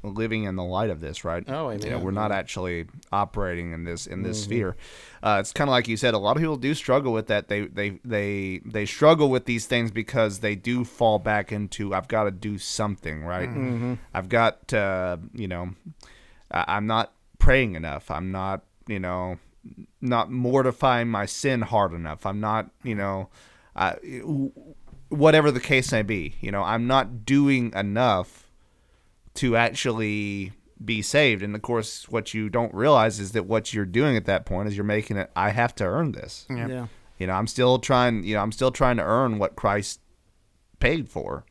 [0.04, 1.44] living in the light of this, right?
[1.48, 4.44] Oh, You know, we're not actually operating in this in this Mm-hmm.
[4.52, 4.78] sphere.
[5.22, 6.14] Uh, it's kind of like you said.
[6.16, 7.48] A lot of people do struggle with that.
[7.50, 12.08] They they they they struggle with these things because they do fall back into I've
[12.08, 13.48] got to do something, right?
[13.50, 13.94] Mm-hmm.
[14.14, 15.70] I've got to, you know,
[16.50, 18.10] I- I'm not praying enough.
[18.10, 19.38] I'm not, you know,
[20.00, 22.26] not mortifying my sin hard enough.
[22.26, 23.30] I'm not, you know,
[23.76, 23.94] uh,
[25.10, 26.36] whatever the case may be.
[26.42, 28.50] You know, I'm not doing enough
[29.36, 30.54] to actually
[30.84, 31.44] be saved.
[31.44, 34.68] And of course, what you don't realize is that what you're doing at that point
[34.68, 35.30] is you're making it.
[35.36, 36.46] I have to earn this.
[36.50, 36.68] Yeah.
[36.68, 36.88] yeah.
[37.20, 38.24] You know, I'm still trying.
[38.24, 40.00] You know, I'm still trying to earn what Christ
[40.80, 41.46] paid for.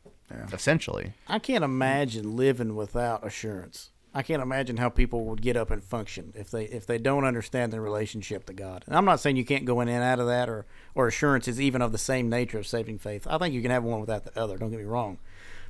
[0.53, 3.90] Essentially, I can't imagine living without assurance.
[4.13, 7.23] I can't imagine how people would get up and function if they if they don't
[7.23, 8.83] understand their relationship to God.
[8.85, 11.47] And I'm not saying you can't go in and out of that or or assurance
[11.47, 13.25] is even of the same nature of saving faith.
[13.29, 14.57] I think you can have one without the other.
[14.57, 15.17] Don't get me wrong.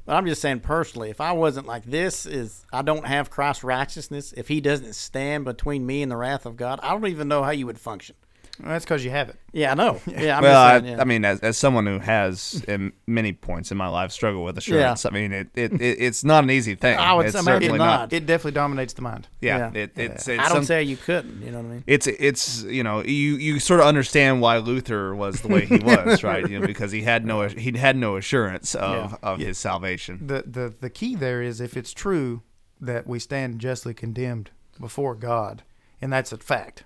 [0.06, 3.64] But I'm just saying personally, if I wasn't like this, is I don't have Christ's
[3.64, 4.34] righteousness.
[4.36, 7.44] If He doesn't stand between me and the wrath of God, I don't even know
[7.44, 8.16] how you would function.
[8.62, 9.36] Well, that's because you have it.
[9.54, 10.00] Yeah, I know.
[10.08, 11.02] Yeah, I'm well, just I, saying, yeah.
[11.02, 14.58] I mean, as, as someone who has, in many points in my life, struggled with
[14.58, 16.98] assurance, I mean, it, it, it it's not an easy thing.
[16.98, 18.14] I would it's imagine certainly not.
[18.14, 19.28] It definitely dominates the mind.
[19.42, 19.82] Yeah, Yeah.
[19.82, 21.42] It, it's, it's I don't some- say you couldn't.
[21.42, 21.84] You know what I mean?
[21.88, 25.78] it's it's you know you you sort of understand why Luther was the way he
[25.84, 26.48] was, right?
[26.48, 29.18] You know, because he had no he had no assurance of Yeah.
[29.24, 30.28] of his salvation.
[30.28, 32.42] The, the the key there is if it's true
[32.80, 35.64] that we stand justly condemned before God,
[36.02, 36.84] and that's a fact,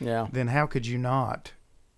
[0.00, 0.28] Yeah.
[0.32, 1.52] then how could you not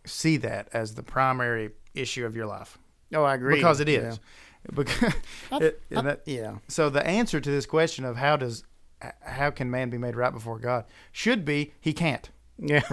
[0.04, 2.78] see that as the primary issue of your life?
[3.14, 3.56] Oh, I agree.
[3.56, 4.14] Because it is.
[4.14, 4.18] Yeah.
[4.74, 5.14] Because
[5.52, 6.56] it, and that- yeah.
[6.66, 8.64] so the answer to this question of how does
[9.22, 12.28] how can man be made right before God should be he can't.
[12.58, 12.82] Yeah.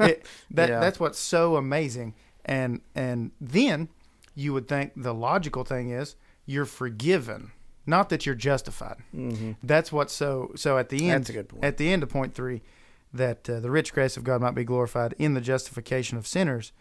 [0.00, 0.78] It- that Yeah.
[0.78, 2.14] that's what's so amazing.
[2.44, 3.88] And and then
[4.34, 7.50] you would think the logical thing is you're forgiven,
[7.86, 8.98] not that you're justified.
[9.14, 9.52] Mm-hmm.
[9.62, 11.22] That's what's so so at the end.
[11.24, 11.64] That's a good point.
[11.64, 12.62] At the end of point three,
[13.16, 16.72] that uh, the rich grace of God might be glorified in the justification of sinners.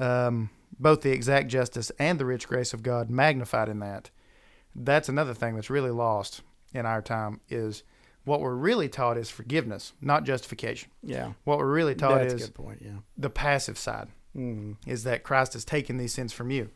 [0.00, 4.10] Um, both the exact justice and the rich grace of God magnified in that.
[4.74, 6.40] That's another thing that's really lost
[6.72, 7.82] in our time is
[8.24, 10.90] what we're really taught is forgiveness, not justification.
[11.02, 11.32] yeah.
[11.44, 12.78] What we're really taught That's a is good point.
[12.82, 12.98] Yeah.
[13.16, 14.88] the passive side Mm-hmm.
[14.90, 16.70] is that Christ has taken these sins from you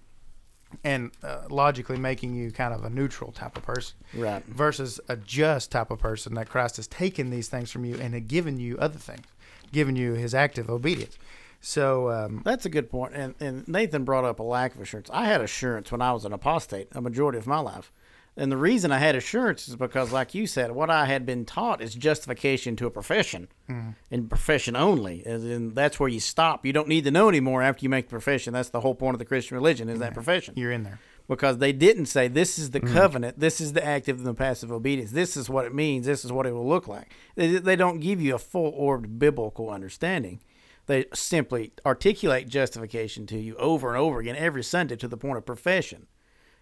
[0.85, 4.45] and uh, logically making you kind of a neutral type of person Right.
[4.47, 8.15] versus a just type of person that Christ has taken these things from you and
[8.15, 9.27] had given you other things,
[9.73, 11.19] given you his active obedience.
[11.61, 13.15] So, um, That's a good point.
[13.15, 15.09] And and Nathan brought up a lack of assurance.
[15.13, 17.91] I had assurance when I was an apostate, a majority of my life.
[18.39, 21.47] And the reason I had assurance is because, like you said, what I had been
[21.47, 23.91] taught is justification to a profession, mm-hmm.
[24.11, 25.25] and profession only.
[25.25, 26.67] And that's where you stop.
[26.67, 28.53] You don't need to know anymore after you make the profession.
[28.53, 30.55] That's the whole point of the Christian religion is that profession.
[30.57, 31.01] you're in there.
[31.29, 32.93] because they didn't say this is the mm.
[32.93, 36.23] covenant, this is the active and the passive obedience, this is what it means, this
[36.23, 37.11] is what it will look like.
[37.37, 40.41] They, they don't give you a full orbed biblical understanding.
[40.87, 45.39] They simply articulate justification to you over and over again every Sunday to the point
[45.39, 46.07] of profession.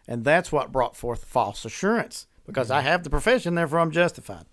[0.07, 2.89] And that's what brought forth false assurance because I mm-hmm.
[2.89, 4.47] have the profession, therefore I'm justified.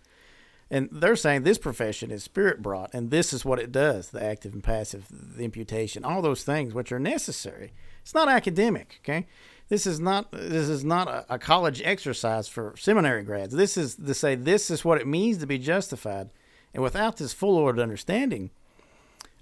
[0.69, 4.23] And they're saying this profession is spirit brought, and this is what it does the
[4.23, 7.73] active and passive, the imputation, all those things which are necessary.
[8.01, 9.27] It's not academic, okay?
[9.67, 13.53] This is not this is not a, a college exercise for seminary grads.
[13.53, 16.29] This is to say this is what it means to be justified.
[16.73, 18.51] And without this full ordered understanding,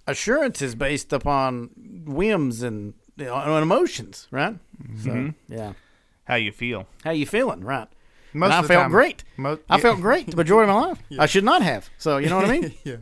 [0.07, 1.69] assurance is based upon
[2.05, 4.55] whims and you know, and emotions, right?
[5.03, 5.53] So mm-hmm.
[5.53, 5.73] yeah.
[6.29, 6.87] How you feel?
[7.03, 7.87] How you feeling, right?
[8.33, 9.23] Most And I the felt time- great.
[9.35, 10.99] mo- I felt great the majority of my life.
[11.19, 11.89] I should not have.
[11.97, 12.73] So you know what I mean?
[12.85, 12.97] yeah.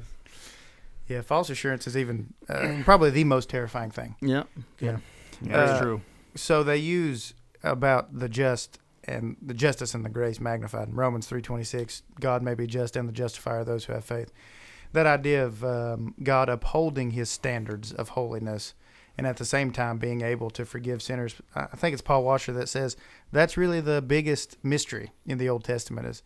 [1.08, 4.16] Yeah, false assurance is even uh, probably the most terrifying thing.
[4.22, 4.44] yeah.
[4.80, 4.98] Yeah.
[5.42, 6.02] Yeah, that's Uh, true.
[6.36, 7.34] So they use
[7.64, 12.04] about the just and the justice and the grace magnified in Romans three twenty six.
[12.20, 14.32] God may be just and the justifier of those who have faith.
[14.94, 18.74] That idea of um, God upholding His standards of holiness,
[19.18, 21.36] and at the same time being able to forgive sinners.
[21.56, 22.96] I think it's Paul Washer that says
[23.32, 26.08] that's really the biggest mystery in the Old Testament.
[26.08, 26.24] Is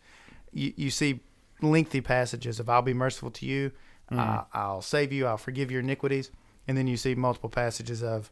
[0.52, 1.20] you, you see
[1.60, 3.70] lengthy passages of "I'll be merciful to you,"
[4.10, 4.18] mm-hmm.
[4.18, 6.30] I, "I'll save you," "I'll forgive your iniquities,"
[6.68, 8.30] and then you see multiple passages of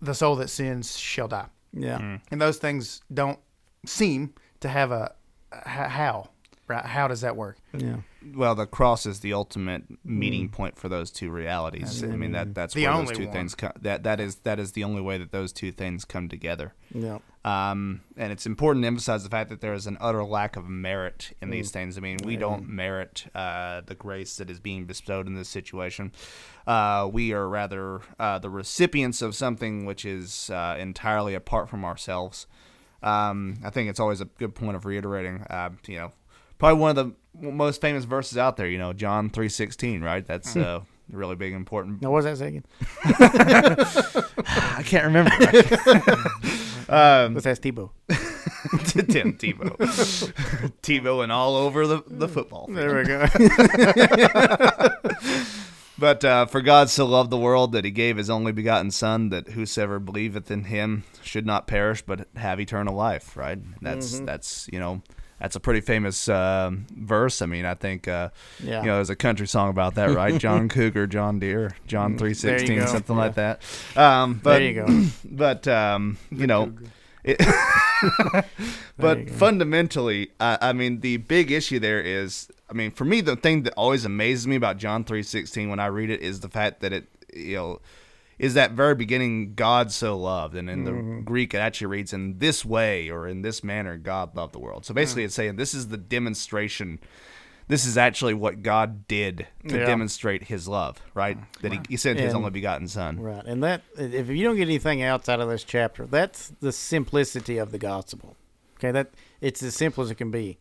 [0.00, 1.46] the soul that sins shall die.
[1.72, 1.98] Yeah.
[1.98, 2.20] Mm.
[2.30, 3.38] And those things don't
[3.84, 5.14] seem to have a,
[5.50, 6.30] a how.
[6.66, 6.84] Right?
[6.84, 7.58] How does that work?
[7.76, 7.96] Yeah.
[8.34, 12.02] Well, the cross is the ultimate meeting point for those two realities.
[12.02, 13.32] I mean that that's The where only those two one.
[13.34, 13.72] things come.
[13.82, 16.72] That that is that is the only way that those two things come together.
[16.94, 17.18] Yeah.
[17.44, 20.66] Um, and it's important to emphasize the fact that there is an utter lack of
[20.66, 21.98] merit in these things.
[21.98, 26.12] I mean, we don't merit uh, the grace that is being bestowed in this situation.
[26.66, 31.84] Uh, we are rather uh, the recipients of something which is uh, entirely apart from
[31.84, 32.46] ourselves.
[33.02, 35.42] Um, I think it's always a good point of reiterating.
[35.50, 36.12] Uh, you know,
[36.58, 38.66] probably one of the most famous verses out there.
[38.68, 40.02] You know, John three sixteen.
[40.02, 40.26] Right.
[40.26, 42.00] That's uh, really big, important.
[42.02, 42.66] Now, what was that second?
[44.46, 45.30] I can't remember.
[46.88, 47.90] um, Let's ask Tebow.
[48.88, 49.76] Tim Tebow.
[50.82, 52.66] Tebow and all over the, the football.
[52.66, 52.78] field.
[52.78, 53.26] There we go.
[55.96, 59.28] But uh, for God so loved the world that he gave his only begotten Son,
[59.28, 63.36] that whosoever believeth in him should not perish but have eternal life.
[63.36, 63.58] Right?
[63.80, 64.24] That's Mm-hmm.
[64.24, 65.02] that's you know
[65.44, 67.42] that's a pretty famous um verse.
[67.42, 68.30] I mean, I think uh,
[68.62, 68.80] Yeah.
[68.80, 70.40] you know there's a country song about that, right?
[70.44, 73.60] John Cougar, John Deere, John three sixteen, something like that.
[73.94, 75.04] Um, but there you go.
[75.30, 76.72] but um, you know,
[77.24, 77.36] it,
[78.96, 83.36] but fundamentally, I, I mean, the big issue there is, I mean, for me, the
[83.36, 86.48] thing that always amazes me about John three sixteen when I read it is the
[86.48, 87.80] fact that it, you know,
[88.38, 91.16] is that very beginning God so loved, and in Mm-hmm.
[91.16, 94.58] the Greek it actually reads in this way or in this manner God loved the
[94.58, 94.84] world.
[94.84, 95.26] So basically, Mm.
[95.26, 96.98] it's saying this is the demonstration.
[97.66, 99.86] This is actually what God did to Yeah.
[99.86, 101.38] demonstrate His love, right?
[101.62, 103.18] That He, he sent His only begotten Son.
[103.20, 103.44] Right.
[103.46, 107.56] And that, if you don't get anything else out of this chapter, that's the simplicity
[107.56, 108.36] of the gospel.
[108.78, 108.90] Okay.
[108.90, 110.58] That it's as simple as it can be.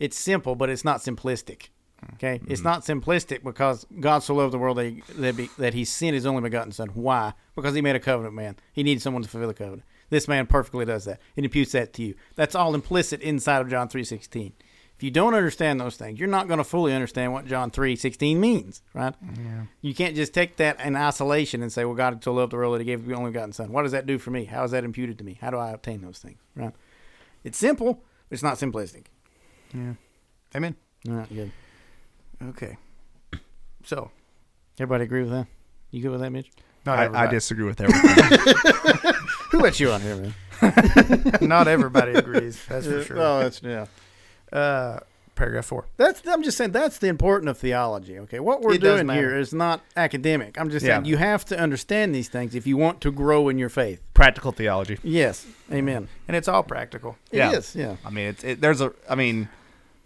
[0.00, 1.68] It's simple, but it's not simplistic.
[2.14, 2.40] Okay.
[2.46, 2.68] It's mm-hmm.
[2.68, 6.14] not simplistic because God so loved the world that he, that, be, that he sent
[6.14, 6.88] his only begotten son.
[6.88, 7.34] Why?
[7.54, 8.56] Because he made a covenant man.
[8.72, 9.84] He needed someone to fulfill the covenant.
[10.08, 12.14] This man perfectly does that and imputes that to you.
[12.34, 14.52] That's all implicit inside of John 3.16.
[14.96, 18.36] If you don't understand those things, you're not going to fully understand what John 3.16
[18.36, 19.14] means, right?
[19.22, 19.62] Yeah.
[19.80, 22.74] You can't just take that in isolation and say, well, God so loved the world
[22.74, 23.72] that he gave the only begotten son.
[23.72, 24.44] What does that do for me?
[24.44, 25.38] How is that imputed to me?
[25.40, 26.74] How do I obtain those things, right?
[27.44, 27.94] It's simple,
[28.28, 29.06] but it's not simplistic.
[29.72, 29.94] Yeah.
[30.54, 30.76] Amen.
[31.08, 31.50] All right, good.
[32.48, 32.76] Okay.
[33.84, 34.10] So,
[34.78, 35.46] Everybody agree with that?
[35.90, 36.50] You good with that, Mitch?
[36.86, 37.30] not I, I everybody.
[37.36, 39.12] disagree with everything.
[39.50, 40.34] Who let you on here, man?
[41.42, 42.58] not everybody agrees.
[42.68, 43.18] That's for sure.
[43.18, 43.86] Oh, that's yeah.
[44.52, 45.00] Uh,
[45.34, 45.86] paragraph four.
[45.98, 48.18] That's I'm just saying that's the important of theology.
[48.20, 49.20] Okay, what we're It does doing matter.
[49.20, 50.58] here is not academic.
[50.58, 50.94] I'm just Yeah.
[50.96, 54.00] saying you have to understand these things if you want to grow in your faith.
[54.14, 54.98] Practical theology.
[55.02, 56.08] Yes, amen.
[56.28, 57.16] And it's all practical.
[57.30, 57.52] It Yeah.
[57.52, 57.96] is, yeah.
[58.04, 58.92] I mean, it's it, there's a.
[59.08, 59.48] I mean,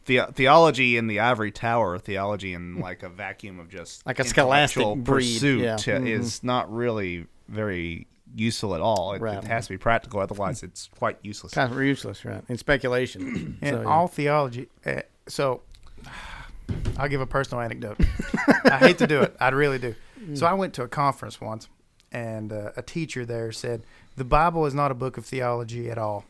[0.06, 4.24] the, theology in the ivory tower, theology in like a vacuum of just Like a
[4.24, 5.76] scholastic intellectual breed, pursuit yeah.
[5.76, 6.08] Mhm.
[6.08, 9.12] is not really very useful at all.
[9.14, 9.38] It, Right.
[9.38, 11.52] it has to be practical, otherwise it's quite useless.
[11.54, 12.42] Kind of useless, right?
[12.48, 13.58] In speculation.
[13.60, 13.86] And So, yeah.
[13.88, 14.68] all theology.
[14.84, 15.62] Uh, so,
[16.98, 17.98] I'll give a personal anecdote.
[18.64, 19.36] I hate to do it.
[19.40, 19.94] I really do.
[20.34, 21.68] So, I went to a conference once,
[22.12, 23.82] and uh, a teacher there said,
[24.16, 26.24] The Bible is not a book of theology at all,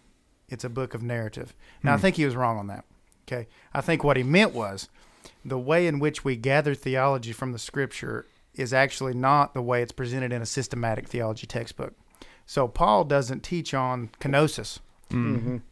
[0.49, 1.55] it's a book of narrative.
[1.83, 2.85] Now, I think he was wrong on that.
[3.27, 3.47] Okay.
[3.73, 4.89] I think what he meant was
[5.45, 9.83] the way in which we gather theology from the scripture is actually not the way
[9.83, 11.95] it's presented in a systematic theology textbook.
[12.47, 14.79] So, Paul doesn't teach on kenosis
[15.11, 15.63] Mhm.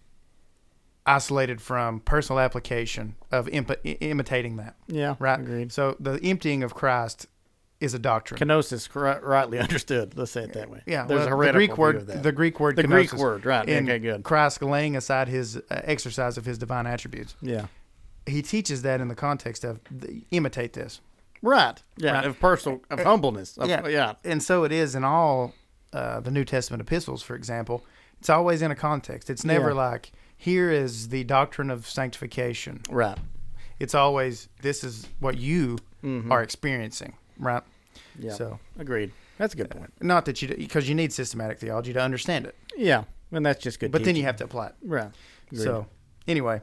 [1.05, 4.77] isolated from personal application of imp- imitating that.
[4.87, 5.41] yeah, Right.
[5.41, 5.73] Agreed.
[5.73, 7.27] So the emptying of Christ
[7.83, 8.39] is a doctrine.
[8.41, 10.17] Kenosis, cor- rightly understood.
[10.17, 10.83] Let's say it that way.
[10.87, 12.07] yeah, there's well, a the Greek word.
[12.07, 12.77] The Greek word.
[12.77, 13.69] The Greek word, right?
[13.69, 14.23] okay, good.
[14.23, 17.35] Christ laying aside his uh, exercise of his divine attributes.
[17.43, 17.67] Yeah,
[18.27, 21.01] He teaches that in the context of the, imitate this.
[21.43, 21.83] right.
[21.97, 22.25] Yeah, Right.
[22.25, 23.59] of personal, of humbleness.
[23.59, 23.87] Of, Yeah.
[23.89, 25.53] yeah, And so it is in all
[25.93, 27.85] uh, the New Testament epistles, for example.
[28.21, 29.29] It's always in a context.
[29.29, 29.75] It's never Yeah.
[29.91, 32.81] like here is the doctrine of sanctification.
[32.89, 33.19] right.
[33.81, 36.31] It's always this is what you Mhm.
[36.31, 37.65] are experiencing, right?
[38.19, 39.13] Yeah, So agreed.
[39.39, 39.93] That's a good point.
[40.01, 43.81] not that you because you need systematic theology to understand it, Yeah, and that's just
[43.81, 43.91] good.
[43.91, 44.75] but then you have to apply it.
[44.85, 45.11] right.
[45.51, 45.65] Agreed.
[45.65, 45.87] So
[46.29, 46.61] anyway,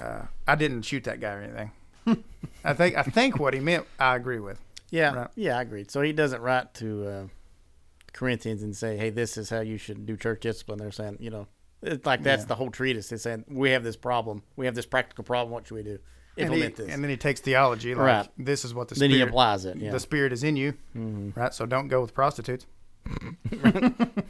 [0.00, 1.70] uh, I didn't shoot that guy or anything.
[2.64, 4.58] I think I think what he meant I agree with.
[4.90, 5.28] Yeah, Right.
[5.36, 5.90] yeah, I agreed.
[5.90, 7.26] So he doesn't write to uh,
[8.12, 11.30] Corinthians and say, "Hey, this is how you should do church discipline." They're saying, you
[11.30, 11.46] know,
[11.82, 12.46] it's like that's Yeah.
[12.48, 13.08] the whole treatise.
[13.10, 15.52] They're saying we have this problem, we have this practical problem.
[15.52, 15.98] What should we do?
[16.46, 16.88] And, he, this.
[16.92, 18.28] and then he takes theology like Right.
[18.38, 19.76] this is what the then he spirit applies it.
[19.76, 21.36] Yeah, the spirit is in you, Mhm.
[21.36, 21.52] right?
[21.54, 22.66] So don't go with prostitutes.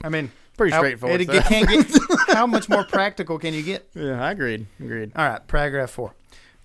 [0.05, 1.21] I mean, pretty how, straightforward.
[1.21, 1.49] It, stuff.
[1.49, 1.87] can't get
[2.29, 3.89] how much more practical can you get?
[3.95, 4.67] yeah, I agreed.
[4.79, 5.13] Agreed.
[5.17, 6.15] All right, paragraph four.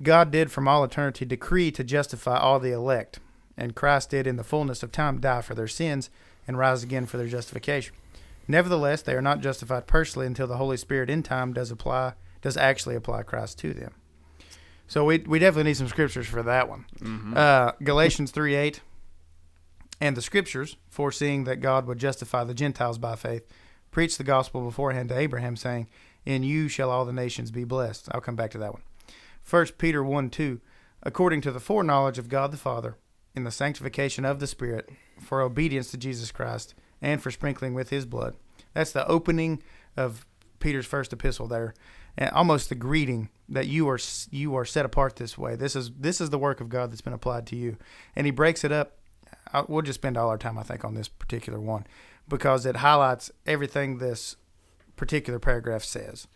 [0.03, 3.19] God did from all eternity decree to justify all the elect,
[3.57, 6.09] and Christ did in the fullness of time die for their sins
[6.47, 7.95] and rise again for their justification.
[8.47, 12.57] Nevertheless, they are not justified personally until the Holy Spirit in time does apply does
[12.57, 13.93] actually apply Christ to them.
[14.87, 16.85] So we we definitely need some scriptures for that one.
[17.35, 18.81] Uh, Galatians three eight,
[19.99, 23.47] and the scriptures, foreseeing that God would justify the Gentiles by faith,
[23.91, 25.87] preached the gospel beforehand to Abraham, saying,
[26.25, 28.83] "In you shall all the nations be blessed." I'll come back to that one.
[29.41, 30.61] First Peter one two,
[31.03, 32.97] according to the foreknowledge of God the Father,
[33.35, 34.89] in the sanctification of the Spirit,
[35.19, 38.35] for obedience to Jesus Christ, and for sprinkling with His blood.
[38.73, 39.63] That's the opening
[39.97, 40.25] of
[40.59, 41.73] Peter's first epistle there,
[42.31, 43.99] almost the greeting that you are
[44.31, 45.55] you are set apart this way.
[45.55, 47.77] This is this is the work of God that's been applied to you,
[48.15, 48.97] and he breaks it up.
[49.53, 51.85] I, we'll just spend all our time, I think, on this particular one
[52.27, 54.35] because it highlights everything this
[54.95, 56.27] particular paragraph says.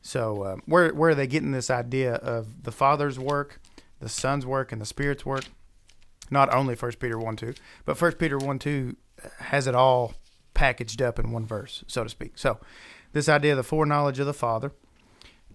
[0.00, 3.60] So um, where where are they getting this idea of the Father's work,
[4.00, 5.44] the Son's work, and the Spirit's work?
[6.30, 7.54] Not only First Peter one two,
[7.84, 8.96] but First Peter one two
[9.38, 10.14] has it all
[10.54, 12.32] packaged up in one verse, so to speak.
[12.36, 12.58] So
[13.12, 14.72] this idea of the foreknowledge of the Father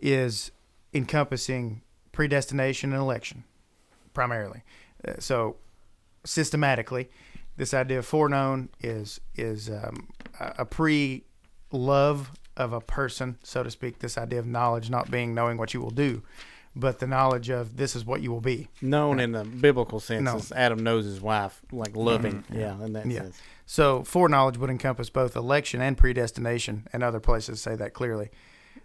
[0.02, 0.52] is
[0.94, 3.44] encompassing predestination and election
[4.14, 4.64] primarily.
[5.08, 5.56] Uh, so
[6.26, 7.10] systematically,
[7.58, 10.08] this idea of foreknown is is um,
[10.40, 11.24] a pre
[11.72, 14.00] love of a person, so to speak.
[14.00, 16.24] This idea of knowledge not being knowing what you will do,
[16.76, 18.68] but the knowledge of this is what you will be.
[18.82, 20.36] Known in the biblical sense No.
[20.38, 22.44] as Adam knows his wife, like loving.
[22.52, 23.22] Yeah, in that Yeah.
[23.24, 23.42] sense.
[23.66, 28.30] So foreknowledge would encompass both election and predestination, and other places say that clearly.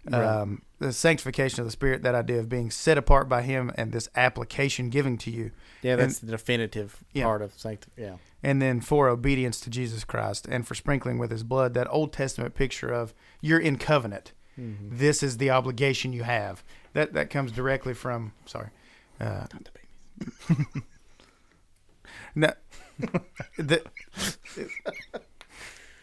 [0.05, 0.21] Right.
[0.23, 3.91] Um, the sanctification of the spirit, that idea of being set apart by Him, and
[3.93, 5.51] this application given to you,
[5.81, 7.23] Yeah, that's the definitive Yeah.
[7.23, 8.19] part of sanctification.
[8.21, 8.49] Yeah.
[8.49, 11.73] and then for obedience to Jesus Christ, and for sprinkling with His blood.
[11.73, 14.33] That Old Testament picture of you're in covenant.
[14.59, 14.97] Mm-hmm.
[14.97, 16.63] This is the obligation you have.
[16.91, 18.33] That that comes directly from.
[18.45, 18.67] Sorry.
[19.21, 19.45] Uh,
[22.35, 22.51] no,
[23.57, 23.81] the,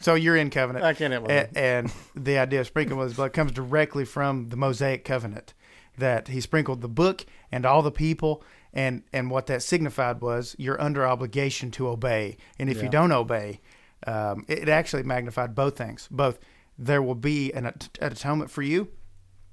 [0.01, 0.85] so you're in covenant.
[0.85, 4.57] I can't help and the idea of sprinkling with his blood comes directly from the
[4.57, 5.55] Mosaic covenant
[5.99, 10.55] that he sprinkled the book and all the people and and what that signified was
[10.59, 13.61] you're under obligation to obey and if you don't obey
[14.07, 16.39] um, it, it actually magnified both things both
[16.79, 18.89] there will be an, at- an atonement for you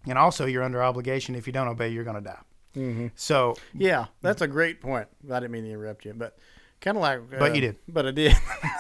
[0.08, 2.40] and also you're under obligation if you don't obey you're going to die
[2.76, 3.08] Mm-hmm.
[3.16, 5.08] so Yeah, that's a great point.
[5.32, 6.38] I didn't mean to interrupt you, but
[6.82, 7.30] kind of like.
[7.30, 7.76] But uh, you did.
[7.88, 8.36] But I did.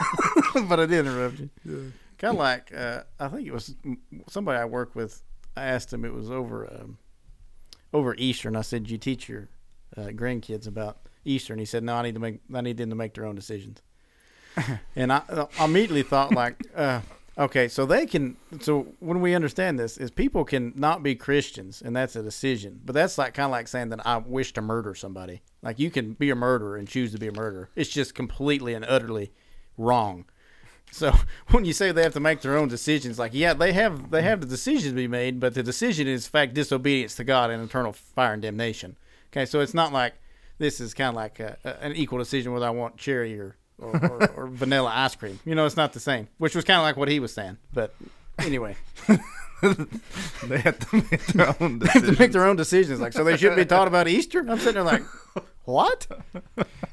[0.67, 1.93] but I did interrupt you.
[2.17, 3.75] Kind of like uh, I think it was
[4.27, 5.21] somebody I work with.
[5.55, 6.05] I asked him.
[6.05, 6.97] It was over um,
[7.93, 9.49] over Easter, and I said, Do "You teach your
[9.95, 12.39] uh, grandkids about Easter," and he said, "No, I need to make.
[12.53, 13.81] I need them to make their own decisions."
[14.95, 15.21] and I,
[15.59, 16.55] I immediately thought like.
[16.75, 17.01] Uh,
[17.39, 18.35] Okay, so they can.
[18.61, 22.81] So when we understand this, is people can not be Christians, and that's a decision.
[22.83, 25.41] But that's like kind of like saying that I wish to murder somebody.
[25.61, 27.69] Like you can be a murderer and choose to be a murderer.
[27.75, 29.33] It's just completely and utterly
[29.77, 30.25] wrong.
[30.91, 31.13] So
[31.49, 34.23] when you say they have to make their own decisions, like yeah, they have they
[34.23, 37.51] have the decision to be made, but the decision is in fact disobedience to God
[37.51, 38.97] and eternal fire and damnation.
[39.31, 40.15] Okay, so it's not like
[40.57, 43.57] this is kind of like a, a, an equal decision whether I want cherry or
[43.79, 45.39] or, or, or vanilla ice cream.
[45.45, 46.27] You know, it's not the same.
[46.37, 47.57] Which was kind of like what he was saying.
[47.73, 47.93] But
[48.39, 48.75] anyway,
[49.61, 52.19] They have to make their own they have to decisions.
[52.19, 52.99] make their own decisions.
[53.01, 54.39] Like, so they shouldn't be taught about Easter.
[54.47, 55.03] I'm sitting there like,
[55.65, 56.05] what?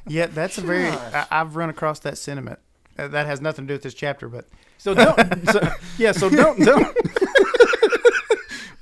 [0.07, 2.59] yeah that's a very I, i've run across that sentiment
[2.99, 4.47] Uh, that has nothing to do with this chapter but
[4.79, 5.51] So don't.
[5.51, 5.61] So,
[5.99, 6.13] yeah.
[6.13, 6.97] So don't don't.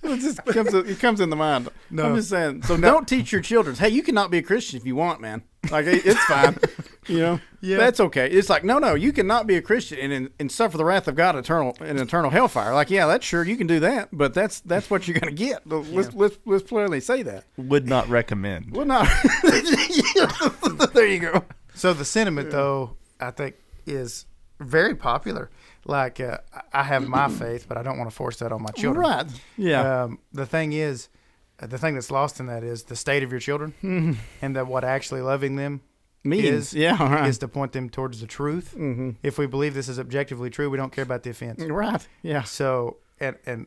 [0.04, 0.74] it just comes.
[0.74, 1.68] It comes in the mind.
[1.90, 2.04] No.
[2.06, 2.62] I'm just saying.
[2.62, 3.76] So don't teach your children.
[3.76, 5.42] Hey, you cannot be a Christian if you want, man.
[5.70, 6.56] Like it's fine.
[7.08, 7.40] You know.
[7.60, 7.78] Yeah.
[7.78, 8.30] That's okay.
[8.30, 8.94] It's like no, no.
[8.94, 11.98] You cannot be a Christian and, and, and suffer the wrath of God eternal in
[11.98, 12.72] eternal hellfire.
[12.74, 15.66] Like yeah, that's sure you can do that, but that's that's what you're gonna get.
[15.66, 17.44] Let's let's let's plainly say that.
[17.56, 18.76] Would not recommend.
[18.76, 19.08] Well, not.
[20.94, 21.44] there you go.
[21.74, 24.26] So the sentiment, though, I think is
[24.60, 25.50] very popular.
[25.84, 26.38] Like uh,
[26.72, 29.04] I have my faith, but I don't want to force that on my children.
[29.04, 29.26] Right.
[29.56, 30.04] Yeah.
[30.04, 31.18] Um, the thing is, uh,
[31.62, 34.12] Uh, the thing that's lost in that is the state of your children, mm-hmm.
[34.40, 35.80] and that what actually loving them
[36.24, 36.44] Means.
[36.44, 36.96] is- yeah.
[36.98, 37.28] All right.
[37.28, 38.74] is to point them towards the truth.
[38.76, 39.10] mm-hmm.
[39.22, 41.62] If we believe this is objectively true, we don't care about the offense.
[41.62, 42.08] Mm, right.
[42.22, 42.42] Yeah.
[42.42, 43.66] So, and and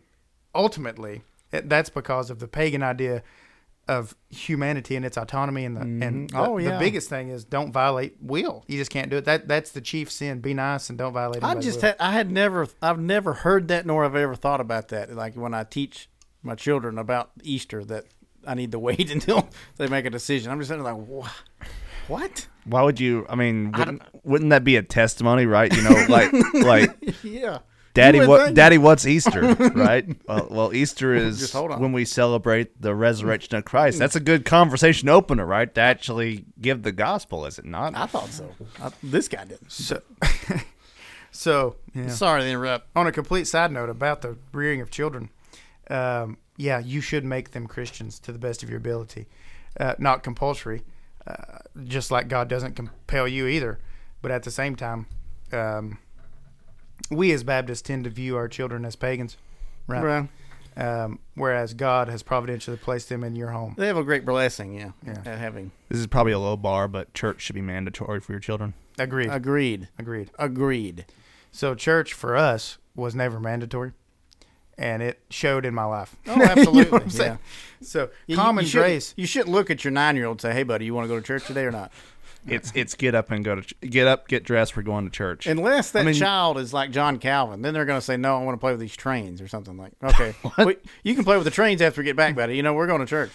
[0.53, 3.23] ultimately, that's because of the pagan idea
[3.87, 6.35] of humanity and its autonomy and the and mm-hmm.
[6.35, 8.63] the, Oh, the biggest thing is don't violate will.
[8.67, 9.25] You just can't do it.
[9.25, 10.39] That that's the chief sin.
[10.39, 11.43] Be nice and don't violate.
[11.43, 11.89] i just will.
[11.89, 15.15] Had, i had never i've never heard that nor have I ever thought about that.
[15.15, 16.09] Like when I teach
[16.45, 18.05] my children about Easter that
[18.45, 20.51] I need to wait until they make a decision.
[20.51, 21.31] I'm just sitting like what?
[22.07, 22.47] What?
[22.65, 23.25] Why would you?
[23.29, 25.75] I mean, wouldn't, wouldn't that be a testimony, right?
[25.75, 27.59] You know, like like yeah.
[27.93, 28.53] Daddy, what?
[28.53, 29.55] Daddy, what's Easter?
[29.75, 30.05] Right?
[30.27, 31.79] Well, well, Easter is Just hold on.
[31.79, 33.99] when we celebrate the resurrection of Christ.
[33.99, 35.73] That's a good conversation opener, right?
[35.75, 37.95] To actually give the gospel, is it not?
[37.95, 38.51] I thought so.
[38.81, 39.71] I, this guy didn't.
[39.71, 40.01] so.
[41.31, 42.09] so yeah.
[42.09, 42.89] Sorry to interrupt.
[42.97, 45.29] on a complete side note about the rearing of children,
[45.89, 49.27] um, yeah, you should make them Christians to the best of your ability.
[49.79, 50.83] uh, not compulsory.
[51.27, 53.79] Uh, just like God doesn't compel you either,
[54.21, 55.07] but at the same time,
[55.51, 55.97] um,
[57.09, 59.35] we as Baptists tend to view our children as pagans,
[59.87, 60.03] right?
[60.03, 60.29] Right.
[60.77, 63.75] Um, whereas God has providentially placed them in your home.
[63.77, 64.91] They have a great blessing, yeah.
[65.05, 65.21] Yeah.
[65.25, 68.39] At having This is probably a low bar, but church should be mandatory for your
[68.41, 68.73] children.
[68.99, 69.29] Agreed.
[69.29, 70.31] agreed, Agreed.
[70.37, 71.05] agreed.
[71.51, 73.93] So church for us was never mandatory,
[74.77, 76.15] and it showed in my life.
[76.27, 76.91] Oh, absolutely.
[76.91, 77.39] what I'm saying?
[77.81, 77.87] yeah.
[77.87, 79.13] So You- common you shouldn't- grace.
[79.17, 81.25] You shouldn't look at your nine-year-old and say, "Hey, buddy, you want to go to
[81.25, 81.91] church today or not?"
[82.47, 84.77] It's it's get up and go to ch- get up, get dressed.
[84.77, 85.47] We're going to church.
[85.47, 88.43] Unless that mean- child is like John Calvin, then they're going to say, "No, I
[88.43, 90.35] want to play with these trains or something like." Okay,
[90.65, 92.55] we, you can play with the trains after we get back, buddy.
[92.55, 93.31] You know, we're going to church.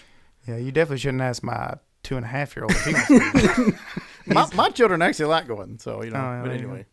[0.47, 3.55] Yeah, you definitely shouldn't ask my two and a half year old if he wants
[3.57, 3.75] to.
[4.27, 6.19] My, my children actually like going, so you know.
[6.19, 6.87] Oh, yeah, but anyway,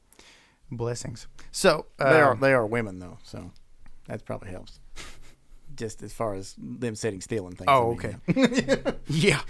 [0.72, 1.28] Blessings.
[1.52, 3.52] So they are um, they are women though, so
[4.08, 4.80] that probably helps.
[5.76, 7.68] Just as far as them sitting still and things.
[7.68, 8.94] Oh, I mean, okay.
[9.08, 9.42] yeah.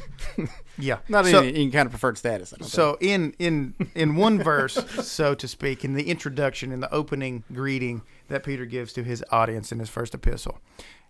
[0.77, 0.97] yeah.
[1.07, 2.51] Not so, any, any kind of preferred status.
[2.51, 2.73] I don't think.
[2.73, 4.73] So in in in one verse,
[5.07, 9.23] so to speak, in the introduction, in the opening greeting that Peter gives to his
[9.31, 10.59] audience in his first epistle,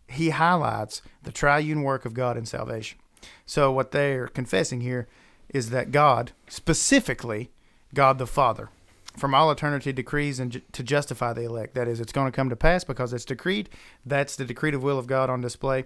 [0.07, 2.99] he highlights the triune work of God in salvation.
[3.45, 5.07] So what they're confessing here
[5.49, 7.49] is that God, specifically
[7.93, 8.69] God the Father,
[9.17, 11.73] from all eternity decrees and ju- to justify the elect.
[11.73, 13.69] That is, it's going to come to pass because it's decreed.
[14.05, 15.85] That's the decretive will of God on display.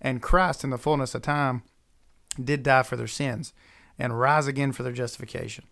[0.00, 1.62] And Christ, in the fullness of time,
[2.42, 3.52] did die for their sins
[3.98, 5.64] and rise again for their justification.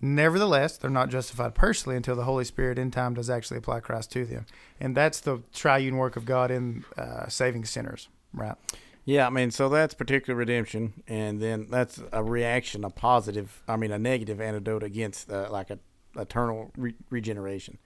[0.00, 4.12] Nevertheless, they're not justified personally until the Holy Spirit in time does actually apply Christ
[4.12, 4.46] to them.
[4.80, 8.56] And that's the triune work of God in uh, saving sinners, right?
[9.04, 13.76] Yeah, I mean, so that's particular redemption, and then that's a reaction, a positive, I
[13.76, 15.78] mean, a negative antidote against uh, like a
[16.16, 17.78] eternal re- regeneration,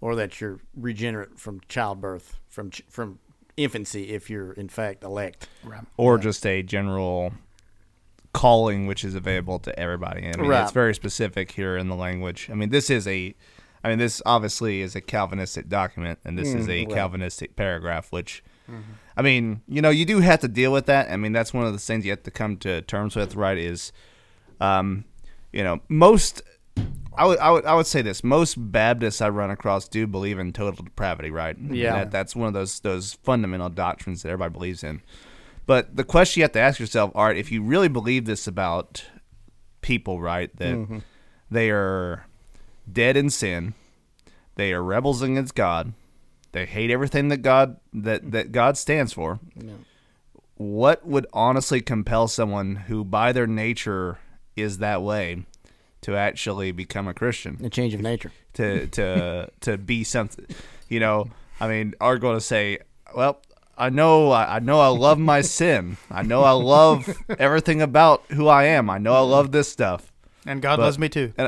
[0.00, 3.18] or that you're regenerate from childbirth, from ch- from
[3.56, 5.48] infancy, if you're in fact elect.
[5.64, 5.84] Right.
[5.96, 7.32] or just a general
[8.32, 10.26] calling which is available to everybody.
[10.26, 10.62] I mean, Right.
[10.62, 12.48] it's very specific here in the language.
[12.50, 13.34] I mean, this is a,
[13.82, 16.94] I mean, this obviously is a Calvinistic document, and this is Mm, a right.
[16.94, 18.44] Calvinistic paragraph, which,
[19.16, 21.10] I mean, you know, you do have to deal with that.
[21.10, 23.56] I mean, that's one of the things you have to come to terms with, right?
[23.56, 23.90] Is,
[24.60, 25.04] um,
[25.52, 26.42] you know, most.
[27.16, 28.22] I would, I would I would say this.
[28.22, 31.56] Most Baptists I run across do believe in total depravity, right?
[31.58, 31.92] Yeah.
[31.92, 35.02] that, that's one of those those fundamental doctrines that everybody believes in.
[35.66, 39.04] But the question you have to ask yourself, Art, if you really believe this about
[39.80, 40.98] people, right, that mm-hmm.
[41.50, 42.26] they are
[42.90, 43.74] dead in sin,
[44.54, 45.92] they are rebels against God,
[46.52, 49.40] they hate everything that God that, that God stands for.
[50.58, 54.18] What would honestly compel someone who by their nature
[54.54, 55.44] is that way
[56.06, 57.58] to actually become a Christian?
[57.64, 58.30] A change of nature.
[58.54, 60.46] to to to be something.
[60.88, 61.26] You know,
[61.60, 62.78] I mean, are going to say,
[63.14, 63.40] well,
[63.76, 65.96] I know, I I know, I love my sin.
[66.10, 68.88] I know, I love everything about who I am.
[68.88, 70.12] I know, I love this stuff.
[70.46, 71.32] And God But- loves me too.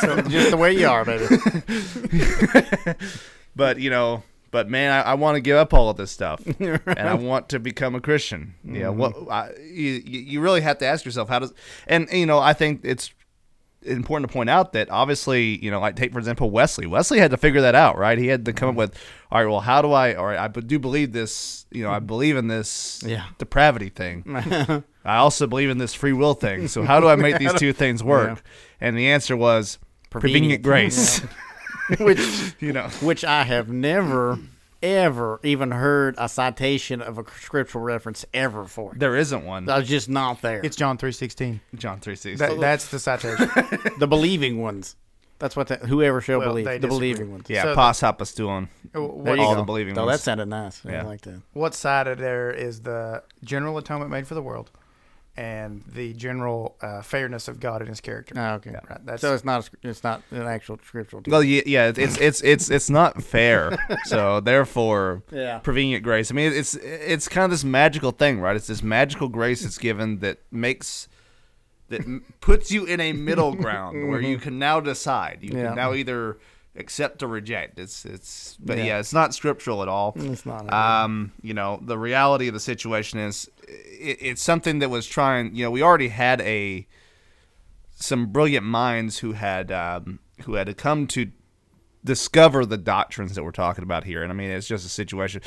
[0.00, 1.26] So just the way you are, baby.
[3.54, 6.40] But you know, but man, I, I want to give up all of this stuff,
[6.58, 8.54] and I want to become a Christian.
[8.64, 8.98] Yeah, mm-hmm.
[8.98, 11.52] what I, you you really have to ask yourself how does,
[11.86, 13.12] and you know, I think it's
[13.84, 16.86] important to point out that obviously, you know, like take for example Wesley.
[16.86, 18.18] Wesley had to figure that out, right?
[18.18, 18.78] He had to come up mm-hmm.
[18.78, 18.98] with,
[19.30, 20.14] all right, well, how do I?
[20.14, 21.66] All right, I do believe this.
[21.70, 22.06] You know, I mm-hmm.
[22.06, 23.26] believe in this Yeah.
[23.38, 24.24] depravity thing.
[25.04, 26.68] I also believe in this free will thing.
[26.68, 28.42] So how do I make these two things work?
[28.80, 29.78] And the answer was
[30.10, 30.62] Prevenient.
[30.62, 31.20] prevenient grace.
[31.98, 32.88] which you know.
[33.00, 34.38] which I have never
[34.82, 38.92] ever even heard a citation of a scriptural reference ever for.
[38.92, 38.98] it.
[38.98, 39.64] There isn't one.
[39.66, 40.60] That's just not there.
[40.64, 41.60] It's John three sixteen.
[41.74, 42.40] John three six.
[42.40, 43.50] That, that's the citation.
[43.98, 44.96] the believing ones.
[45.38, 46.66] That's what the, whoever shall Well, believe.
[46.66, 46.88] The disagree.
[46.88, 47.46] believing ones.
[47.48, 48.68] yeah, so- pas ho pisteuon.
[48.92, 49.60] There what, you all go.
[49.60, 50.04] the believing oh, ones.
[50.04, 50.20] Oh, ones.
[50.20, 50.86] that sounded nice.
[50.86, 51.02] I Yeah.
[51.04, 51.42] like that.
[51.52, 54.70] what side of there is the general atonement made for the world,
[55.36, 58.34] and the general uh, fairness of God and His character?
[58.36, 58.72] Oh, okay.
[58.88, 59.04] Right.
[59.06, 61.22] That's So it's not a, it's not an actual scriptural.
[61.26, 63.76] Well, yeah, yeah, it's it's it's it's not fair.
[64.04, 65.58] so therefore, Yeah.
[65.58, 66.30] prevenient grace.
[66.30, 68.56] I mean, it's it's kind of this magical thing, right?
[68.56, 71.08] It's this magical grace that's given that makes
[71.88, 72.02] that
[72.40, 75.38] puts you in a middle ground where you can now decide.
[75.42, 75.66] You Yeah.
[75.68, 76.38] can now either
[76.74, 77.78] accept or reject.
[77.78, 78.98] It's it's but yeah, Yeah.
[78.98, 80.14] it's not scriptural at all.
[80.16, 80.72] It's not.
[80.72, 85.54] Um, you know, the reality of the situation is it, it's something that was trying.
[85.54, 86.86] You know, we already had a
[87.94, 91.30] some brilliant minds who had um, who had come to
[92.04, 94.22] discover the doctrines that we're talking about here.
[94.22, 95.42] And I mean, it's just a situation.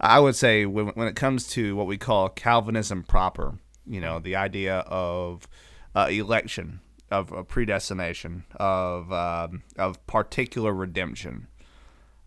[0.00, 4.18] I would say when when it comes to what we call Calvinism proper, you know,
[4.18, 5.48] the idea of
[5.94, 6.80] uh, election,
[7.10, 11.48] of, of predestination, of um, of particular redemption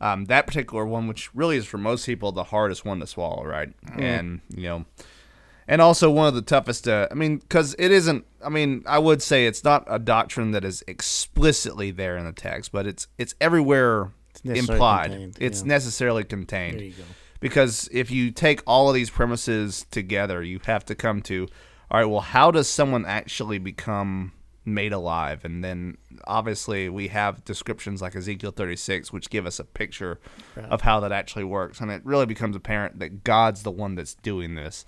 [0.02, 3.44] um, that particular one, which really is for most people the hardest one to swallow,
[3.46, 3.74] right?
[3.98, 4.86] And you know,
[5.70, 6.88] and also one of the toughest.
[6.88, 8.26] Uh, I mean, because it isn't.
[8.44, 12.34] I mean, I would say it's not a doctrine that is explicitly there in the
[12.34, 14.12] text, but it's it's everywhere
[14.44, 15.12] necessarily implied.
[15.12, 15.68] contained, It's yeah.
[15.68, 17.04] necessarily There contained you go.
[17.40, 21.48] because if you take all of these premises together, you have to come to,
[21.92, 24.32] all right, well, how does someone actually become
[24.66, 25.44] made alive?
[25.46, 30.20] And then obviously we have descriptions like Ezekiel 36, which give us a picture
[30.56, 31.80] of how that actually works.
[31.82, 34.86] And it really becomes apparent that God's the one that's doing this.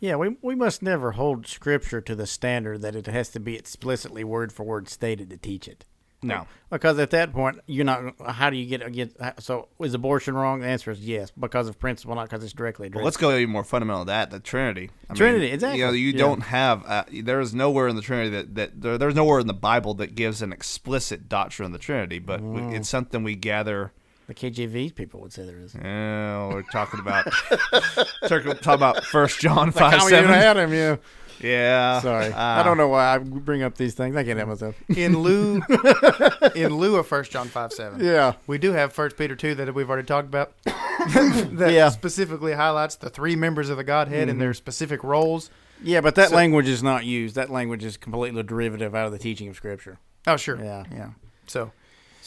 [0.00, 3.56] Yeah, we we must never hold Scripture to the standard that it has to be
[3.56, 5.84] explicitly word for word stated to teach it.
[6.20, 6.48] No.
[6.68, 8.14] Because at that point, you're not.
[8.26, 9.40] How do you get get?
[9.40, 10.60] So is abortion wrong?
[10.60, 12.96] The answer is yes, because of principle, not because it's directly addressed.
[12.98, 14.30] Well, let's go even more fundamental than that.
[14.32, 14.90] The Trinity.
[15.08, 15.78] I Trinity, exactly.
[15.78, 16.18] You know, you Yeah.
[16.18, 16.84] don't have.
[16.86, 19.94] Uh, there is nowhere in the Trinity that that there, there's nowhere in the Bible
[19.94, 22.74] that gives an explicit doctrine of the Trinity, but we, Mm.
[22.76, 23.92] it's something we gather.
[24.28, 25.74] The KJV people would say there is.
[25.74, 27.24] Yeah, we're talking about
[28.28, 30.30] talking about First John five How you seven.
[30.32, 30.96] had him, yeah.
[31.40, 34.16] Yeah, Sorry, uh, I don't know why I bring up these things.
[34.16, 34.74] I can't help myself.
[34.88, 35.62] In lieu,
[36.56, 39.72] in lieu of First John five seven, Yeah, we do have First Peter two that
[39.72, 40.52] we've already talked about.
[40.64, 41.90] that Yeah.
[41.90, 45.48] specifically highlights the three members of the Godhead and their specific roles.
[45.80, 47.36] yeah, but that So- language is not used.
[47.36, 49.98] That language is completely derivative out of the teaching of Scripture.
[50.26, 50.58] Oh, sure.
[50.62, 50.84] Yeah.
[50.90, 51.10] yeah.
[51.46, 51.70] So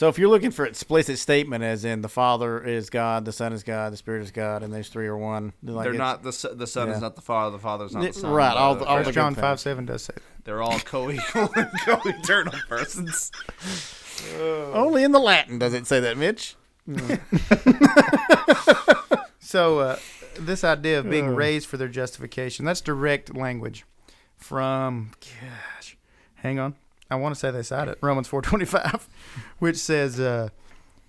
[0.02, 3.54] So if you're looking for explicit statement, as in the Father is God, the Son
[3.54, 6.32] is God, the Spirit is God, and those three are one, like, They're not the
[6.56, 6.96] the Son Yeah.
[6.96, 7.56] is not the Father.
[7.56, 8.32] The Father is not the Son.
[8.32, 9.42] right, all the- all First good John things.
[9.44, 10.24] five seven does say that.
[10.44, 13.32] they're all co-equal and co-eternal persons.
[14.74, 16.56] Only in the Latin does it say that, Mitch.
[19.40, 19.98] So uh,
[20.40, 21.32] this idea of being Uh.
[21.34, 23.86] raised for their justification, that's direct language
[24.36, 25.96] from gosh.
[26.38, 26.74] Hang on.
[27.12, 27.98] I want to say they cite it.
[28.02, 29.08] Romans 4:25,
[29.60, 30.50] which says uh,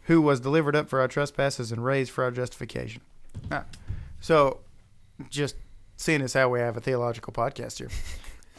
[0.03, 3.03] who was delivered up for our trespasses and raised for our justification.
[4.20, 4.61] So
[5.31, 5.57] just
[5.97, 7.91] seeing as how we have a theological podcast here.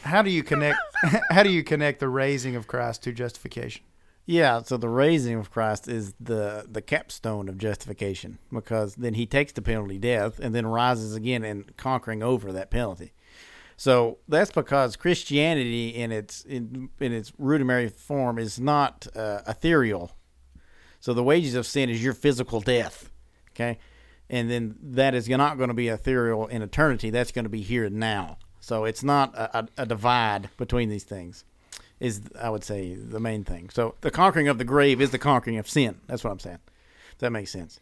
[0.03, 0.80] How do you connect
[1.30, 3.84] how do you connect the raising of Christ to justification?
[4.26, 9.26] Yeah, so the raising of Christ is the the capstone of justification because then he
[9.26, 13.11] takes the penalty death and then rises again and conquering over that penalty.
[13.78, 20.12] So that's because Christianity in its in, in its rudimentary form is not uh, ethereal.
[21.00, 23.10] So the wages of sin is your physical death,
[23.52, 23.78] okay,
[24.30, 27.10] and then that is not going to be ethereal in eternity.
[27.10, 28.38] That's going to be here and now.
[28.62, 31.44] So it's not a, a, a divide between these things
[32.00, 33.70] is I would say the main thing.
[33.70, 36.02] So the conquering of the grave is the conquering of sin.
[36.08, 36.60] That's what I'm saying.
[37.14, 37.80] If that makes sense.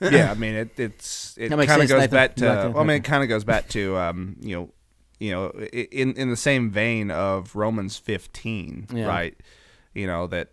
[0.00, 0.78] Yeah, I mean it.
[0.78, 2.10] It's it kind of goes Nathan.
[2.10, 2.44] back to.
[2.74, 4.70] Well, I mean, it kind of goes back to um, you know,
[5.18, 9.06] you know, in in the same vein of Romans 15, Yeah.
[9.06, 9.34] right?
[9.94, 10.50] You know that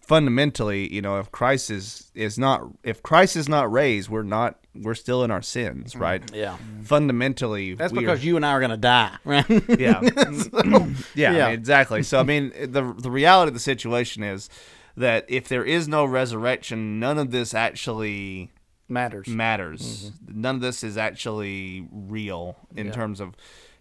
[0.00, 4.58] fundamentally, you know, if Christ is is not if Christ is not raised, we're not
[4.74, 6.22] we're still in our sins, right?
[6.34, 6.56] Yeah.
[6.82, 9.44] Fundamentally, That's because are, you and I are going to die, right?
[9.78, 11.46] yeah, yeah, Yeah.
[11.46, 12.02] I mean, exactly.
[12.02, 14.48] So, I mean, the the reality of the situation is
[14.96, 18.50] that if there is no resurrection, none of this actually
[18.88, 19.28] Matters.
[19.28, 20.10] matters.
[20.10, 20.40] Mm-hmm.
[20.40, 23.34] None of this is actually real in terms of,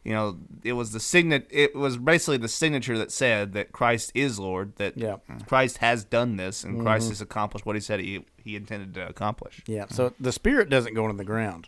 [0.03, 1.47] you know, it was the signet.
[1.49, 4.75] It was basically the signature that said that Christ is Lord.
[4.77, 5.17] That Yeah.
[5.45, 7.11] Christ has done this, and Christ mm-hmm.
[7.11, 9.61] has accomplished what He said He He intended to accomplish.
[9.67, 9.83] Yeah.
[9.83, 9.93] Mm-hmm.
[9.93, 11.67] So the spirit doesn't go into the ground.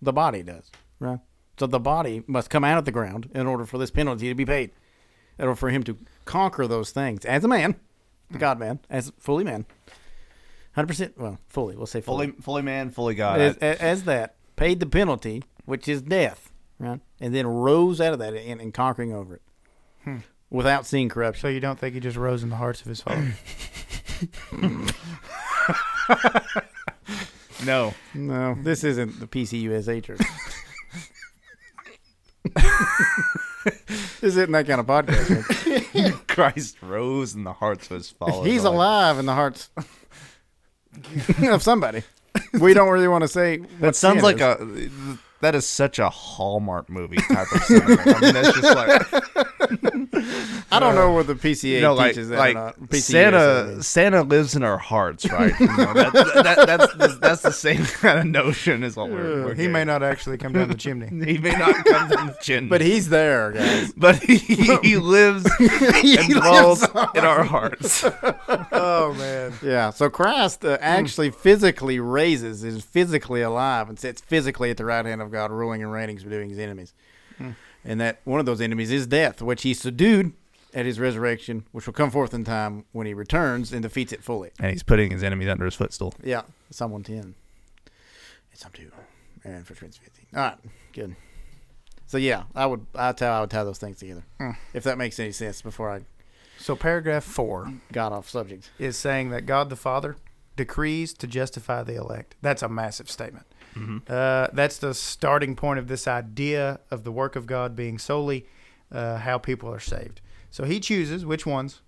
[0.00, 1.18] The body does, right?
[1.58, 4.34] So the body must come out of the ground in order for this penalty to
[4.34, 4.70] be paid.
[5.38, 7.76] In order for him to conquer those things as a man,
[8.30, 9.66] the God man, as fully man.
[10.76, 12.28] 100%, well, fully, we'll say fully.
[12.28, 13.40] Fully, fully man, fully God.
[13.40, 17.00] as, as, as that, paid the penalty, which is death, right?
[17.20, 19.42] And then rose out of that and, in conquering over it
[20.04, 20.18] hmm.
[20.50, 21.42] without seeing corruption.
[21.42, 23.34] So you don't think he just rose in the hearts of his followers?
[27.64, 30.20] no, No, this isn't the PCUSA church.
[34.20, 36.26] this isn't that kind of podcast.
[36.28, 38.46] Christ rose in the hearts of His followers.
[38.46, 39.70] He's alive in the hearts
[41.52, 42.02] of somebody.
[42.60, 43.58] We don't really want to say.
[43.80, 44.42] That sounds like is.
[44.42, 45.18] a.
[45.40, 48.02] That is such a Hallmark movie type of cinema.
[48.04, 49.02] I mean, that's just like
[50.70, 52.94] I don't know whether PCA you know, like teaches that like or not.
[52.94, 53.82] Santa.
[53.82, 55.58] Santa lives in our hearts, right?
[55.58, 59.44] You know, that, that, that's, that's that's the same kind of notion as what we're.
[59.44, 61.08] we're he may not actually come down the chimney.
[61.28, 63.92] He may not come down the chin, But he's there, guys.
[63.92, 66.82] but he, he lives and dwells
[67.14, 68.04] in our hearts.
[68.72, 69.52] Oh man.
[69.62, 69.90] Yeah.
[69.90, 75.04] So Christ uh, actually physically raises, is physically alive, and sits physically at the right
[75.04, 76.92] hand of God, ruling and reigning, subduing his enemies.
[77.84, 80.32] And that one of those enemies is death, which he subdued
[80.74, 84.22] at his resurrection, which will come forth in time when he returns and defeats it
[84.24, 84.50] fully.
[84.58, 86.12] And he's putting his enemies under his footstool.
[86.22, 86.42] Yeah.
[86.70, 87.34] Psalm 110.
[88.50, 88.90] And Psalm 2.
[89.44, 90.26] And for Corinthians 15.
[90.34, 90.58] All right.
[90.92, 91.16] Good.
[92.06, 92.86] So yeah, I would.
[92.94, 94.24] I tell I would tie those things together.
[94.38, 94.50] Hmm.
[94.74, 95.62] If that makes any sense.
[95.62, 96.00] Before I
[96.58, 98.70] So paragraph four got off subject.
[98.78, 100.16] is saying that God the Father
[100.56, 102.34] decrees to justify the elect.
[102.42, 103.46] That's a massive statement.
[104.08, 108.46] Uh, that's the starting point of this idea of the work of God being solely
[108.92, 110.20] uh, how people are saved.
[110.50, 111.80] So He chooses which ones,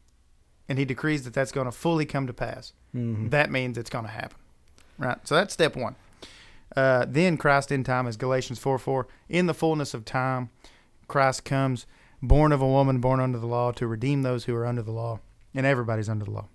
[0.69, 2.73] and He decrees that that's going to fully come to pass.
[3.31, 4.37] That means it's going to happen,
[4.99, 5.19] right?
[5.27, 5.97] So that's step one.
[6.77, 10.51] Uh, then Christ in time, as Galatians four four, in the fullness of time,
[11.09, 11.87] Christ comes,
[12.23, 14.93] born of a woman, born under the law, to redeem those who are under the
[14.93, 15.21] law,
[15.55, 16.47] and everybody's under the law.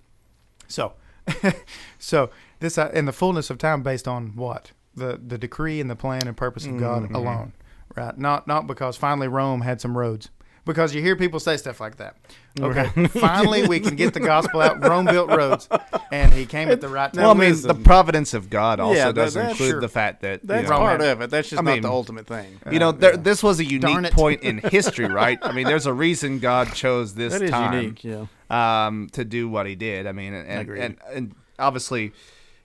[0.67, 0.93] So,
[1.99, 2.29] so
[2.59, 5.95] this uh, in the fullness of time, based on what the the decree and the
[5.95, 7.15] plan and purpose of God Mm-hmm.
[7.15, 7.53] alone,
[7.95, 8.17] right?
[8.17, 10.29] Not not because finally Rome had some roads.
[10.65, 12.15] Because you hear people say stuff like that.
[12.59, 14.83] Okay, finally we can get the gospel out.
[14.83, 15.69] Rome built roads,
[16.11, 17.21] and he came at the right time.
[17.21, 17.67] well, I mean, listen.
[17.67, 19.79] the providence of God also Yeah, does that's include sure.
[19.81, 21.29] the fact that you That's know, part of it.
[21.29, 22.59] That's just I not mean, the ultimate thing.
[22.71, 25.37] You know, there, this was a unique point in history, right?
[25.43, 28.03] I mean, there's a reason God chose this That is time unique.
[28.03, 28.25] Yeah.
[28.49, 30.07] um, to do what He did.
[30.07, 32.11] I mean, and and, and and obviously,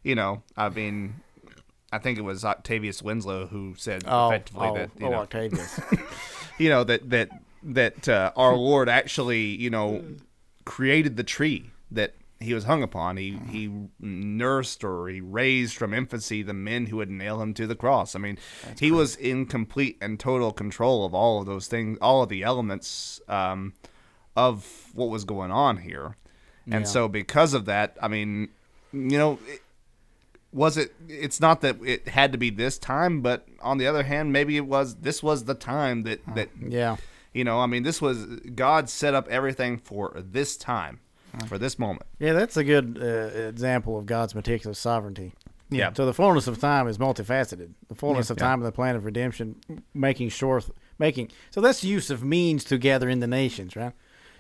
[0.03, 1.17] you know, I mean,
[1.93, 5.17] I think it was Octavius Winslow who said Oh, effectively oh, that you oh, know,
[5.19, 5.81] Octavius.
[6.59, 7.31] you know that that
[7.63, 10.03] that uh, our Lord actually, you know,
[10.65, 13.17] created the tree that he was hung upon.
[13.17, 17.67] He he nursed or he raised from infancy the men who would nail him to
[17.67, 18.15] the cross.
[18.15, 18.39] I mean,
[18.79, 22.43] he was in complete and total control of all of those things, all of the
[22.43, 23.75] elements um,
[24.37, 26.17] of what was going on here.
[26.67, 26.91] And Yeah.
[26.91, 28.49] so, because of that, I mean,
[28.93, 29.39] you know.
[29.47, 29.63] It,
[30.53, 34.03] was it it's not that it had to be this time but on the other
[34.03, 36.97] hand maybe it was this was the time that that yeah.
[37.33, 40.99] you know, I mean, this was God set up everything for this time,
[41.47, 42.07] for this moment.
[42.19, 43.07] Yeah, that's a good uh,
[43.49, 45.33] example of God's meticulous sovereignty.
[45.71, 45.93] Yeah.
[45.93, 47.71] So the fullness of time is multifaceted.
[47.89, 48.47] The fullness of Yeah.
[48.49, 49.57] time of the plan of redemption,
[49.95, 50.61] making sure,
[50.99, 53.93] making so that's use of means to gather in the nations, right?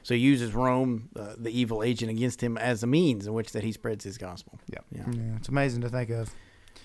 [0.03, 3.53] So he uses Rome, uh, the evil agent against him, as a means in which
[3.53, 4.59] that he spreads his gospel.
[4.69, 4.79] Yeah.
[4.91, 5.05] Yeah.
[5.11, 6.35] Yeah, it's amazing to think of.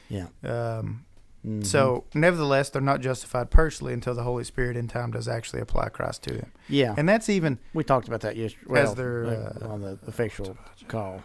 [0.09, 0.27] Yeah.
[0.43, 1.05] Um,
[1.45, 1.63] Mhm.
[1.63, 5.89] So, nevertheless, they're not justified personally until the Holy Spirit in time does actually apply
[5.89, 8.65] Christ to them, yeah, and that's even we talked about that yesterday.
[8.67, 11.21] Well, As their, uh, on the effectual call.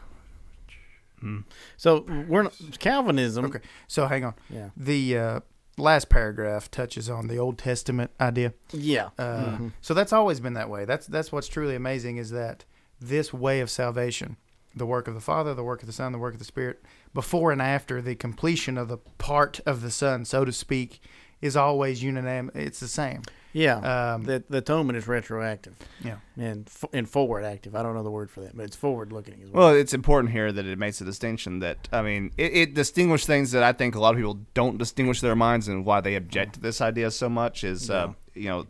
[1.23, 1.45] Mm.
[1.79, 3.47] So we're not, Calvinism.
[3.47, 3.61] okay.
[3.89, 4.35] So, hang on.
[4.51, 4.69] Yeah.
[4.77, 5.41] The uh,
[5.81, 8.53] last paragraph touches on the Old Testament idea.
[8.73, 9.11] Yeah.
[9.19, 9.73] Uh, Mhm.
[9.81, 10.85] So that's always been that way.
[10.85, 12.65] That's that's what's truly amazing is that
[13.01, 14.37] this way of salvation,
[14.77, 16.83] the work of the Father, the work of the Son, the work of the Spirit,
[17.15, 21.01] before and after the completion of the part of the Son, so to speak,
[21.41, 22.55] is always unanimous.
[22.55, 23.23] It's the same.
[23.53, 24.13] Yeah.
[24.15, 25.75] Um, the the atonement is retroactive.
[26.05, 26.19] yeah.
[26.37, 27.75] and f- and forward active.
[27.75, 29.67] I don't know the word for that, but it's forward looking as well.
[29.67, 33.27] Well, it's important here that it makes a distinction that, I mean, it, it distinguishes
[33.27, 36.15] things that I think a lot of people don't distinguish their minds and why they
[36.15, 38.67] object to this idea so much is, uh, you know,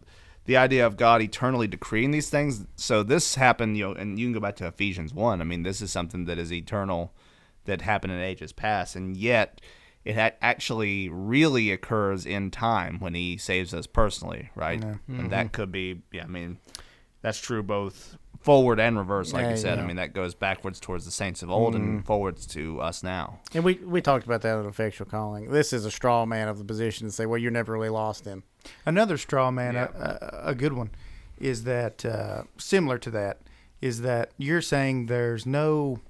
[0.46, 2.64] the idea of God eternally decreeing these things.
[2.76, 5.40] So this happened, you know, and you can go back to Ephesians 1.
[5.40, 7.12] I mean, this is something that is eternal
[7.66, 8.96] that happened in ages past.
[8.96, 9.60] And yet
[10.04, 14.82] it ha- actually really occurs in time when he saves us personally, right?
[14.82, 14.94] Yeah.
[15.18, 16.58] And that could be, yeah, I mean,
[17.22, 19.76] that's true both forward and reverse, like Yeah, you said.
[19.76, 19.84] yeah.
[19.84, 23.40] I mean, that goes backwards towards the saints of old and forwards to us now.
[23.52, 25.50] and we we talked about that in effectual calling.
[25.50, 28.26] This is a straw man of the position to say, well, you're never really lost
[28.26, 28.42] in.
[28.86, 29.88] Another straw man, Yeah.
[29.94, 30.90] a, a, a good one,
[31.38, 33.40] is that uh, similar to that
[33.82, 36.00] is that you're saying there's no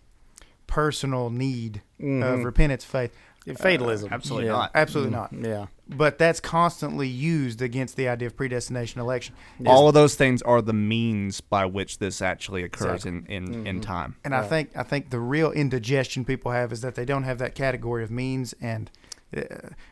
[0.69, 2.45] personal need of Mhm.
[2.45, 3.13] repentance, faith.
[3.49, 4.13] Uh, Fatalism.
[4.13, 4.53] absolutely Yeah.
[4.53, 4.71] not.
[4.75, 5.33] Absolutely not.
[5.33, 5.45] Mm-hmm.
[5.45, 5.67] Yeah.
[5.89, 9.35] But that's constantly used against the idea of predestination election.
[9.67, 13.77] All of those things are the means by which this actually occurs in, in, in
[13.77, 13.81] mm-hmm.
[13.81, 14.17] time.
[14.25, 17.39] And I think I think the real indigestion people have is that they don't have
[17.39, 18.89] that category of means, and
[19.37, 19.43] uh,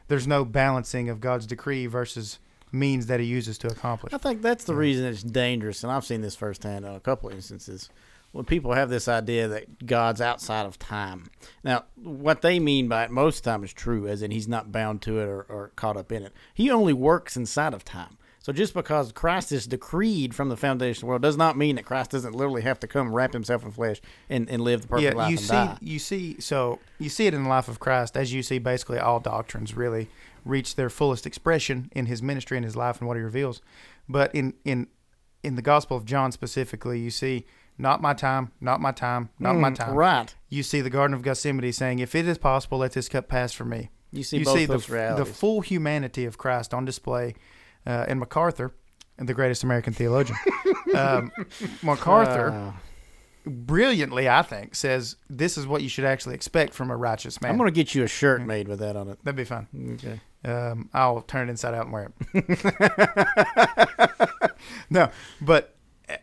[0.06, 2.38] there's no balancing of God's decree versus
[2.70, 4.12] means that He uses to accomplish.
[4.12, 7.28] I think that's the reason it's dangerous, and I've seen this firsthand on a couple
[7.28, 7.90] of instances.
[8.32, 11.30] When people have this idea that God's outside of time.
[11.64, 14.46] Now, what they mean by it most of the time is true, as in he's
[14.46, 16.32] not bound to it or, or caught up in it.
[16.52, 18.18] He only works inside of time.
[18.48, 21.76] So just because Christ is decreed from the foundation of the world does not mean
[21.76, 24.00] that Christ doesn't literally have to come wrap himself in flesh
[24.30, 25.78] and, and live the perfect yeah, life you see, die.
[25.82, 28.98] you see, so you see it in the life of Christ, as you see basically
[28.98, 30.08] all doctrines really
[30.46, 33.60] reach their fullest expression in His ministry and His life and what He reveals.
[34.08, 34.86] But in in
[35.42, 37.44] in the Gospel of John specifically, you see
[37.78, 39.94] not my time, not my time, not my Mm, time.
[39.94, 40.34] Right.
[40.48, 43.52] You see the Garden of Gethsemane saying, "If it is possible, let this cup pass
[43.52, 45.36] from me." You see you both see the, those the realities.
[45.36, 47.34] full humanity of Christ on display.
[47.86, 48.72] Uh, and MacArthur,
[49.16, 50.36] the greatest American theologian,
[50.94, 51.30] um,
[51.82, 52.72] MacArthur Uh,
[53.48, 57.52] brilliantly, I think, says this is what you should actually expect from a righteous man.
[57.52, 59.18] I'm going to get you a shirt made with that on it.
[59.24, 59.68] That'd be fun.
[59.94, 60.20] Okay.
[60.44, 64.50] Um, I'll turn it inside out and wear it.
[64.90, 65.10] no,
[65.40, 65.74] but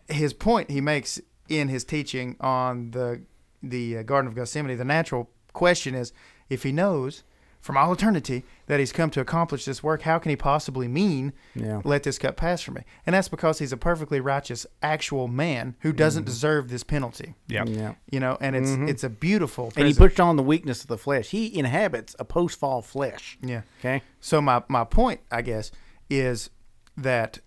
[0.07, 1.19] his point he makes
[1.49, 3.21] in his teaching on the
[3.63, 6.13] the uh, Garden of Gethsemane, the natural question is,
[6.49, 7.23] if he knows
[7.59, 11.33] from all eternity that he's come to accomplish this work, how can he possibly mean
[11.55, 11.81] Yeah.
[11.83, 12.81] let this cup pass from me?
[13.07, 17.33] And that's because he's a perfectly righteous, actual man who doesn't deserve this penalty.
[17.47, 17.63] Yeah.
[17.65, 17.95] Yeah.
[18.11, 19.73] You know, and it's it's a beautiful.
[19.75, 21.29] And he present- puts on the weakness of the flesh.
[21.29, 23.39] He inhabits a post fall flesh.
[23.41, 23.61] yeah.
[23.79, 24.03] Okay.
[24.19, 25.71] So my my point, I guess,
[26.07, 26.51] is
[26.97, 27.39] that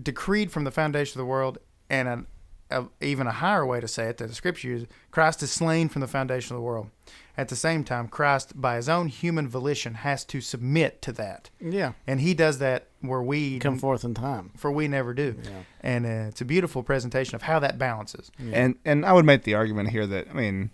[0.00, 1.58] decreed from the foundation of the world,
[1.90, 2.26] and an,
[2.72, 5.88] a, even a higher way to say it that the scripture uses, Christ is slain
[5.88, 6.88] from the foundation of the world.
[7.36, 11.48] At the same time, Christ, by his own human volition, has to submit to that,
[11.60, 11.92] Yeah.
[12.06, 14.50] and he does that where we Come forth in time.
[14.56, 15.36] for we never do.
[15.42, 15.50] Yeah.
[15.80, 18.30] And uh, it's a beautiful presentation of how that balances.
[18.38, 20.70] And and I would make the argument here that I mean,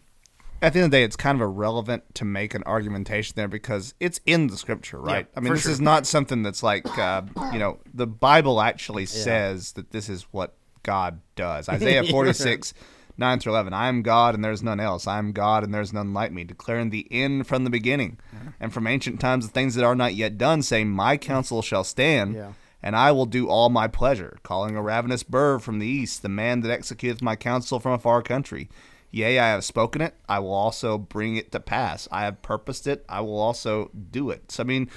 [0.61, 3.47] at the end of the day, it's kind of irrelevant to make an argumentation there
[3.47, 5.29] because it's in the scripture, right?
[5.37, 5.71] I mean, this sure.
[5.71, 7.23] is not something that's like uh,
[7.53, 10.57] you know the Bible actually says that this is what
[10.93, 11.69] God does.
[11.77, 12.73] Isaiah forty six.
[13.21, 13.73] 9 through 11.
[13.75, 15.09] I am God and there's none else.
[15.09, 18.17] I am God and there's none like me, declaring the end from the beginning.
[18.61, 21.83] And from ancient times, the things that are not yet done, saying, My counsel shall
[21.83, 22.53] stand, Yeah.
[22.81, 26.29] and I will do all my pleasure, calling a ravenous bird from the east, the
[26.29, 28.69] man that executeth my counsel from a far country.
[29.11, 32.07] Yea, I have spoken it, I will also bring it to pass.
[32.13, 34.53] I have purposed it, I will also do it.
[34.53, 34.89] So I mean,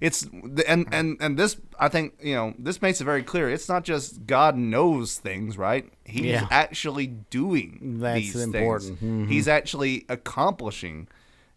[0.00, 0.26] it's
[0.66, 3.50] and and and this I think you know this makes it very clear.
[3.50, 5.90] It's not just God knows things, right?
[6.04, 6.46] He's Yeah.
[6.50, 8.98] actually doing That's these important.
[8.98, 9.28] things.
[9.30, 11.08] He's actually accomplishing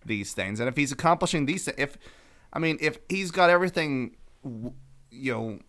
[0.06, 1.98] these things, and if he's accomplishing these, thi- if
[2.52, 4.15] I mean, if he's got everything,
[5.10, 5.60] you know,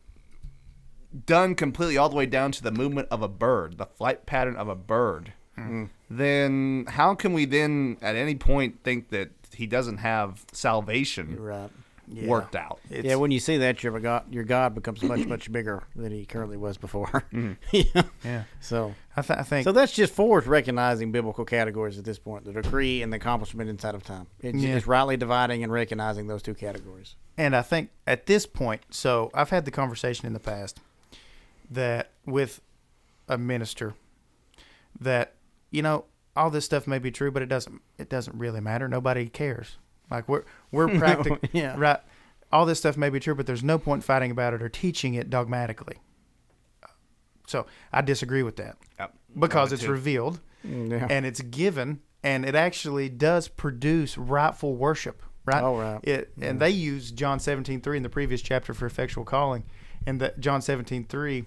[1.27, 4.57] done completely all the way down to the movement of a bird, the flight pattern
[4.57, 5.85] of a bird, hmm.
[6.11, 11.71] then how can we then at any point think that he doesn't have salvation Right.
[12.23, 12.81] Worked out?
[12.91, 16.13] It's, yeah, when you see that, your God, your God becomes much, much bigger than
[16.13, 17.25] he currently was before.
[17.35, 17.53] Mm-hmm.
[17.73, 18.03] yeah.
[18.25, 18.43] yeah.
[18.61, 22.45] So, I, th- I think so that's just Ford's recognizing biblical categories at this point:
[22.45, 24.27] the decree and the accomplishment inside of time.
[24.41, 24.77] It's, Yeah.
[24.77, 27.17] it's rightly dividing and recognizing those two categories.
[27.37, 30.79] And I think at this point, so I've had the conversation in the past
[31.71, 32.61] that with
[33.29, 33.95] a minister
[35.01, 35.35] that
[35.71, 36.05] you know
[36.37, 38.89] all this stuff may be true, but it doesn't it doesn't really matter.
[38.89, 39.77] Nobody cares.
[40.15, 41.75] Like we're we're practical, yeah.
[41.77, 42.01] right?
[42.53, 45.15] All this stuff may be true, but there's no point fighting about it or teaching
[45.15, 45.97] it dogmatically.
[47.47, 49.15] So I disagree with that Yep.
[49.39, 49.91] because it's too.
[49.91, 51.07] revealed mm, Yeah.
[51.11, 56.01] and it's given and it actually does produce rightful worship right Oh, right.
[56.05, 59.65] it and they use john 17 3 in the previous chapter for effectual calling
[60.07, 61.45] and that john 17 3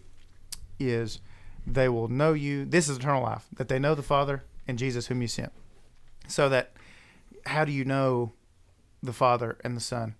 [0.79, 1.19] is
[1.65, 5.07] they will know you this is eternal life that they know the father and jesus
[5.07, 5.51] whom you sent
[6.27, 6.73] so that
[7.47, 8.33] how do you know
[9.03, 10.15] the father and the son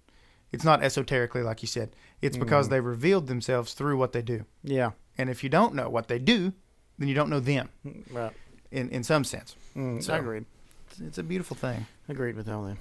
[0.52, 1.90] it's not esoterically like you said
[2.22, 4.92] it's because they revealed themselves through what they do yeah.
[5.18, 6.54] and if you don't know what they do
[6.98, 7.70] then you don't know them
[8.12, 8.32] Right.
[8.72, 10.46] in, in some sense Mm, So- I agreed.
[10.90, 11.86] it's, it's a beautiful thing.
[12.10, 12.78] Agreed with all that.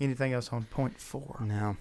[0.00, 1.36] Anything else on point four?
[1.40, 1.76] No.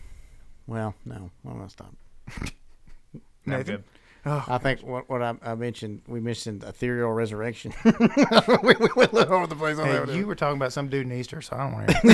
[0.68, 1.32] Well, no.
[1.48, 1.94] I'm gonna stop.
[2.28, 3.76] I'm Nathan?
[3.78, 3.84] good.
[4.26, 7.74] Oh, I think what what I, I mentioned, we mentioned ethereal resurrection.
[7.86, 10.08] we, we went all over the place on hey, that.
[10.08, 10.18] one.
[10.18, 12.14] you were talking about some dude in Easter, so I don't want to hear.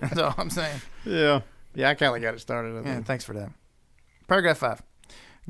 [0.00, 0.80] That's all I'm saying.
[1.04, 1.40] yeah,
[1.74, 1.88] yeah.
[1.88, 2.84] I kind of got it started.
[2.86, 3.50] Yeah, thanks for that.
[4.28, 4.82] Paragraph five.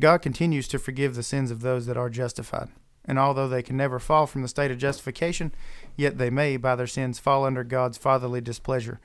[0.01, 2.69] God continues to forgive the sins of those that are justified.
[3.05, 5.53] And although they can never fall from the state of justification,
[5.95, 8.99] yet they may, by their sins, fall under God's fatherly displeasure.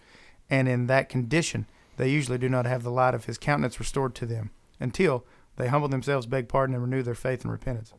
[0.49, 1.67] And in that condition,
[1.97, 5.25] they usually do not have the light of his countenance restored to them until
[5.57, 7.93] they humble themselves, beg pardon, and renew their faith and repentance.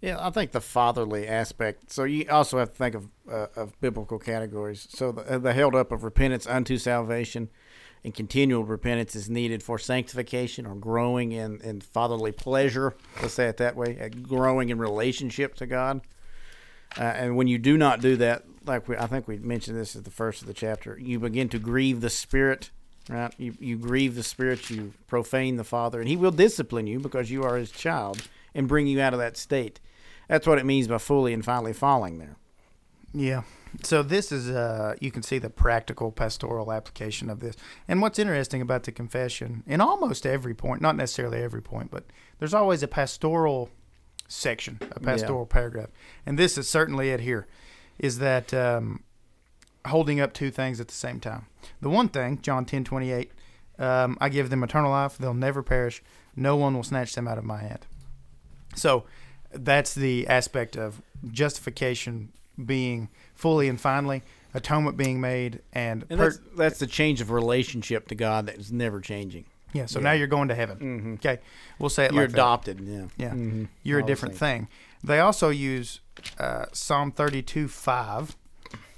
[0.00, 1.92] Yeah, I think the fatherly aspect.
[1.92, 4.88] So you also have to think of uh, of biblical categories.
[4.90, 7.50] So the, the held up of repentance unto salvation,
[8.02, 12.94] and continual repentance is needed for sanctification or growing in, in fatherly pleasure.
[13.20, 16.00] Let's say it that way, uh, growing in relationship to God.
[16.98, 19.94] Uh, and when you do not do that, like we, I think we mentioned this
[19.94, 22.70] at the first of the chapter, you begin to grieve the Spirit.
[23.08, 27.00] Right, you you grieve the Spirit, you profane the Father, and He will discipline you
[27.00, 28.22] because you are His child
[28.54, 29.80] and bring you out of that state.
[30.28, 32.36] That's what it means by fully and finally falling there.
[33.12, 33.42] Yeah.
[33.82, 37.56] So this is uh you can see the practical pastoral application of this.
[37.88, 42.04] And what's interesting about the confession, in almost every point, not necessarily every point, but
[42.38, 43.70] there's always a pastoral
[44.28, 45.90] section, a pastoral paragraph.
[46.24, 47.46] And this is certainly it here,
[47.98, 49.02] is that um,
[49.86, 51.46] holding up two things at the same time.
[51.80, 53.32] The one thing, John ten twenty eight,
[53.78, 56.02] um, I give them eternal life, they'll never perish,
[56.36, 57.86] no one will snatch them out of my hand.
[58.74, 59.04] So
[59.52, 62.32] that's the aspect of justification
[62.64, 64.22] being fully and finally,
[64.54, 68.56] atonement being made, and, And per- that's, that's the change of relationship to God that
[68.56, 69.46] is never changing.
[69.72, 69.86] yeah.
[69.86, 70.78] So now you're going to heaven.
[70.78, 71.14] Mhm.
[71.14, 71.40] Okay,
[71.78, 72.36] we'll say it You're like that.
[72.36, 72.80] adopted.
[72.80, 73.06] Yeah.
[73.16, 73.68] Yeah, Mhm.
[73.82, 74.68] you're a All the different thing.
[75.02, 76.00] They also use
[76.38, 78.36] uh, Psalm 32 5,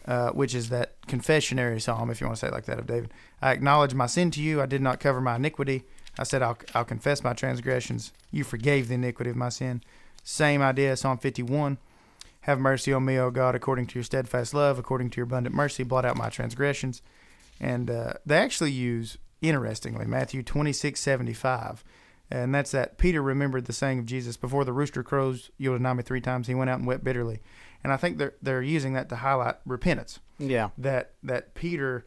[0.06, 2.86] uh, which is that confessionary psalm, if you want to say it like that, of
[2.86, 3.12] David.
[3.40, 4.60] I acknowledge my sin to you.
[4.60, 5.84] I did not cover my iniquity.
[6.18, 8.12] I said, I'll, I'll confess my transgressions.
[8.30, 9.82] You forgave the iniquity of my sin.
[10.22, 11.78] Same idea, Psalm 51.
[12.42, 15.54] Have mercy on me, O God, according to your steadfast love, according to your abundant
[15.54, 17.00] mercy, blot out my transgressions.
[17.60, 21.84] And uh, they actually use, interestingly, Matthew 26 75.
[22.30, 25.92] And that's that Peter remembered the saying of Jesus, before the rooster crows, you'll deny
[25.92, 26.46] me three times.
[26.46, 27.40] He went out and wept bitterly.
[27.84, 30.20] And I think they're, they're using that to highlight repentance.
[30.38, 30.70] Yeah.
[30.78, 32.04] That, that Peter,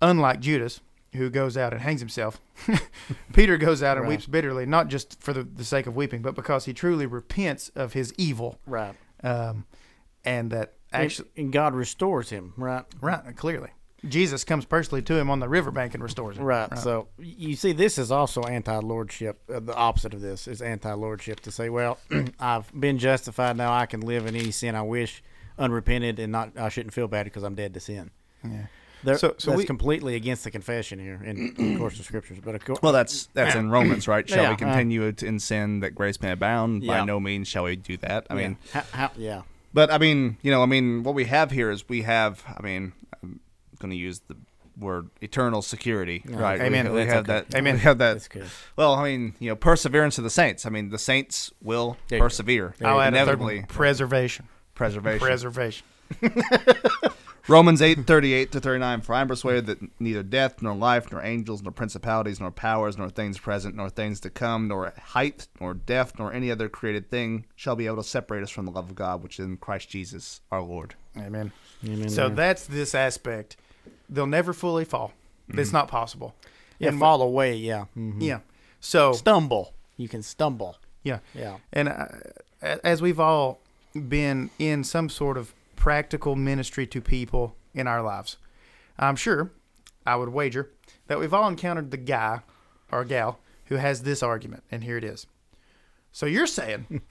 [0.00, 0.80] unlike Judas,
[1.14, 2.40] who goes out and hangs himself,
[3.32, 4.10] Peter goes out and Right.
[4.10, 7.68] weeps bitterly, not just for the, the sake of weeping, but because he truly repents
[7.70, 8.58] of his evil.
[8.66, 8.94] Right.
[9.22, 9.66] Um,
[10.24, 12.52] and that And- actually, and God restores him.
[12.56, 12.84] Right.
[13.00, 13.70] right, clearly.
[14.08, 16.44] Jesus comes personally to him on the riverbank and restores him.
[16.44, 16.78] Right.
[16.78, 19.38] So you see, this is also anti-lordship.
[19.52, 21.98] Uh, the opposite of this is anti-lordship to say, well,
[22.40, 23.72] I've been justified now.
[23.72, 25.22] I can live in any sin I wish,
[25.58, 26.56] unrepented, and not.
[26.58, 28.10] I shouldn't feel bad because I'm dead to sin.
[28.44, 28.66] Yeah.
[29.02, 32.04] There, So- so that's we- completely against the confession here, in, in of course, the
[32.04, 32.38] scriptures.
[32.44, 34.28] But of course, Well, that's that's in Romans, right?
[34.28, 36.82] Shall Yeah, we uh, continue to in sin that grace may abound?
[36.82, 37.00] Yeah.
[37.00, 38.26] By no means shall we do that.
[38.28, 41.50] I mean, how, how, yeah, but I mean, you know, I mean, what we have
[41.50, 42.42] here is we have.
[42.58, 43.40] I mean, I'm
[43.80, 44.36] going to use the
[44.78, 46.58] word eternal security, right?
[46.60, 46.92] We- Amen.
[46.92, 47.44] We, That's have okay.
[47.50, 47.58] that.
[47.58, 47.74] Amen.
[47.74, 48.26] We have that.
[48.30, 48.46] good.
[48.76, 50.64] Well, I mean, you know, perseverance of the saints.
[50.64, 52.74] I mean, the saints will There persevere.
[52.82, 53.58] I'll add a inevitably.
[53.58, 53.66] one.
[53.66, 54.48] Preservation.
[54.74, 55.18] Preservation.
[55.18, 55.86] Preservation.
[57.48, 59.00] Romans eight thirty eight to thirty nine.
[59.00, 62.96] For I am persuaded that neither death, nor life, nor angels, nor principalities, nor powers,
[62.96, 67.10] nor things present, nor things to come, nor height, nor depth, nor any other created
[67.10, 69.56] thing shall be able to separate us from the love of God, which is in
[69.56, 70.94] Christ Jesus our Lord.
[71.16, 71.50] Amen.
[71.84, 72.36] Amen So there.
[72.36, 73.56] that's this aspect.
[74.10, 75.12] They'll never fully fall.
[75.48, 76.34] It's not possible.
[76.78, 77.54] yeah, and- fall away.
[77.56, 78.20] Yeah, Mhm.
[78.22, 78.40] Yeah.
[78.80, 79.72] So stumble.
[79.96, 80.76] You can stumble.
[81.02, 82.06] yeah, Yeah, and uh,
[82.84, 83.60] as we've all
[84.08, 88.36] been in some sort of practical ministry to people in our lives,
[88.98, 89.50] I'm sure,
[90.06, 90.70] I would wager
[91.08, 92.40] that we've all encountered the guy
[92.92, 95.26] or gal who has this argument, and here it is.
[96.12, 97.02] So you're saying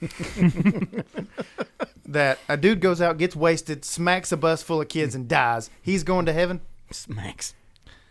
[2.06, 5.70] that a dude goes out, gets wasted, smacks a bus full of kids, and dies.
[5.82, 6.60] He's going to heaven.
[6.92, 7.54] Smacks.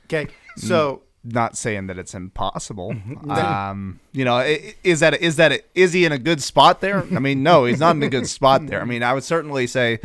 [0.06, 2.96] Okay, so Not saying that it's impossible.
[3.30, 6.82] um, you know, i- i- is that is that is he in a good spot
[6.82, 7.04] there?
[7.14, 8.82] I mean, no, he's not in a good spot there.
[8.82, 10.00] I mean, I would certainly say,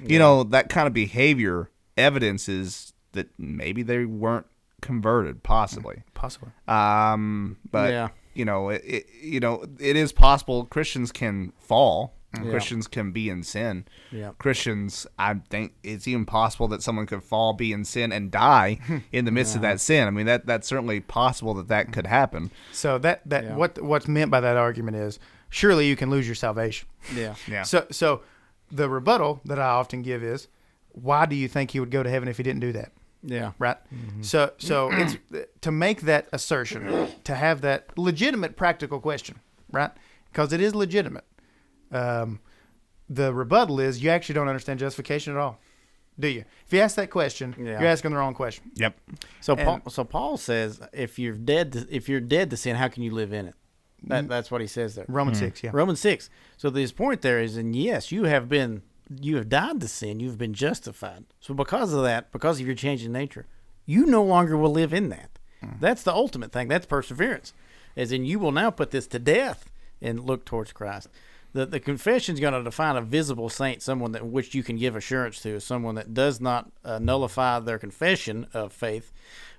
[0.00, 4.46] you know, that kind of behavior evidences that maybe they weren't
[4.82, 6.02] converted, possibly.
[6.14, 6.50] possibly.
[6.68, 8.08] Um, but Yeah.
[8.34, 12.14] you know, it, it you know it is possible Christians can fall.
[12.34, 12.50] Yeah.
[12.50, 13.86] Christians can be in sin.
[14.10, 14.32] Yeah.
[14.38, 18.78] Christians, I think it's even possible that someone could fall, be in sin, and die
[19.12, 20.06] in the midst of that sin.
[20.06, 22.50] I mean, that that's certainly possible that that could happen.
[22.72, 23.56] So that that Yeah.
[23.56, 26.88] what what's meant by that argument is surely you can lose your salvation.
[27.14, 27.34] Yeah.
[27.48, 27.62] Yeah.
[27.62, 28.22] So so
[28.70, 30.48] the rebuttal that I often give is
[30.92, 32.92] why do you think he would go to heaven if he didn't do that?
[33.22, 33.52] Yeah.
[33.58, 33.76] Right?
[33.94, 34.22] Mm-hmm.
[34.22, 35.16] So so it's
[35.62, 39.40] to make that assertion, to have that legitimate practical question,
[39.72, 39.90] right?
[40.32, 41.24] Because it is legitimate.
[41.92, 42.40] Um,
[43.08, 45.58] the rebuttal is you actually don't understand justification at all.
[46.18, 46.44] Do you?
[46.66, 47.78] If you ask that question, Yeah.
[47.78, 48.70] you're asking the wrong question.
[48.74, 48.98] Yep.
[49.40, 52.76] So And- Paul, so Paul says, if you're dead, to, if you're dead to sin,
[52.76, 53.54] how can you live in it?
[54.04, 54.28] That, mm.
[54.28, 55.06] that's what he says there.
[55.08, 55.46] Romans hmm.
[55.46, 55.70] six, yeah.
[55.72, 56.30] Romans six.
[56.56, 60.20] So his point there is, and yes, you have been, you have died to sin.
[60.20, 61.24] You've been justified.
[61.40, 63.46] So because of that, because of your change in nature,
[63.84, 65.38] you no longer will live in that.
[65.60, 65.70] Hmm.
[65.80, 66.68] That's the ultimate thing.
[66.68, 67.52] That's perseverance,
[67.96, 71.08] as in you will now put this to death and look towards Christ.
[71.56, 74.76] The the confession is going to define a visible saint, someone that which you can
[74.76, 79.10] give assurance to, someone that does not uh, nullify their confession of faith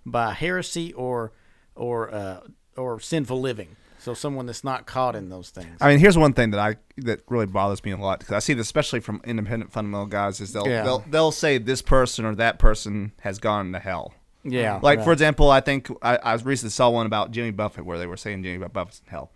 [0.05, 1.31] by heresy or
[1.75, 2.41] or uh,
[2.75, 3.75] or sinful living.
[3.97, 5.75] So someone that's not caught in those things.
[5.81, 8.39] I mean, here's one thing that I that really bothers me a lot because I
[8.39, 10.83] see this especially from independent fundamental guys is they'll Yeah.
[10.83, 14.13] they'll they'll say this person or that person has gone to hell.
[14.43, 14.79] Yeah.
[14.83, 18.05] Like for example, I think I, I recently saw one about Jimmy Buffett where they
[18.05, 19.31] were saying Jimmy Buffett's in hell.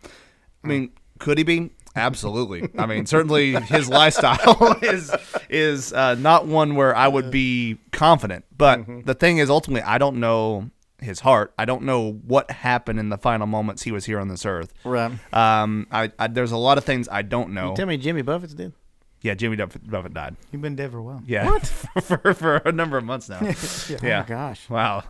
[0.63, 1.71] I mean, could he be?
[1.95, 2.69] Absolutely.
[2.77, 5.13] I mean, certainly his lifestyle is
[5.49, 8.45] is uh, not one where I would be confident.
[8.55, 10.69] But the thing is, ultimately, I don't know
[10.99, 11.53] his heart.
[11.57, 14.73] I don't know what happened in the final moments he was here on this earth.
[14.83, 15.11] Right.
[15.33, 17.71] Um, I, I there's a lot of things I don't know.
[17.71, 18.73] You tell me Jimmy Buffett's dead?
[19.21, 20.35] Yeah, Jimmy Buffett, Buffett died.
[20.51, 21.21] You've been dead for a while.
[21.27, 21.57] Yeah,
[22.01, 23.39] for for a number of months now.
[23.41, 24.21] Oh yeah.
[24.21, 24.69] my gosh.
[24.69, 25.03] Wow.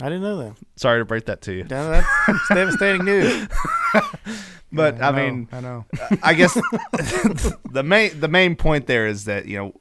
[0.00, 0.56] I didn't know that.
[0.76, 1.64] Sorry to break that to you.
[1.64, 3.46] Now, That's devastating news.
[4.72, 5.84] But Yeah, I know, mean, I know.
[6.20, 6.54] I guess
[7.70, 9.72] the main the main point there is that you know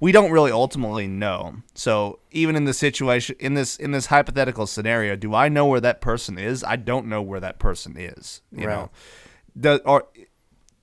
[0.00, 1.56] we don't really ultimately know.
[1.74, 5.80] So even in this situation, in this in this hypothetical scenario, do I know where
[5.82, 6.64] that person is?
[6.64, 8.40] I don't know where that person is.
[8.50, 8.74] You Right.
[8.74, 8.90] know,
[9.60, 10.04] does or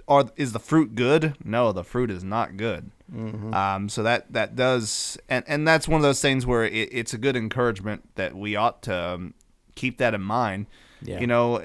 [0.06, 1.34] or is the fruit good?
[1.44, 2.92] No, the fruit is not good.
[3.14, 7.14] Um, so that that does, and and that's one of those things where it, it's
[7.14, 9.34] a good encouragement that we ought to um,
[9.76, 10.66] keep that in mind.
[11.02, 11.20] Yeah.
[11.20, 11.62] You know,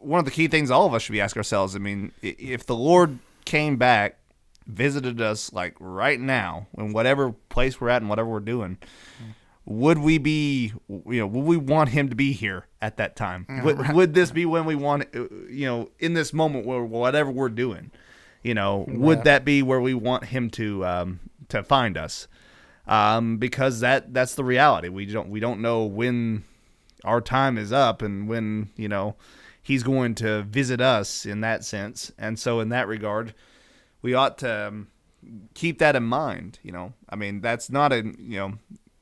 [0.00, 1.76] one of the key things all of us should be asking ourselves.
[1.76, 4.18] I mean, if the Lord came back,
[4.66, 8.78] visited us like right now, in whatever place we're at and whatever we're doing,
[9.64, 13.44] would we be, you know, would we want Him to be here at that time?
[13.64, 17.30] Would, would this be when we want, uh, you know, in this moment where whatever
[17.30, 17.90] we're doing,
[18.42, 22.28] you know, would that be where we want Him to um, to find us?
[22.86, 24.88] Um, because that that's the reality.
[24.88, 26.44] We don't we don't know when
[27.04, 29.16] our time is up and when you know
[29.62, 33.34] he's going to visit us in that sense and so in that regard
[34.02, 34.88] we ought to um,
[35.54, 38.52] keep that in mind you know i mean that's not a you know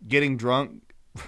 [0.09, 0.86] getting drunk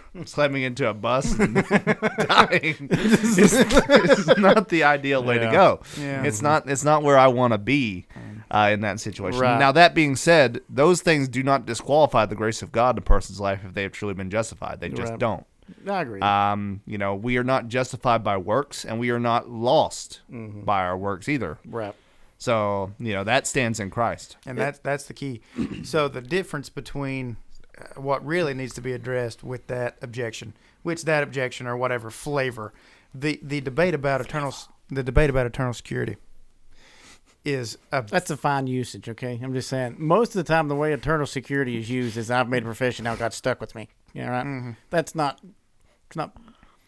[0.25, 1.55] slamming into a bus and
[2.29, 6.25] dying is, is not the ideal way to go Yeah.
[6.25, 8.07] it's not it's not where i want to be
[8.51, 9.59] uh, in that situation Right.
[9.59, 13.03] now that being said those things do not disqualify the grace of god in a
[13.03, 15.19] person's life if they have truly been justified they just Right.
[15.19, 15.47] don't
[15.87, 16.21] I agree.
[16.23, 20.63] um, you know, we are not justified by works, and we are not lost Mm-hmm.
[20.63, 21.59] by our works either.
[21.67, 21.95] right.
[22.39, 24.39] So, you know, that stands in Christ.
[24.47, 25.43] And that's that's the key.
[25.83, 27.37] So the difference between
[27.97, 32.73] what really needs to be addressed with that objection, which that objection or whatever flavor,
[33.15, 34.55] the the debate about eternal
[34.89, 36.17] the debate about eternal security
[37.45, 39.39] is a That's a fine usage, okay?
[39.43, 39.97] I'm just saying.
[39.99, 43.05] Most of the time, the way eternal security is used is I've made a profession,
[43.05, 43.89] now got stuck with me.
[44.13, 44.47] Yeah, right.
[44.47, 44.71] Mm-hmm.
[44.91, 45.41] That's not.
[46.07, 46.37] It's not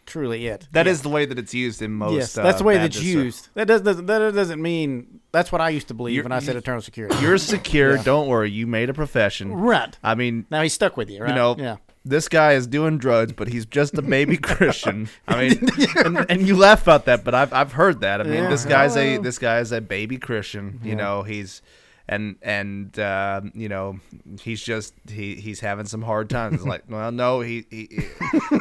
[0.07, 0.67] truly it.
[0.73, 2.15] That is the way that it's used in most.
[2.15, 3.49] yes, that's uh, the way that's uh, used.
[3.55, 6.41] That does, doesn't that doesn't mean that's what I used to believe You're- when I
[6.41, 7.17] said eternal security.
[7.21, 7.99] You're secure.
[7.99, 8.51] Don't worry.
[8.51, 9.53] You made a profession.
[9.53, 9.97] right.
[10.03, 11.29] I mean, Now he's stuck with you, right?
[11.31, 11.77] you know, yeah.
[12.05, 15.09] this guy is doing drugs, but he's just a baby Christian.
[15.29, 15.69] I mean,
[16.05, 18.21] and, and you laugh about that, but I've I've heard that.
[18.21, 18.49] I mean, Yeah.
[18.51, 20.81] this guy's a this guy's a baby Christian.
[20.83, 21.63] You know, he's
[22.11, 24.01] and and uh, you know
[24.43, 26.57] he's just he he's having some hard times.
[26.57, 28.07] It's like, well, no, he, he, he-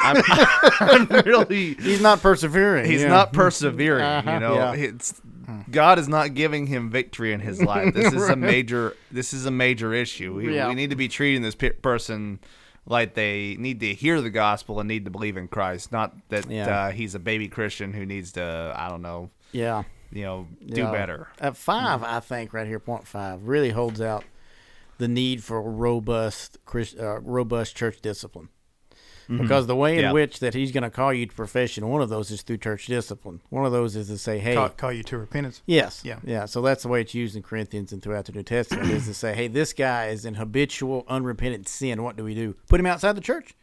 [0.01, 0.23] I'm,
[0.79, 2.85] I'm really He's not persevering.
[2.85, 3.07] he's yeah.
[3.09, 4.03] not persevering.
[4.05, 4.73] Uh-huh, You know, yeah.
[4.73, 5.19] it's
[5.71, 7.93] God is not giving him victory in his life.
[7.93, 8.95] This is a major.
[9.11, 10.35] This is a major issue.
[10.35, 10.67] We, Yeah.
[10.69, 12.39] we need to be treating this pe- person
[12.85, 16.49] like they need to hear the gospel and need to believe in Christ, not that
[16.51, 19.83] uh, he's a baby Christian who needs to, I don't know, Yeah.
[20.11, 20.91] You know, do Yeah.
[20.91, 21.27] better.
[21.39, 24.23] At five, I think right here, point five really holds out
[24.97, 28.49] the need for robust, Chris- uh, robust church discipline.
[29.31, 30.11] Because the way in Yeah.
[30.11, 32.87] which that he's going to call you to profession, one of those is through church
[32.87, 33.41] discipline.
[33.49, 35.61] One of those is to say, "Hey, call, call you to repentance.
[35.67, 36.17] yes, Yeah.
[36.23, 39.05] yeah." So that's the way it's used in Corinthians and throughout the New Testament is
[39.05, 42.01] to say, "Hey, this guy is in habitual, unrepentant sin.
[42.01, 42.55] What do we do?
[42.67, 43.53] Put him outside the church?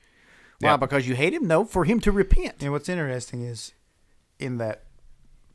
[0.61, 0.71] Why?
[0.71, 0.77] Yeah.
[0.77, 1.49] Because you hate him?
[1.49, 2.63] No, for him to repent.
[2.63, 3.73] And what's interesting is
[4.39, 4.85] in that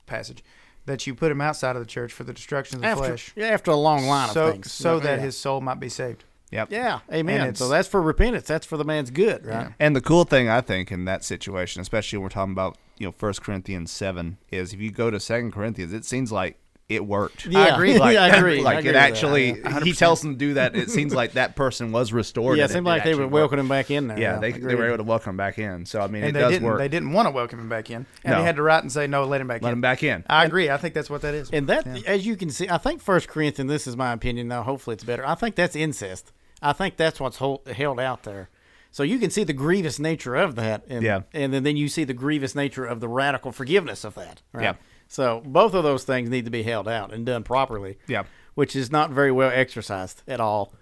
[0.07, 0.43] passage
[0.85, 3.33] that you put him outside of the church for the destruction of the After, flesh,
[3.35, 5.25] yeah, after a long line so of things, so that Yeah.
[5.25, 6.23] his soul might be saved.
[6.51, 6.67] Yep.
[6.71, 7.55] Yeah, amen.
[7.55, 8.45] So that's for repentance.
[8.45, 9.69] That's for the man's good, right?
[9.79, 13.07] And the cool thing I think in that situation, especially when we're talking about you
[13.07, 16.57] know First Corinthians seven, is if you go to Second Corinthians, it seems like
[16.95, 17.45] it worked.
[17.45, 17.59] Yeah.
[17.59, 17.97] I agree.
[17.99, 18.65] Like, I agree.
[18.65, 18.95] I agree it with that.
[18.95, 19.79] actually, Yeah.
[19.83, 20.75] he tells them to do that.
[20.75, 22.57] It seems like that person was restored.
[22.57, 23.59] Yeah, it seemed it like they were welcoming worked.
[23.59, 24.19] him back in there.
[24.19, 25.85] Yeah, they, they were able to welcome him back in.
[25.85, 26.77] So I mean, And it they does didn't work.
[26.79, 28.05] they didn't want to welcome him back in.
[28.23, 28.39] And No.
[28.39, 29.73] he had to write and say, No, let him back Let in.
[29.73, 30.23] him back in.
[30.29, 30.69] I agree.
[30.69, 31.49] I think that's what that is.
[31.51, 32.01] And that, Yeah.
[32.07, 33.69] as you can see, I think First Corinthians.
[33.69, 34.47] This is my opinion.
[34.47, 35.25] Now, hopefully, it's better.
[35.27, 36.31] I think that's incest.
[36.61, 38.49] I think that's what's hold, held out there.
[38.93, 41.21] So you can see the grievous nature of that, and Yeah.
[41.33, 44.41] and then, then you see the grievous nature of the radical forgiveness of that.
[44.51, 44.63] Right?
[44.63, 44.73] Yeah.
[45.11, 47.97] So both of those things need to be held out and done properly.
[48.07, 48.23] Yeah.
[48.55, 50.73] Which is not very well exercised at all,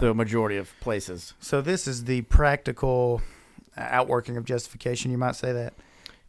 [0.00, 1.32] the majority of places.
[1.40, 3.22] So this is the practical
[3.76, 5.10] uh, outworking of justification.
[5.10, 5.72] You might say that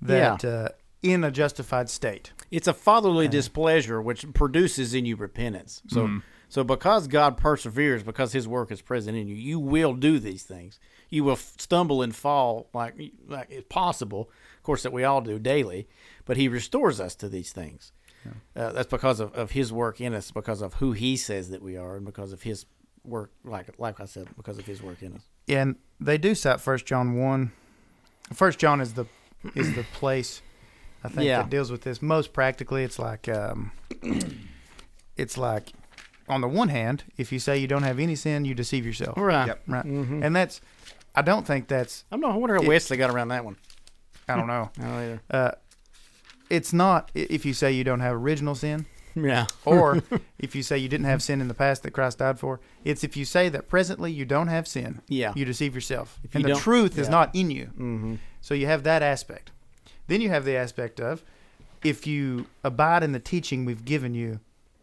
[0.01, 0.69] that uh,
[1.03, 2.31] in a justified state.
[2.51, 5.81] It's a fatherly displeasure which produces in you repentance.
[5.87, 6.19] So Mm-hmm.
[6.47, 10.43] so because God perseveres, because his work is present in you, you will do these
[10.43, 10.79] things.
[11.09, 12.95] You will f- stumble and fall like
[13.27, 15.87] like it's possible, of course that we all do daily,
[16.29, 17.91] but he restores us to these things.
[18.55, 21.61] Uh, that's because of, of his work in us, because of who he says that
[21.63, 22.65] we are, and because of his
[23.03, 25.23] work like like I said, because of his work in us.
[25.47, 27.51] Yeah, And they do cite First John one.
[28.33, 29.05] First John is the
[29.55, 30.41] is the place
[31.03, 31.37] I think Yeah.
[31.41, 32.83] that deals with this most practically.
[32.83, 33.71] It's like um,
[35.17, 35.73] it's like
[36.27, 39.17] on the one hand, if you say you don't have any sin, you deceive yourself.
[39.17, 39.47] Right.
[39.47, 39.61] Yep.
[39.67, 39.85] Right.
[39.85, 40.23] Mhm.
[40.23, 40.61] And that's
[41.15, 43.57] I don't think that's I'm not I wonder how It- Wesley got around that one.
[44.27, 44.69] I don't know.
[44.77, 45.21] I don't either.
[45.31, 45.51] Uh,
[46.49, 48.85] it's not if you say you don't have original sin,
[49.15, 49.47] Yeah.
[49.65, 50.01] or
[50.39, 52.59] if you say you didn't have sin in the past that Christ died for.
[52.83, 55.33] It's if you say that presently you don't have sin, Yeah.
[55.35, 57.65] you deceive yourself, If and you the truth is not in you.
[57.67, 58.15] Mm-hmm.
[58.41, 59.51] So you have that aspect.
[60.07, 61.23] Then you have the aspect of
[61.83, 64.39] if you abide in the teaching we've given you,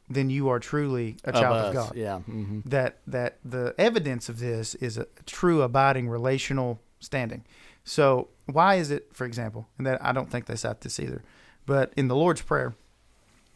[0.08, 1.96] then you are truly a child of, God.
[1.96, 2.20] Yeah.
[2.30, 2.60] Mm-hmm.
[2.66, 7.44] That that the evidence of this is a true abiding relational standing.
[7.82, 11.22] So why is it, for example, and that I don't think they cite this either,
[11.66, 12.74] but in the Lord's Prayer,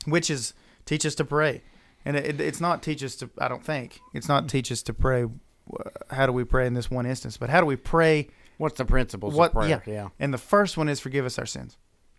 [0.07, 0.55] which is
[0.87, 1.62] teach us to pray,
[2.05, 3.31] and it, it- it's not teach us to.
[3.39, 5.24] I don't think it's not teach us to pray.
[5.24, 7.37] uh, How do we pray in this one instance?
[7.37, 8.28] But how do we pray?
[8.59, 9.82] What's the principles What- of prayer?
[9.87, 9.93] yeah.
[9.93, 10.09] yeah.
[10.19, 11.77] And the first one is forgive us our sins.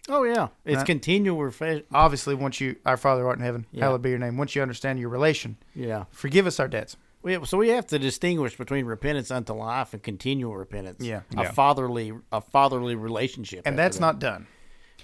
[0.09, 0.47] Oh yeah.
[0.65, 0.85] It's Right.
[0.87, 3.85] continual refa- obviously once you our father who art in heaven Yeah.
[3.85, 6.05] hallowed be your name once you understand your relation Yeah.
[6.09, 10.01] forgive us our debts We so we have to distinguish between repentance unto life and
[10.01, 11.05] continual repentance.
[11.05, 11.21] Yeah.
[11.37, 11.51] A Yeah.
[11.51, 13.61] fatherly a fatherly relationship.
[13.63, 14.01] and that's that.
[14.01, 14.47] not done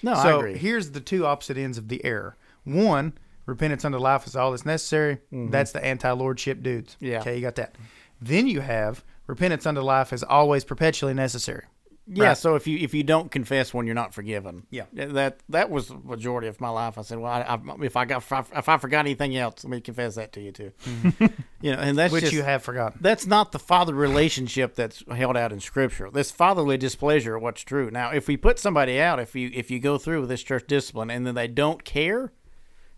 [0.04, 0.58] No, I so agree.
[0.58, 3.14] here's the two opposite ends of the error one
[3.46, 7.06] repentance unto life is all that's necessary that's the anti-lordship dudes Mm-hmm.
[7.06, 7.20] Yeah.
[7.22, 7.76] okay you got that
[8.22, 11.64] then you have repentance unto life is always perpetually necessary
[12.10, 12.38] Yeah, Right.
[12.38, 14.86] so if you if you don't confess when you're not forgiven, Yeah.
[14.94, 16.98] that that was the majority of my life.
[16.98, 19.64] I said, well, I, I, if I got if I, if I forgot anything else,
[19.66, 20.72] let me confess that to you too.
[21.62, 22.14] you know, and that's Mm-hmm.
[22.14, 26.10] which just, you have forgotten that's not the father relationship that's held out in scripture.
[26.10, 27.92] This fatherly displeasure of what's true.
[27.92, 30.66] Now, if we put somebody out, if you if you go through with this church
[30.68, 32.32] discipline and then they don't care,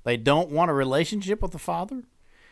[0.03, 2.03] they don't want a relationship with the father,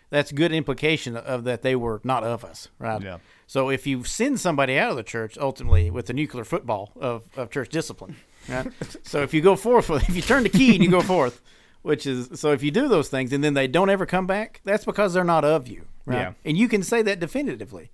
[0.09, 3.01] that's good implication of that they were not of us, right?
[3.01, 3.17] Yeah.
[3.45, 7.23] So if you send somebody out of the church, ultimately with the nuclear football of,
[7.35, 8.17] of church discipline,
[8.47, 8.67] right?
[9.03, 11.41] so if you go forth if you turn the key and you go forth,
[11.81, 14.61] which is so if you do those things and then they don't ever come back,
[14.63, 16.19] that's because they're not of you, right?
[16.19, 16.33] Yeah.
[16.45, 17.91] And you can say that definitively.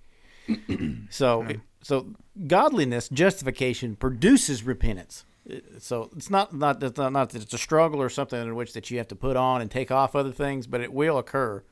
[1.10, 1.46] so
[1.82, 2.14] so
[2.46, 5.24] godliness, justification produces repentance.
[5.78, 8.90] So it's not not not, not that it's a struggle or something in which that
[8.90, 11.62] you have to put on and take off other things, but it will occur,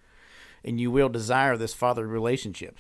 [0.65, 2.79] and you will desire this father relationship.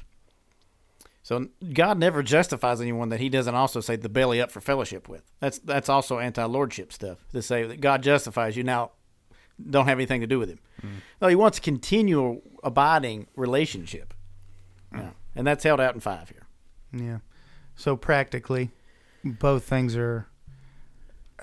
[1.22, 5.08] So God never justifies anyone that He doesn't also say the belly up for fellowship
[5.08, 5.22] with.
[5.40, 8.90] That's that's also anti lordship stuff to say that God justifies you now.
[9.70, 10.58] Don't have anything to do with Him.
[10.78, 10.96] Mm-hmm.
[11.20, 14.14] No, He wants a continual abiding relationship.
[14.92, 14.98] Mm.
[15.00, 15.10] Yeah.
[15.36, 16.46] And that's held out in five here.
[16.92, 17.18] Yeah.
[17.76, 18.70] So practically,
[19.24, 20.26] both things are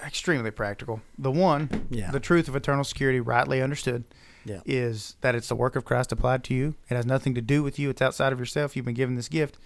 [0.05, 1.01] extremely practical.
[1.17, 2.11] The one, Yeah.
[2.11, 4.03] the truth of eternal security, rightly understood,
[4.45, 4.61] Yeah.
[4.65, 6.75] is that it's the work of Christ applied to you.
[6.89, 7.89] It has nothing to do with you.
[7.89, 8.75] It's outside of yourself.
[8.75, 9.57] You've been given this gift.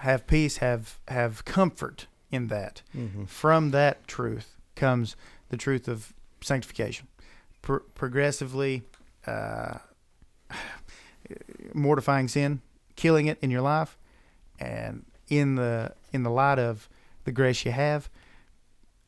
[0.00, 0.58] Have peace.
[0.58, 2.82] Have have comfort in that.
[2.96, 3.24] Mm-hmm.
[3.24, 5.16] From that truth comes
[5.50, 7.08] the truth of sanctification.
[7.62, 8.82] Pro- progressively
[9.26, 9.78] uh,
[11.74, 12.60] mortifying sin,
[12.96, 13.96] killing it in your life,
[14.58, 16.88] and in the in the light of
[17.24, 18.08] the grace you have,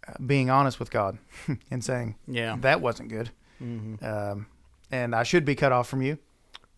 [0.09, 1.19] uh, being honest with God
[1.70, 2.57] and saying Yeah.
[2.61, 3.31] that wasn't good,
[3.62, 4.05] Mm-hmm.
[4.05, 4.47] um,
[4.91, 6.19] and I should be cut off from you,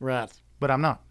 [0.01, 0.31] Right.
[0.61, 1.03] but I'm not.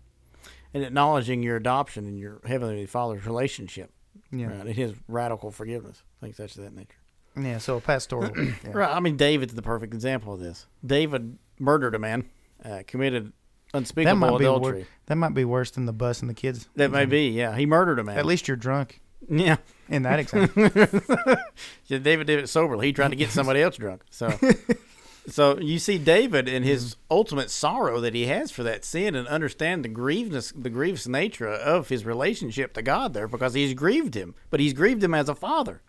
[0.74, 3.92] And acknowledging your adoption and your heavenly Father's relationship.
[4.32, 4.66] Yeah, Right.
[4.68, 6.04] And His radical forgiveness.
[6.22, 6.98] Things such of that nature.
[7.40, 7.58] yeah.
[7.60, 8.32] So a pastoral.
[8.38, 8.54] yeah.
[8.74, 8.90] Right.
[8.96, 10.66] I mean, David's the perfect example of this.
[10.86, 12.30] David murdered a man,
[12.66, 13.32] uh, committed
[13.72, 14.80] That unspeakable might be adultery.
[14.80, 16.68] wor- that might be worse than the bus and the kids.
[16.76, 17.30] that may be.
[17.30, 17.56] Yeah.
[17.56, 18.18] He murdered a man.
[18.18, 19.00] At least you're drunk
[19.30, 19.58] Yeah.
[19.90, 20.70] in that example.
[21.86, 22.88] Yeah, David did it soberly.
[22.88, 24.02] He tried to get somebody else drunk.
[24.10, 24.28] So,
[25.28, 29.28] so you see David in his ultimate sorrow that he has for that sin, and
[29.28, 34.16] understand the grievousness, the grievous nature of his relationship to God there, because he's grieved
[34.16, 35.82] him, but he's grieved him as a father,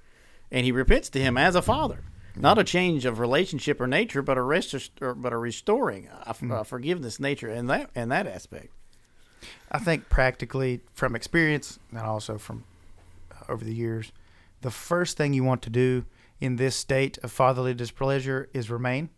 [0.51, 2.05] and he repents to him as a father.
[2.37, 6.65] Not a change of relationship or nature, but a rest, but a restoring, a, a
[6.65, 8.73] forgiveness nature in that in that aspect.
[9.71, 12.65] I think practically from experience and also from
[13.33, 14.13] uh, over the years,
[14.61, 16.05] the first thing you want to do
[16.41, 19.11] in this state of fatherly displeasure is remain.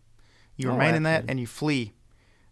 [0.61, 1.93] You Oh, remain in that and you flee.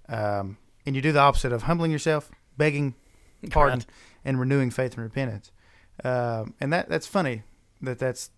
[0.08, 2.96] Um, and you do the opposite of humbling yourself, begging
[3.52, 3.92] pardon, Correct.
[4.26, 5.52] and renewing faith and repentance.
[6.04, 7.44] Um, and that that's funny
[7.82, 8.32] that that's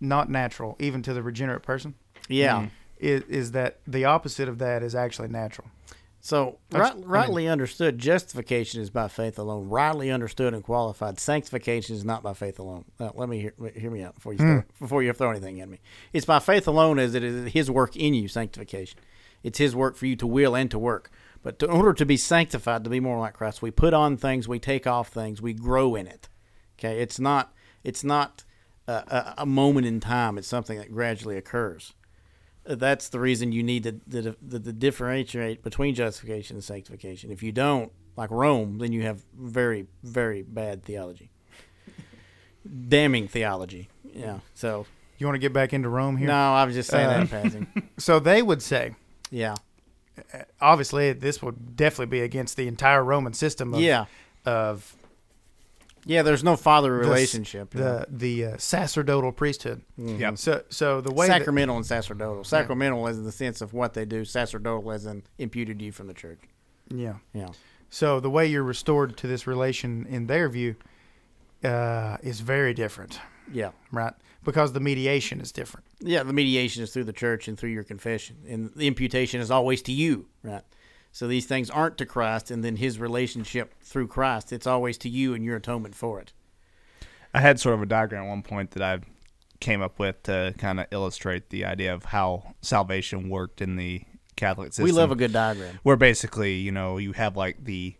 [0.00, 1.94] not natural, even to the regenerate person.
[2.28, 2.68] Yeah.
[2.98, 5.68] Is, is that the opposite of that is actually natural?
[6.22, 9.68] So, right, I mean- rightly understood, justification is by faith alone.
[9.68, 12.84] Rightly understood and qualified, sanctification is not by faith alone.
[12.98, 14.52] Now, let me hear, hear me out before you hmm.
[14.52, 15.80] throw, before you throw anything at me.
[16.12, 19.00] It's by faith alone as it is His work in you, sanctification.
[19.42, 21.10] It's His work for you to will and to work.
[21.42, 24.18] But to, in order to be sanctified, to be more like Christ, we put on
[24.18, 26.28] things, we take off things, we grow in it.
[26.78, 28.44] Okay, it's not it's not
[28.86, 30.36] a, a, a moment in time.
[30.36, 31.94] It's something that gradually occurs
[32.78, 37.30] that's the reason you need to, to, to, to differentiate between justification and sanctification.
[37.30, 41.30] If you don't, like Rome, then you have very, very bad theology,
[42.88, 43.88] damning theology.
[44.12, 44.40] Yeah.
[44.54, 44.86] So
[45.18, 46.28] You want to get back into Rome here?
[46.28, 47.66] No, I was just saying Uh, that in passing.
[47.98, 48.94] So they would say,
[49.30, 49.54] Yeah.
[50.60, 54.06] obviously, this would definitely be against the entire Roman system of, Yeah.
[54.44, 54.94] of
[56.06, 57.74] Yeah, there's no father relationship.
[57.74, 58.04] you know.
[58.10, 59.82] the the uh, sacerdotal priesthood.
[59.98, 60.38] Yep.
[60.38, 62.44] So so the way that, Sacramental and sacerdotal.
[62.44, 64.24] Sacramental is in the sense of what they do.
[64.24, 66.40] Sacerdotal as in imputed to you from the church.
[66.88, 67.14] yeah.
[67.34, 67.48] Yeah.
[67.92, 70.76] So the way you're restored to this relation in their view
[71.64, 73.18] uh, is very different,
[73.52, 73.70] Yeah.
[73.90, 74.14] right?
[74.44, 75.84] Because the mediation is different.
[76.00, 78.36] Yeah, the mediation is through the church and through your confession.
[78.48, 80.62] And the imputation is always to you, right?
[81.12, 84.52] So these things aren't to Christ and then his relationship through Christ.
[84.52, 86.32] It's always to you and your atonement for it.
[87.34, 89.00] I had sort of a diagram at one point that I
[89.60, 94.02] came up with to kind of illustrate the idea of how salvation worked in the
[94.36, 94.84] Catholic system.
[94.84, 95.78] We love a good diagram.
[95.82, 97.94] where basically, you know, you have like the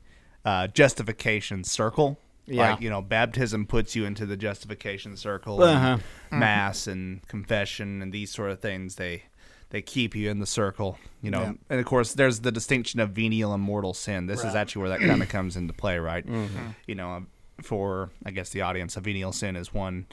[0.44, 2.18] uh, justification circle.
[2.46, 2.72] Yeah.
[2.72, 5.62] Like, you know, baptism puts you into the justification circle.
[5.62, 5.98] Uh-huh.
[6.30, 9.24] and Mass and confession and these sort of things, they
[9.70, 11.40] they keep you in the circle, you know.
[11.40, 11.52] Yeah.
[11.70, 14.26] And of course, there's the distinction of venial and mortal sin.
[14.26, 16.26] This is actually where that kind of comes into play, right?
[16.26, 16.68] Mm-hmm.
[16.86, 17.26] You know,
[17.62, 20.06] for I guess the audience, a venial sin is one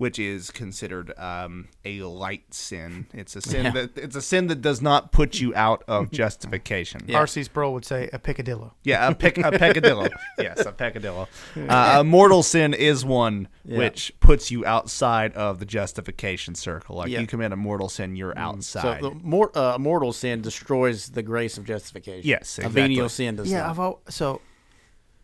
[0.00, 3.06] which is considered um, a light sin.
[3.12, 3.70] It's a sin Yeah.
[3.72, 7.02] that it's a sin that does not put you out of justification.
[7.06, 7.18] Yeah.
[7.18, 7.42] R.C.
[7.42, 8.70] Sproul would say a picadillo.
[8.82, 10.08] Yeah, a, pic- a peccadillo.
[10.38, 11.28] yes, a peccadillo.
[11.54, 13.76] Uh, a mortal sin is one Yeah.
[13.76, 16.96] which puts you outside of the justification circle.
[16.96, 17.20] Like Yeah.
[17.20, 19.02] you commit a mortal sin, you're So outside.
[19.02, 22.26] the mor- uh, mortal sin destroys the grace of justification.
[22.26, 22.64] Yes, exactly.
[22.64, 23.70] A venial sin does Yeah, not.
[23.70, 24.40] I've al- so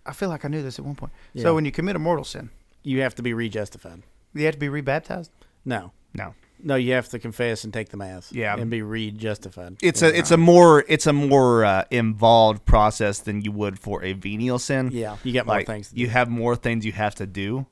[0.05, 1.13] I feel like I knew this at one point.
[1.33, 1.45] Yeah.
[1.45, 2.51] So when you commit a mortal sin,
[2.83, 4.03] You have to be rejustified.
[4.37, 5.31] You have to be rebaptized.
[5.65, 5.93] No.
[6.15, 8.33] no, No, you have to confess and take the mass.
[8.33, 8.57] Yeah.
[8.57, 9.77] And be rejustified.
[9.83, 14.03] it's a it's a more it's a more uh, involved process than you would for
[14.05, 14.91] a venial sin.
[14.93, 17.67] Yeah, you got more like things to you have more things you have to do.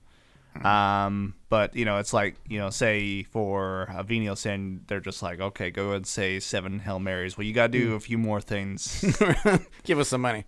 [0.62, 5.22] Um, but you know, it's like you know, say for a venial sin, they're just
[5.22, 7.36] like, okay, go and say seven Hail Marys.
[7.36, 9.04] Well, you got to do a few more things.
[9.82, 10.44] Give us some money.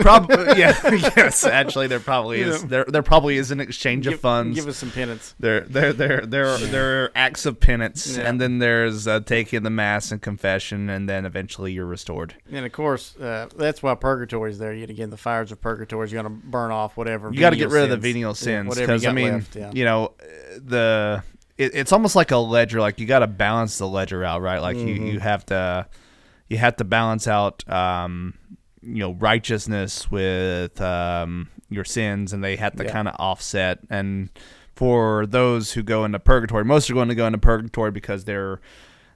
[0.00, 0.78] Probably, yeah,
[1.16, 1.44] yes.
[1.44, 2.64] Actually, there probably is.
[2.64, 4.56] There, there probably is an exchange Give, of funds.
[4.58, 5.34] give us some penance.
[5.38, 8.28] there, there, there, there, are, there are acts of penance, Yeah.
[8.28, 12.34] and then there's uh, taking the mass and confession, and then eventually you're restored.
[12.50, 14.72] And of course, uh, that's why purgatory is there.
[14.74, 17.32] Yet again, the fires of purgatory is going to burn off whatever.
[17.32, 19.56] You got to get rid of the venial sins whatever you because I mean, left,
[19.56, 19.70] yeah.
[19.74, 20.12] you know,
[20.58, 21.22] the
[21.58, 22.80] it, it's almost like a ledger.
[22.80, 24.58] Like you got to balance the ledger out, right?
[24.60, 25.06] Like Mm-hmm.
[25.06, 25.86] you you have to
[26.48, 28.34] you have to balance out, um,
[28.86, 32.92] you know, righteousness with um, your sins, and they had to Yeah.
[32.92, 33.80] kind of offset.
[33.90, 34.30] And
[34.74, 38.60] for those who go into purgatory, most are going to go into purgatory because their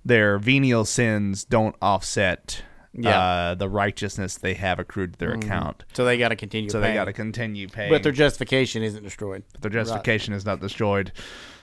[0.05, 2.63] their venial sins don't offset.
[2.93, 3.21] Yeah.
[3.21, 6.69] Uh, the righteousness they have accrued to their account, so they got to continue.
[6.71, 7.89] so they got to continue paying.
[7.93, 9.45] But their justification isn't destroyed.
[9.53, 11.13] But their justification is not destroyed.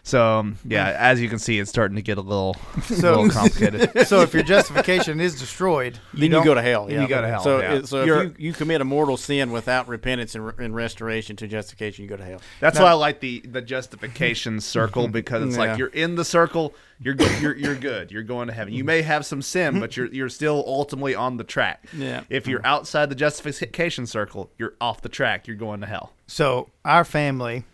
[0.08, 3.30] So um, yeah, as you can see, it's starting to get a little, So- little
[3.30, 4.08] complicated.
[4.08, 6.90] so if your justification is destroyed, then you go to hell.
[6.90, 7.02] Yeah.
[7.02, 7.82] you go to hell, So, yeah.
[7.84, 11.36] so if You're- you, you commit a mortal sin without repentance and, re- and restoration
[11.36, 12.42] to justification, you go to hell.
[12.62, 15.64] That's Now- why I like the the justification circle because it's Yeah.
[15.72, 18.74] like you're in the circle, you're good, you're you're good, you're going to heaven.
[18.74, 21.86] You may have some sin, but you're you're still ultimately on the track.
[21.94, 22.24] Yeah.
[22.30, 25.48] If you're outside the justification circle, you're off the track.
[25.48, 26.14] You're going to hell.
[26.28, 27.66] So our family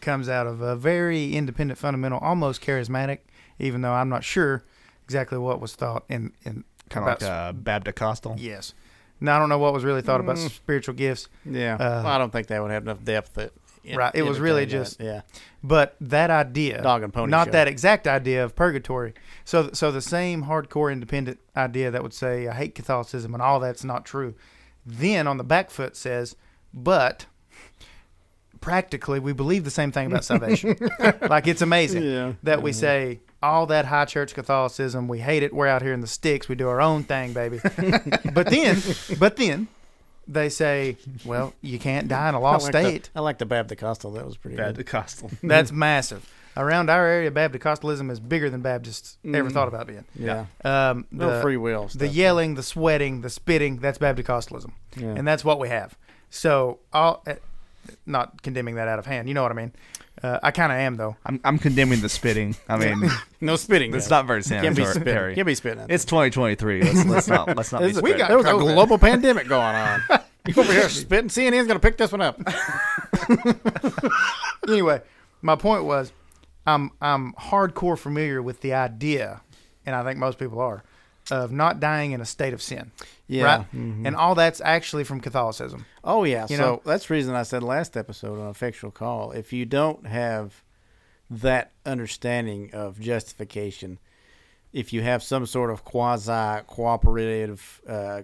[0.00, 3.18] comes out of a very independent, fundamental, almost charismatic,
[3.58, 4.64] even though I'm not sure
[5.04, 8.36] exactly what was thought in in Kind of like uh, Baptist Costal.
[8.38, 8.72] yes.
[9.20, 11.74] Now I don't know what was really thought about spiritual gifts, Yeah.
[11.74, 13.34] Uh, well, I don't think they would have enough depth.
[13.34, 13.52] That
[13.94, 15.04] Right, it was really entertain just- that.
[15.04, 15.20] yeah.
[15.62, 17.52] but that idea, Dog and pony not show.
[17.52, 19.14] that exact idea of purgatory.
[19.44, 23.60] So so the same hardcore independent idea that would say I hate Catholicism and all
[23.60, 24.34] that's not true.
[24.86, 26.36] Then on the back foot says,
[26.74, 27.26] but
[28.60, 30.76] practically we believe the same thing about salvation.
[31.22, 32.32] like it's amazing Yeah.
[32.42, 35.52] that we say all that high church Catholicism, we hate it.
[35.54, 36.48] We're out here in the sticks.
[36.48, 37.60] We do our own thing, baby.
[38.32, 38.82] but then,
[39.18, 39.68] but then
[40.26, 43.10] they say, well, you can't die in a lost I like the- state.
[43.14, 44.76] I like the Baptist That was pretty good.
[44.76, 46.28] Baptist That's massive.
[46.56, 50.04] Around our area, Baptist Costalism is bigger than Baptists ever thought about being.
[50.18, 50.46] Yeah.
[50.64, 51.84] Um, No the, free will.
[51.84, 52.12] the stuff.
[52.12, 54.72] yelling, the sweating, the spitting, that's Baptist Costalism.
[54.96, 55.14] Yeah.
[55.16, 55.96] And that's what we have.
[56.30, 57.24] So, all,
[58.06, 59.28] not condemning that out of hand.
[59.28, 59.72] You know what I mean?
[60.22, 61.16] Uh, I kind of am, though.
[61.24, 62.56] I'm I'm condemning the spitting.
[62.68, 63.08] I mean,
[63.40, 63.94] no spitting.
[63.94, 64.92] it's not very Can't be spitting.
[65.04, 65.34] sanitary.
[65.36, 65.86] Can't be spitting.
[65.88, 66.82] It's 2023.
[66.82, 68.18] Let's, let's not let's not be This- spitting.
[68.18, 70.02] got there was a global pandemic going on.
[70.46, 71.28] You over here spitting.
[71.28, 72.40] CNN's gonna pick this one up.
[74.66, 75.02] anyway,
[75.42, 76.10] my point was,
[76.66, 79.42] I'm I'm hardcore familiar with the idea,
[79.84, 80.82] and I think most people are,
[81.30, 82.92] of not dying in a state of sin.
[83.28, 83.44] Yeah.
[83.44, 83.72] Right.
[83.72, 84.06] Mhm.
[84.06, 85.84] And all that's actually from Catholicism.
[86.02, 86.46] Oh yeah.
[86.48, 86.82] You so know?
[86.84, 89.32] that's the reason I said last episode on effectual call.
[89.32, 90.64] If you don't have
[91.30, 93.98] that understanding of justification,
[94.72, 98.22] if you have some sort of quasi cooperative uh,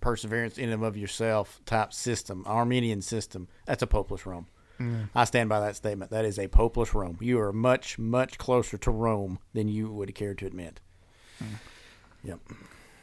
[0.00, 4.46] perseverance in and of yourself type system, Arminian system, that's a popeless Rome.
[5.14, 6.10] I stand by that statement.
[6.10, 7.16] That is a popeless Rome.
[7.22, 10.80] You are much, much closer to Rome than you would care to admit.
[12.22, 12.38] Yep.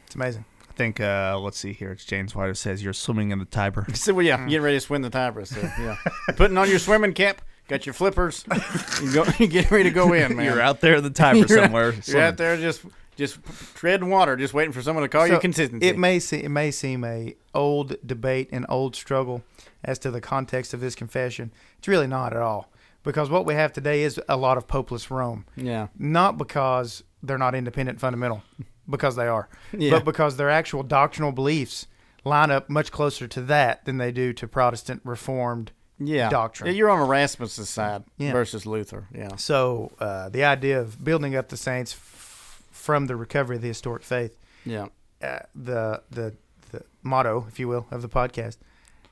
[0.06, 0.44] It's amazing.
[0.74, 1.92] I think uh, let's see here.
[1.92, 3.86] It's James White who says you're swimming in the Tiber.
[3.94, 5.44] So well, yeah, getting ready to swim the Tiber.
[5.44, 5.96] So yeah,
[6.36, 8.44] putting on your swimming cap, got your flippers,
[9.02, 10.44] you go, getting ready to go in, man.
[10.46, 11.92] You're out there in the Tiber You're- somewhere.
[11.92, 12.22] You're swimming.
[12.22, 12.82] out there just
[13.16, 13.38] just
[13.76, 15.86] treading water, just waiting for someone to call you So, consistency.
[15.86, 19.44] It may se- it may seem a old debate and old struggle
[19.84, 21.52] as to the context of this confession.
[21.78, 22.68] It's really not at all
[23.04, 25.44] because what we have today is a lot of popeless Rome.
[25.54, 28.42] yeah, Not because they're not independent fundamental,
[28.88, 29.90] because they are, Yeah.
[29.90, 31.86] but because their actual doctrinal beliefs
[32.24, 36.28] line up much closer to that than they do to Protestant Reformed yeah.
[36.28, 36.66] doctrine.
[36.68, 38.32] Yeah, you're on Erasmus's side Yeah.
[38.32, 39.06] versus Luther.
[39.14, 43.62] Yeah, So uh, the idea of building up the saints f- from the recovery of
[43.62, 44.86] the historic faith, yeah.
[45.22, 46.34] uh, the the
[46.72, 48.56] the motto, if you will, of the podcast.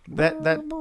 [0.09, 0.61] That that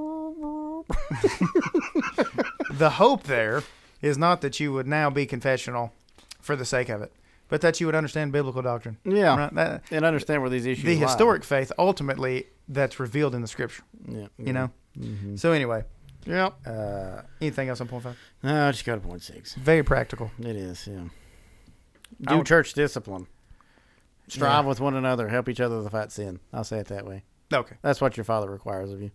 [2.71, 3.63] the hope there
[4.01, 5.93] is not that you would now be confessional
[6.39, 7.11] for the sake of it,
[7.51, 8.97] but that you would understand biblical doctrine.
[9.03, 9.35] Yeah.
[9.37, 9.53] Right?
[9.53, 10.85] That- And understand where these issues.
[10.85, 11.01] the lie.
[11.07, 13.83] historic faith ultimately that's revealed in the scripture.
[14.07, 14.27] Yeah.
[14.39, 14.71] You know.
[14.97, 15.35] Mm-hmm.
[15.35, 15.83] So anyway,
[16.25, 16.53] Yep.
[16.65, 18.17] uh, anything else on point five?
[18.41, 19.53] No, I just got a point six.
[19.55, 20.31] Very practical.
[20.39, 20.87] It is.
[20.87, 21.03] Yeah.
[22.21, 23.27] Do would- church discipline.
[24.27, 24.69] Strive Yeah.
[24.69, 25.27] with one another.
[25.27, 26.39] Help each other to fight sin.
[26.53, 27.23] I'll say it that way.
[27.53, 27.75] Okay.
[27.81, 29.11] That's what your father requires of you.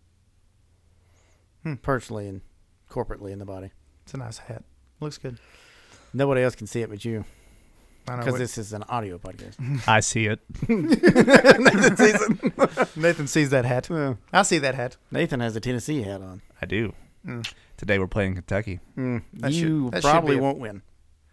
[1.63, 1.75] Hmm.
[1.77, 2.43] Personally and
[2.91, 3.71] corporately in the body.
[4.05, 4.63] It's a nice hat.
[5.01, 5.39] Looks good.
[6.13, 7.25] Nobody else can see it but you.
[8.07, 9.87] Because this is an audio podcast.
[9.89, 10.41] I see it.
[10.69, 12.97] Nathan sees it.
[12.97, 13.91] Nathan sees that hat.
[14.33, 14.97] I see that hat.
[15.11, 16.43] Nathan has a Tennessee hat on.
[16.63, 16.93] I do.
[17.27, 17.51] Mm.
[17.77, 18.81] Today we're playing Kentucky.
[18.97, 19.53] That you
[19.85, 20.83] should- that probably a- won't win.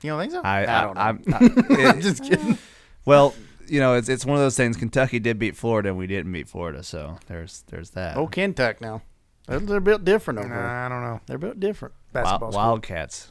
[0.01, 0.41] You don't think so?
[0.41, 1.01] I, I don't know.
[1.01, 2.57] I'm, I, it- Just kidding.
[3.05, 3.33] well,
[3.67, 4.75] you know, it's it's one of those things.
[4.75, 8.17] Kentucky did beat Florida, and we didn't beat Florida, so there's there's that.
[8.17, 9.01] Oh, Kentucky now.
[9.47, 10.67] They're, they're built different over there.
[10.67, 11.21] I don't know.
[11.25, 11.93] They're built different.
[12.11, 12.55] Basketball Wild.
[12.69, 13.29] Wildcats.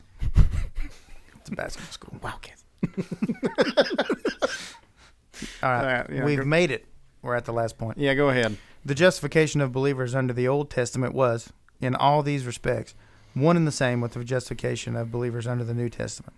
[1.41, 2.19] It's a basketball school.
[2.23, 2.62] Wildcats.
[5.63, 5.81] All right.
[5.81, 6.87] All right, yeah, We've go- made it.
[7.23, 7.99] We're at the last point.
[7.99, 8.57] Yeah, go ahead.
[8.85, 12.95] The justification of believers under the Old Testament was, in all these respects,
[13.35, 16.35] one and the same with the justification of believers under the New Testament.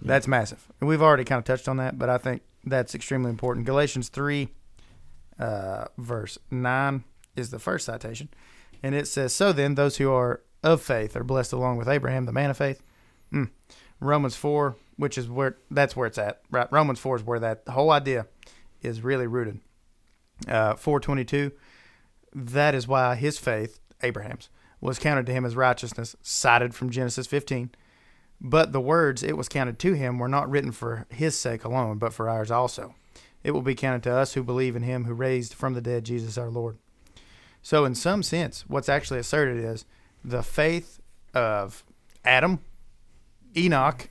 [0.00, 0.68] That's massive.
[0.80, 3.66] And we've already kind of touched on that, but I think that's extremely important.
[3.66, 4.48] Galatians 3,
[5.38, 7.04] uh, verse 9
[7.36, 8.28] is the first citation.
[8.82, 12.26] And it says, So then, those who are of faith are blessed along with Abraham,
[12.26, 12.82] the man of faith.
[13.32, 13.50] Mm.
[14.00, 16.40] Romans 4, which is where that's where it's at.
[16.50, 16.70] Right?
[16.70, 18.26] Romans 4 is where that whole idea
[18.82, 19.60] is really rooted.
[20.46, 21.50] Uh, 422,
[22.32, 24.48] that is why his faith, Abraham's,
[24.80, 27.70] was counted to him as righteousness, cited from Genesis 15.
[28.40, 31.98] But the words it was counted to him were not written for his sake alone,
[31.98, 32.94] but for ours also.
[33.42, 36.04] It will be counted to us who believe in him who raised from the dead
[36.04, 36.78] Jesus our Lord.
[37.62, 39.84] So, in some sense, what's actually asserted is
[40.24, 41.00] the faith
[41.34, 41.84] of
[42.24, 42.60] Adam,
[43.56, 44.08] Enoch,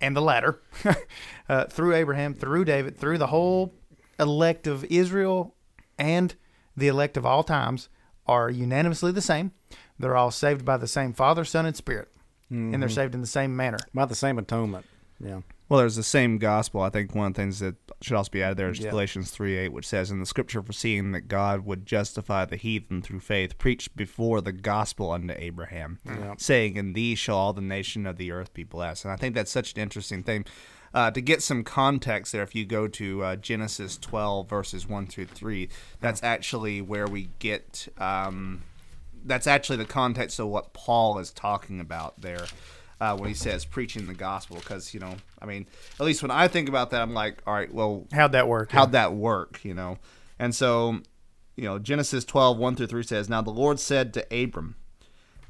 [0.00, 0.60] and the latter,
[1.48, 3.74] uh, through Abraham, through David, through the whole
[4.18, 5.54] elect of Israel
[5.98, 6.34] and
[6.76, 7.88] the elect of all times
[8.26, 9.52] are unanimously the same.
[9.98, 12.08] They're all saved by the same Father, Son, and Spirit,
[12.50, 13.78] and they're saved in the same manner.
[13.94, 14.84] by the same atonement.
[15.18, 15.40] Yeah.
[15.68, 16.80] Well, there's the same gospel.
[16.82, 18.90] I think one of the things that should also be added there is Yeah.
[18.90, 23.02] Galatians 3 8, which says, In the scripture foreseeing that God would justify the heathen
[23.02, 26.34] through faith, preached before the gospel unto Abraham, Yeah.
[26.38, 29.04] saying, In thee shall all the nation of the earth be blessed.
[29.04, 30.44] And I think that's such an interesting thing.
[30.94, 35.08] Uh, to get some context there, if you go to uh, Genesis 12, verses 1
[35.08, 35.68] through 3,
[36.00, 37.88] that's actually where we get.
[37.98, 38.62] Um,
[39.24, 42.46] that's actually the context of what Paul is talking about there
[43.00, 44.56] uh, when he says preaching the gospel.
[44.56, 45.66] Because you know, I mean,
[45.98, 48.72] at least when I think about that, I'm like, all right, well, How'd that work?
[48.72, 49.64] how'd that work?
[49.64, 49.98] You know,
[50.38, 51.00] and so
[51.56, 54.76] you know, Genesis 12, 1 through 3 says, Now the Lord said to Abram,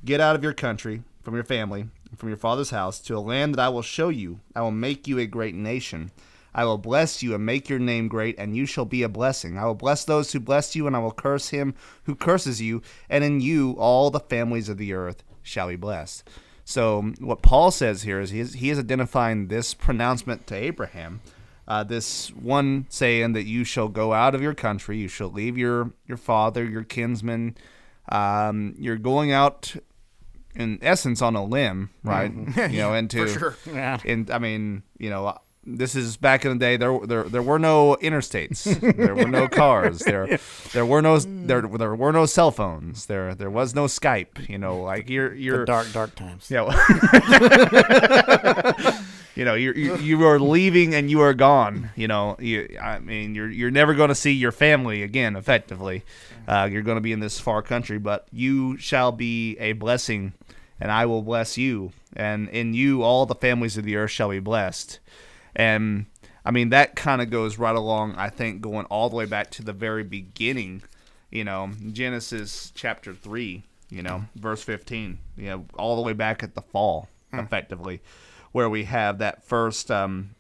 [0.05, 3.55] Get out of your country, from your family, from your father's house, to a land
[3.55, 4.41] that I will show you.
[4.55, 6.13] I will make you a great nation.
[6.55, 9.59] I will bless you and make your name great, and you shall be a blessing.
[9.59, 11.75] I will bless those who bless you, and I will curse him
[12.05, 16.27] who curses you, and in you all the families of the earth shall be blessed.
[16.69, 21.21] So, what Paul says here is he is, he is identifying this pronouncement to Abraham
[21.69, 25.59] uh, this one saying that you shall go out of your country, you shall leave
[25.59, 27.57] your your father, your kinsmen.
[28.09, 29.75] Um, you're going out,
[30.55, 32.33] in essence, on a limb, right?
[32.57, 33.57] You know, into For sure.
[33.67, 33.99] Yeah.
[34.05, 35.37] and I mean, you know,
[35.67, 36.77] this is back in the day.
[36.77, 38.65] There, there, there were no interstates.
[38.97, 39.99] there were no cars.
[39.99, 40.39] There,
[40.73, 43.07] there were no, there, there were no cell phones.
[43.07, 44.49] There, there was no Skype.
[44.49, 46.51] You know, like you're, you're The dark, dark times.
[46.51, 46.67] yeah.
[49.35, 51.91] you know, you're, you you are leaving and you are gone.
[51.97, 55.37] You know, you, I mean, you're you're never going to see your family again.
[55.37, 56.05] Effectively,
[56.49, 60.33] uh, you're going to be in this far country, but you shall be a blessing,
[60.81, 64.31] and I will bless you, and in you all the families of the earth shall
[64.31, 65.01] be blessed.
[65.57, 66.07] And
[66.45, 68.15] I mean, that kind of goes right along.
[68.17, 70.83] I think going all the way back to the very beginning.
[71.31, 73.65] You know, Genesis chapter three.
[73.91, 75.19] You know, verse fifteen.
[75.37, 78.01] You know, all the way back at the fall, effectively,
[78.53, 79.91] where we have that first.
[79.91, 80.31] Um,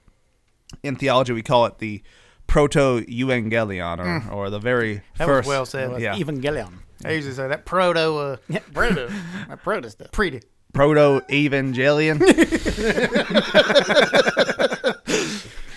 [0.82, 2.02] in theology, we call it the
[2.48, 5.48] proto evangelion, or, or the very That was first.
[5.48, 6.00] well said.
[6.00, 6.16] Yeah.
[6.16, 6.72] Evangelion.
[7.04, 9.10] I usually say that proto uh, Yeah, proto.
[9.48, 10.12] My proto stuff.
[10.12, 10.42] pretty.
[10.72, 12.18] Proto evangelion.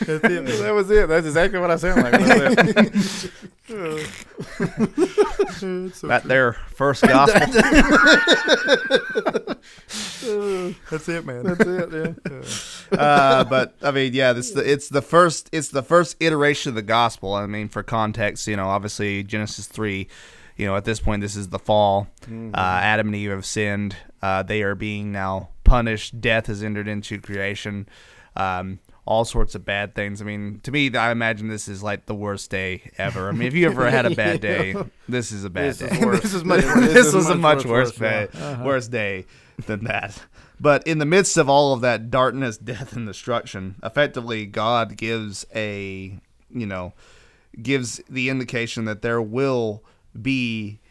[0.10, 0.46] That's it.
[0.64, 1.08] that was it.
[1.08, 2.14] That's exactly what I sound like.
[2.14, 3.28] That's
[6.02, 7.40] that their first gospel.
[10.90, 11.44] That's it, man.
[11.44, 12.16] That's it.
[12.92, 13.00] Yeah.
[13.00, 16.76] uh, but I mean, yeah, this the, it's the first it's the first iteration of
[16.76, 17.34] the gospel.
[17.34, 20.08] I mean, for context, you know, obviously Genesis three,
[20.58, 22.08] you know, at this point, this is the fall.
[22.28, 23.96] Uh, Adam and Eve have sinned.
[24.22, 26.20] Uh, they are being now punished.
[26.20, 27.88] Death has entered into creation.
[28.36, 28.80] Um,
[29.10, 30.22] all sorts of bad things.
[30.22, 33.28] I mean, to me, I imagine this is like the worst day ever.
[33.28, 34.76] I mean, if you ever had a bad day,
[35.10, 36.00] this is a bad This day.
[36.06, 36.22] worse.
[36.22, 36.62] this is much.
[36.62, 38.64] this, was a much worse, worse, day, uh-huh.
[38.64, 39.26] worse day
[39.66, 40.22] than that.
[40.60, 45.44] But in the midst of all of that darkness, death, and destruction, effectively, God gives
[45.56, 46.20] a,
[46.52, 46.94] you know,
[47.60, 49.84] gives the indication that there will
[50.22, 50.82] be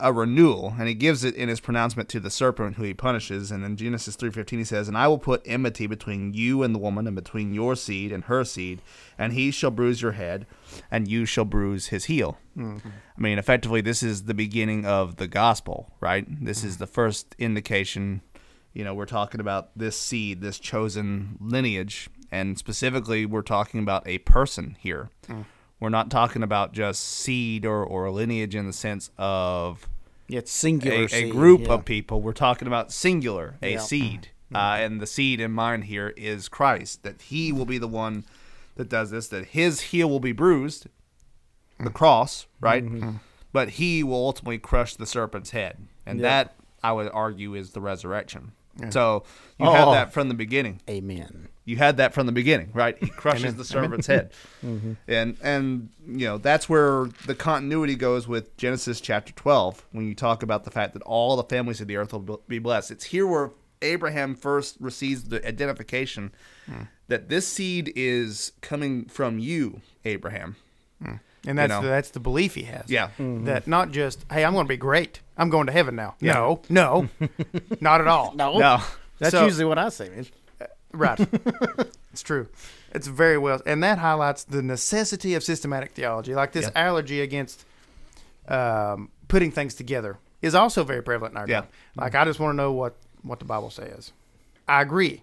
[0.00, 3.50] a renewal and he gives it in his pronouncement to the serpent who he punishes.
[3.50, 6.78] And in genesis 3.15 he says and i will put enmity between you and the
[6.78, 8.80] woman and between your seed and her seed
[9.18, 10.46] and he shall bruise your head
[10.90, 12.38] and you shall bruise his heel.
[12.56, 12.88] Mm-hmm.
[13.16, 16.26] I mean effectively this is the beginning of the gospel right?
[16.44, 16.82] This is mm-hmm.
[16.82, 18.22] the first indication
[18.72, 24.06] you know we're talking about this seed this chosen lineage and specifically we're talking about
[24.06, 25.44] a person here mm.
[25.80, 29.88] We're not talking about just seed or, or lineage in the sense of
[30.28, 31.06] Yeah, it's singular.
[31.10, 31.72] a, a group yeah.
[31.72, 32.20] of people.
[32.20, 33.78] We're talking about singular, a Yeah.
[33.78, 34.28] seed.
[34.52, 34.56] Mm-hmm.
[34.56, 34.56] Mm-hmm.
[34.56, 38.24] Uh, and the seed in mind here is Christ, that he will be the one
[38.76, 40.84] that does this, that his heel will be bruised,
[41.78, 41.92] the mm-hmm.
[41.92, 42.84] cross, right?
[43.52, 45.78] But he will ultimately crush the serpent's head.
[46.04, 48.52] And that, I would argue, is the resurrection.
[48.90, 49.24] So
[49.58, 49.92] you had Oh.
[49.92, 51.48] that from the beginning Amen.
[51.64, 52.96] you had that from the beginning, right?
[52.98, 54.32] He crushes the serpent's head,
[54.64, 54.92] mm-hmm.
[55.06, 60.14] and and you know that's where the continuity goes with Genesis chapter twelve when you
[60.14, 62.90] talk about the fact that all the families of the earth will be blessed.
[62.90, 63.50] It's here where
[63.82, 66.32] Abraham first receives the identification
[66.66, 66.82] hmm.
[67.08, 70.56] that this seed is coming from you, Abraham.
[71.02, 71.14] Hmm.
[71.46, 71.80] And that's know.
[71.82, 72.84] the, that's the belief he has.
[72.90, 73.10] Yeah.
[73.18, 75.20] That not just hey, I'm going to be great.
[75.38, 76.14] I'm going to heaven now.
[76.20, 77.08] No, no,
[77.80, 78.34] not at all.
[78.34, 78.82] No, No,
[79.18, 80.08] that's So- usually what I say.
[80.10, 80.26] man.
[80.92, 81.18] Right.
[82.12, 82.48] it's true.
[82.92, 86.34] It's very well, and that highlights the necessity of systematic theology.
[86.34, 86.86] Like this Yeah.
[86.86, 87.64] allergy against
[88.48, 91.60] um, putting things together is also very prevalent in our Yeah.
[91.60, 91.68] time.
[91.96, 94.12] Like I just want to know what what the Bible says.
[94.66, 95.22] I agree,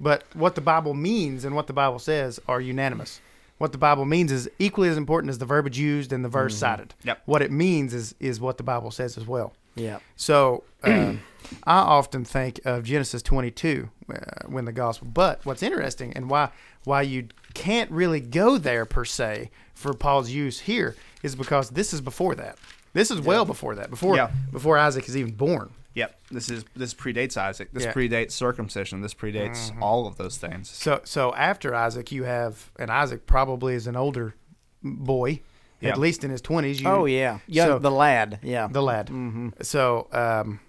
[0.00, 3.20] but what the Bible means and what the Bible says are unanimous.
[3.58, 6.56] What the Bible means is equally as important as the verbiage used and the verse
[6.56, 6.94] cited.
[7.04, 7.22] Yep.
[7.26, 9.52] What it means is is what the Bible says as well.
[9.74, 9.98] Yeah.
[10.16, 11.20] So um,
[11.64, 14.14] I often think of Genesis 22 uh,
[14.46, 15.08] when the gospel.
[15.12, 16.50] But what's interesting and why
[16.84, 21.92] why you can't really go there per se for Paul's use here is because this
[21.92, 22.58] is before that.
[22.92, 23.90] This is well before that.
[23.90, 24.30] Before Yeah.
[24.52, 25.70] before Isaac is even born.
[25.94, 26.18] Yep.
[26.30, 27.70] This is this predates Isaac.
[27.72, 27.92] This Yeah.
[27.92, 29.00] predates circumcision.
[29.00, 29.82] This predates mm-hmm.
[29.82, 30.70] all of those things.
[30.70, 34.34] So so after Isaac you have and Isaac probably is an older
[34.82, 35.40] boy,
[35.80, 35.90] Yeah.
[35.90, 36.80] at least in his 20s.
[36.80, 37.38] You, Oh yeah.
[37.46, 37.66] Yeah.
[37.66, 38.38] So- the lad.
[38.42, 38.68] Yeah.
[38.70, 39.08] the lad.
[39.08, 39.48] Mm-hmm.
[39.62, 40.60] So um,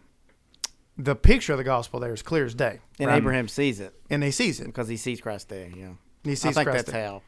[0.97, 2.79] the picture of the gospel there is clear as day.
[2.99, 3.17] and right?
[3.17, 4.65] Abraham sees it and he sees it.
[4.65, 5.69] because he sees Christ there.
[5.69, 5.93] Yeah.
[6.23, 7.05] He I sees think Christ that's there.
[7.05, 7.21] how.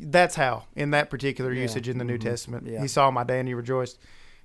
[0.00, 1.62] That's how, in that particular Yeah.
[1.62, 2.28] usage in the New mm-hmm.
[2.28, 2.80] Testament, Yeah.
[2.80, 3.98] he saw my day and he rejoiced.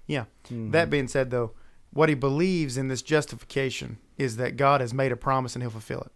[0.07, 0.25] Yeah.
[0.49, 1.51] That being said, though,
[1.93, 5.69] what he believes in this justification is that God has made a promise and he'll
[5.71, 6.11] fulfill it.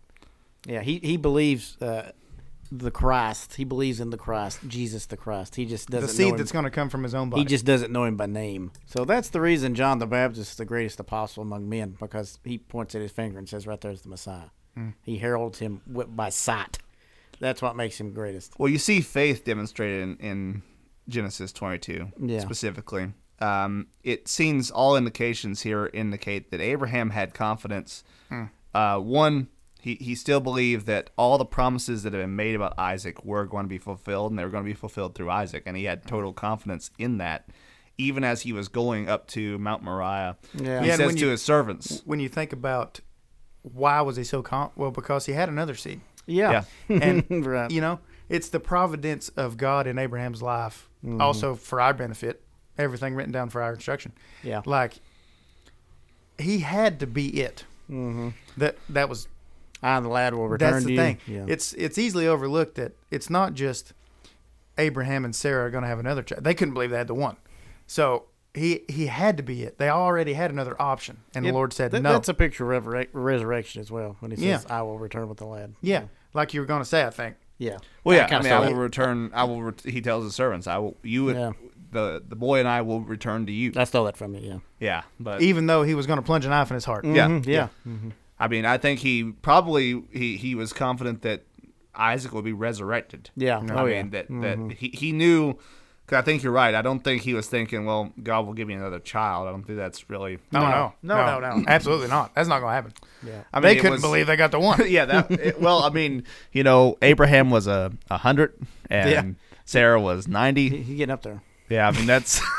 [0.66, 0.82] Yeah.
[0.82, 2.12] He he believes uh,
[2.72, 3.56] the Christ.
[3.56, 5.56] He believes in the Christ, Jesus the Christ.
[5.56, 6.38] He just doesn't the know seed him.
[6.38, 7.42] that's going to come from his own body.
[7.44, 8.72] He just doesn't know him by name.
[8.86, 12.58] So that's the reason John the Baptist is the greatest apostle among men because he
[12.58, 14.90] points at his finger and says, "Right there's the Messiah." Hmm.
[15.02, 16.80] He heralds him by sight.
[17.40, 18.58] That's what makes him greatest.
[18.60, 20.62] Well, you see faith demonstrated in, in
[21.08, 22.40] Genesis 22 Yeah.
[22.40, 23.14] specifically.
[23.40, 28.04] Um, it seems all indications here indicate that Abraham had confidence.
[28.74, 29.48] Uh, one,
[29.82, 33.46] He he still believed that all the promises that had been made about Isaac were
[33.46, 35.84] going to be fulfilled, and they were going to be fulfilled through Isaac, and he
[35.86, 37.50] had total confidence in that.
[38.00, 40.82] Even as he was going up to Mount Moriah, Yeah.
[40.82, 43.00] he Yeah, says when to you- his servants, When you think about
[43.64, 46.02] why was he so con well because he had another seed.
[46.26, 46.64] Yeah.
[46.90, 47.72] And right.
[47.72, 48.00] you know,
[48.30, 51.22] it's the providence of God in Abraham's life, Mm-hmm.
[51.22, 52.44] also for our benefit.
[52.78, 54.12] Everything written down for our instruction.
[54.44, 54.62] Yeah.
[54.66, 54.94] Like
[56.38, 57.66] he had to be it.
[57.90, 58.30] Mm-hmm.
[58.58, 59.28] That that was
[59.82, 61.18] I and the lad will return that's the thing.
[61.28, 61.46] Yeah.
[61.48, 63.94] It's it's easily overlooked that it's not just
[64.78, 66.44] Abraham and Sarah are going to have another child.
[66.44, 67.38] They couldn't believe they had the one.
[67.88, 69.78] So he he had to be it.
[69.78, 72.12] They already had another option, and Yeah, the Lord said that- no.
[72.14, 74.18] That's a picture of resurrec- resurrection as well.
[74.20, 74.78] When he says, Yeah.
[74.80, 77.04] "I will return with the lad." yeah, like you were going to say.
[77.06, 77.36] I think.
[77.60, 77.78] Yeah.
[78.04, 78.66] "Well, yeah, I mean, I stuff.
[78.68, 79.32] will return.
[79.34, 80.98] I will." Ret- he tells his servants, "I will.
[81.04, 81.52] You, Yeah.
[81.98, 84.42] The the boy and I will return to you." I stole that from you.
[84.42, 84.58] Yeah.
[84.80, 87.04] Yeah, but Even though he was going to plunge a knife in his heart.
[87.06, 87.28] Yeah.
[87.28, 87.68] Mhm, Yeah.
[88.40, 91.44] I mean, I think he probably he, he was confident that
[91.96, 93.32] Isaac would be resurrected.
[93.36, 93.58] Yeah.
[93.58, 94.04] I Oh, mean yeah.
[94.24, 95.58] that that he, he knew.
[96.10, 96.74] Cause I think you're right.
[96.74, 99.46] I don't think he was thinking, well, God will give me another child.
[99.46, 100.38] I don't think that's really.
[100.54, 101.16] No, no, No.
[101.18, 101.66] no, No, no, no.
[101.68, 102.34] absolutely not.
[102.34, 102.94] That's not going to happen.
[103.26, 103.42] Yeah.
[103.52, 104.80] I mean, they it couldn't was- believe they got the one.
[104.88, 105.30] yeah, that.
[105.32, 108.54] It, well, I mean, you know, Abraham was a, a hundred
[108.90, 109.24] and Yeah.
[109.66, 110.70] Sarah was He, ninety.
[110.82, 111.42] he getting up there.
[111.70, 112.42] Yeah, I mean that's.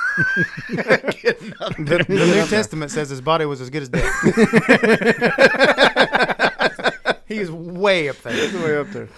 [0.69, 4.03] The, the New Testament says his body was as good as dead.
[7.29, 8.65] he is way up there.
[8.65, 9.09] Way up there.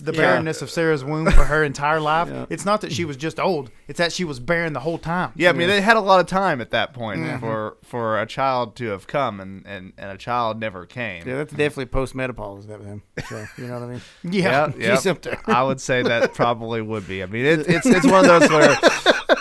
[0.00, 0.18] It's the Yeah.
[0.32, 2.28] barrenness of Sarah's womb for her entire life.
[2.30, 2.46] Yeah.
[2.48, 5.32] It's not that she was just old; it's that she was barren the whole time.
[5.36, 7.38] Yeah, I mean they had a lot of time at that point Mm-hmm.
[7.40, 11.26] for for a child to have come, and, and, and a child never came.
[11.28, 12.66] Yeah, that's definitely post menopause.
[12.66, 13.02] That then.
[13.28, 14.00] So, you know what I mean?
[14.24, 14.92] Yeah, yeah.
[14.92, 15.38] He's up there.
[15.46, 17.22] I would say that probably would be.
[17.22, 18.76] I mean, it, it's it's one of those where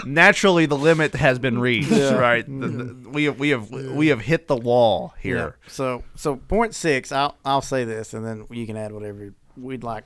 [0.05, 2.15] naturally the limit has been reached, Yeah.
[2.15, 2.45] right?
[2.45, 5.37] The, the, we have we have we have hit the wall here.
[5.63, 5.69] Yeah.
[5.71, 9.83] So so point six, I'll I'll say this, and then you can add whatever we'd
[9.83, 10.05] like.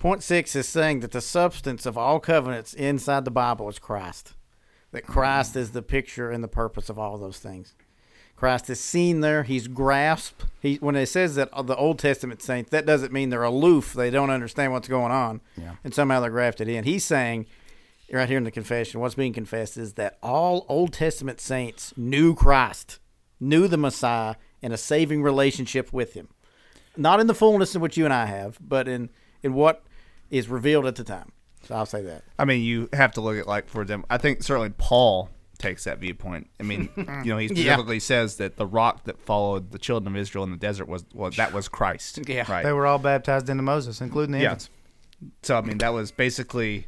[0.00, 4.32] Point six is saying that the substance of all covenants inside the Bible is Christ.
[4.92, 7.74] That Christ is the picture and the purpose of all those things.
[8.34, 9.42] Christ is seen there.
[9.42, 10.46] He's grasped.
[10.60, 13.92] He when it says that the Old Testament saints, that doesn't mean they're aloof.
[13.92, 15.74] They don't understand what's going on, Yeah.
[15.84, 16.84] and somehow they're grafted in.
[16.84, 17.44] He's saying,
[18.10, 22.34] right here in the confession, what's being confessed is that all Old Testament saints knew
[22.34, 22.98] Christ,
[23.38, 26.28] knew the Messiah, and a saving relationship with Him.
[26.96, 29.10] Not in the fullness in which you and I have, but in
[29.42, 29.82] in what
[30.30, 31.32] is revealed at the time.
[31.64, 32.22] So I'll say that.
[32.38, 34.04] I mean, you have to look at like for them.
[34.08, 35.28] I think certainly Paul
[35.58, 36.48] takes that viewpoint.
[36.58, 40.18] I mean, you know, he specifically says that the rock that followed the children of
[40.20, 42.20] Israel in the desert was was that was Christ.
[42.28, 42.50] Yeah.
[42.50, 42.64] right.
[42.64, 44.52] they were all baptized into Moses, including the Yeah.
[44.52, 44.70] infants.
[45.42, 46.86] So I mean, that was basically,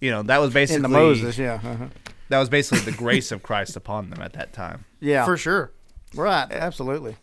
[0.00, 1.86] you know, that was basically In the Moses, yeah, uh-huh.
[2.30, 4.86] that was basically the grace of Christ upon them at that time.
[4.98, 5.72] yeah, for sure.
[6.14, 7.16] right, absolutely.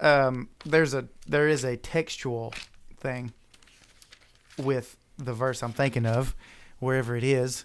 [0.00, 2.52] um, there's a there is a textual
[2.98, 3.32] thing
[4.58, 6.34] with the verse I'm thinking of,
[6.78, 7.64] wherever it is.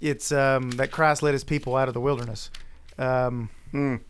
[0.00, 2.50] It's um, that Christ led His people out of the wilderness.
[2.98, 4.00] Um, Mm.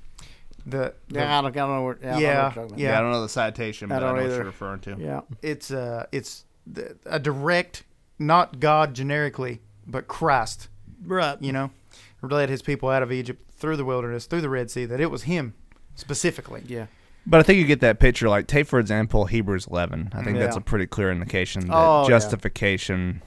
[0.66, 1.98] the, the Yeah, I don't, I don't know where.
[2.02, 2.78] Yeah, I don't know Yeah, what you're talking about.
[2.78, 2.98] Yeah.
[2.98, 4.96] I don't know the citation, I but I, don't know what you're referring to.
[4.98, 5.20] yeah.
[5.42, 7.84] it's uh, it's the, a direct,
[8.18, 10.68] not God generically, but Christ.
[11.04, 11.36] Right.
[11.40, 11.70] You know,
[12.22, 14.84] led His people out of Egypt through the wilderness, through the Red Sea.
[14.84, 15.54] That it was Him
[15.94, 16.62] specifically.
[16.66, 16.86] Yeah.
[17.26, 18.28] But I think you get that picture.
[18.28, 20.10] Like, take for example Hebrews 11.
[20.12, 22.08] I think that's a pretty clear indication that Oh, yeah.
[22.08, 23.22] justification,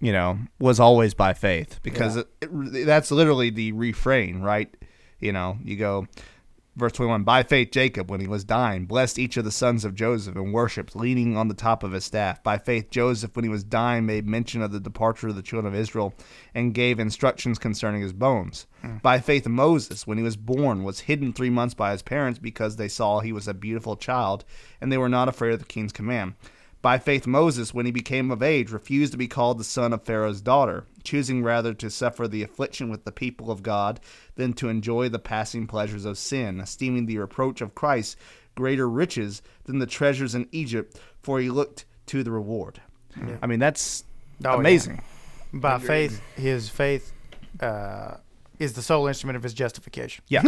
[0.00, 2.22] you know, was always by faith because Yeah.
[2.42, 4.72] it, it, that's literally the refrain, right?
[5.18, 6.06] You know, you go
[6.80, 9.94] verse 21 by faith jacob when he was dying blessed each of the sons of
[9.94, 12.42] joseph and worshipped leaning on the top of his staff.
[12.42, 15.72] By faith joseph when he was dying made mention of the departure of the children
[15.72, 16.14] of israel
[16.54, 18.66] and gave instructions concerning his bones.
[18.80, 18.96] Hmm.
[19.02, 22.76] By faith moses when he was born was hidden three months by his parents because
[22.76, 24.44] they saw he was a beautiful child
[24.80, 26.34] and they were not afraid of the king's command
[26.82, 30.02] by faith, Moses, when he became of age, refused to be called the son of
[30.04, 34.00] Pharaoh's daughter, choosing rather to suffer the affliction with the people of God
[34.36, 38.16] than to enjoy the passing pleasures of sin, esteeming the reproach of Christ
[38.54, 42.80] greater riches than the treasures in Egypt, for he looked to the reward.
[43.42, 44.04] I mean, that's
[44.44, 44.58] Oh, yeah.
[44.58, 45.02] amazing.
[45.52, 47.12] By faith, His faith
[47.60, 48.14] uh,
[48.60, 50.22] is the sole instrument of His justification.
[50.28, 50.42] Yeah.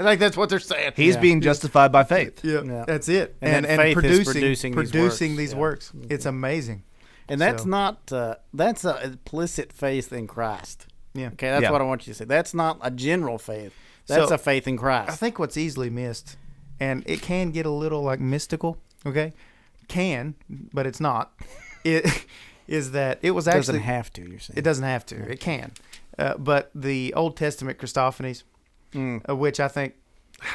[0.00, 0.92] like that's what they're saying.
[0.96, 1.20] He's Yeah.
[1.20, 2.44] being justified by faith.
[2.44, 2.84] Yeah, Yeah.
[2.86, 3.36] that's it.
[3.40, 5.90] And And and, faith is producing producing these works.
[5.92, 6.06] these Yeah.
[6.06, 6.10] works.
[6.10, 6.82] It's amazing.
[7.28, 10.86] And that's So- not uh, that's a implicit faith in Christ.
[11.14, 11.28] Yeah.
[11.28, 11.70] Okay, that's Yeah.
[11.70, 12.24] what I want you to say.
[12.24, 13.72] That's not a general faith.
[14.06, 15.10] That's So, a faith in Christ.
[15.10, 16.36] I think what's easily missed,
[16.80, 18.78] and it can get a little like mystical.
[19.06, 19.32] Okay,
[19.88, 20.34] can,
[20.72, 21.32] but it's not.
[21.84, 22.26] It
[22.68, 24.22] is that it was actually it doesn't have to.
[24.22, 25.16] You're saying It doesn't have to.
[25.32, 25.72] It can,
[26.18, 28.42] uh, but the Old Testament Christophanies,
[28.92, 29.22] Mm.
[29.28, 29.94] uh, which I think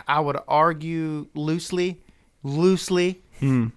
[0.07, 2.01] I would argue loosely,
[2.43, 3.21] loosely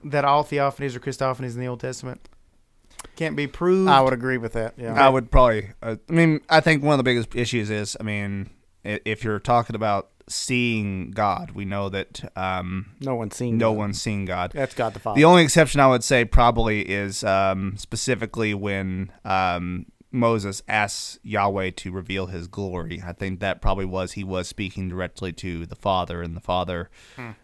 [0.05, 2.29] that all theophanies are Christophanies in the Old Testament.
[3.17, 3.89] Can't be proved.
[3.91, 4.75] I would agree with that.
[4.77, 4.93] Yeah.
[4.95, 5.71] I would probably.
[5.83, 8.51] Uh, I mean, I think one of the biggest issues is, I mean,
[8.85, 13.57] if you're talking about seeing God, we know that um, no one's seen.
[13.59, 13.79] no God.
[13.79, 14.53] one's seen God.
[14.55, 15.17] That's God the Father.
[15.17, 21.71] The only exception I would say probably is um, specifically when um, Moses asks Yahweh
[21.77, 23.03] to reveal His glory.
[23.07, 26.91] I think that probably was he was speaking directly to the Father, and the Father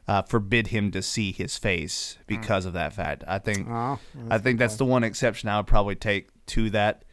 [0.08, 3.22] uh, forbid him to see His face because of that fact.
[3.26, 3.98] I think Oh,
[4.30, 7.04] I think that's the one exception I would probably take to that.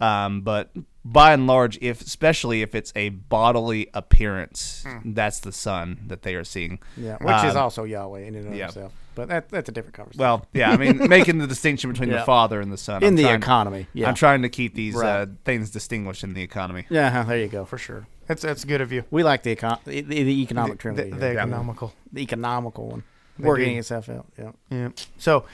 [0.00, 0.70] Um, but
[1.04, 6.34] by and large, if especially if it's a bodily appearance, that's the Son that they
[6.34, 6.78] are seeing.
[6.96, 8.64] yeah, which is Um, also Yahweh in and of yeah.
[8.66, 8.92] himself.
[9.14, 10.20] But that, that's a different conversation.
[10.20, 12.18] Well, yeah, I mean, making the distinction between Yeah.
[12.20, 14.74] the Father and the Son in I'm the trying- economy, yeah, I'm trying to keep
[14.74, 16.86] these uh, things distinguished in the economy.
[16.88, 17.24] yeah.
[17.24, 18.06] There you go, for sure.
[18.28, 19.02] that's that's good of you.
[19.10, 21.42] We like the econ- the, the economic the, trinity, the yeah.
[21.42, 21.94] economical.
[22.12, 23.02] the economical one,
[23.38, 23.78] They working do.
[23.80, 24.26] itself out.
[24.38, 24.52] Yeah.
[24.70, 24.88] Yeah.
[25.16, 25.46] So,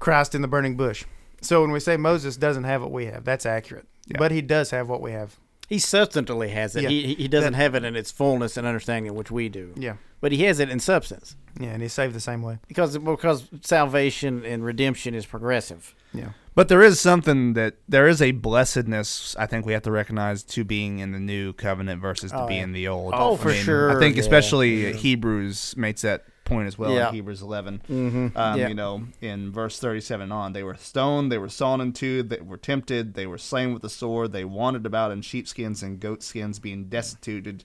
[0.00, 1.04] Christ in the burning bush.
[1.40, 3.86] So when we say Moses doesn't have what we have, that's accurate.
[4.06, 4.16] Yeah.
[4.18, 5.36] But he does have what we have.
[5.68, 6.84] He substantively has it.
[6.84, 6.88] Yeah.
[6.88, 9.72] He, he- he doesn't That- have it in its fullness and understanding, which we do.
[9.76, 9.94] Yeah.
[10.20, 12.58] But he has it in substance Yeah, and he's saved the same way.
[12.66, 15.94] because because salvation and redemption is progressive.
[16.12, 16.30] Yeah.
[16.56, 20.42] But there is something that there is a blessedness I think we have to recognize
[20.44, 22.64] to being in the new covenant versus to Oh, being yeah.
[22.64, 23.14] in the old.
[23.16, 23.96] Oh, I for mean, sure.
[23.96, 24.22] I think Yeah.
[24.22, 24.92] especially Yeah.
[24.94, 27.08] Hebrews makes that point as well Yeah.
[27.08, 27.82] in Hebrews 11.
[27.88, 28.36] Mm-hmm.
[28.36, 28.68] Um, yeah.
[28.68, 32.40] You know, in verse 37 on, they were stoned, they were sawn in two, they
[32.40, 36.58] were tempted, they were slain with the sword, they wandered about in sheepskins and goatskins,
[36.58, 37.64] being destituted,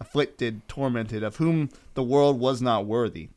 [0.00, 3.28] afflicted, tormented, of whom the world was not worthy.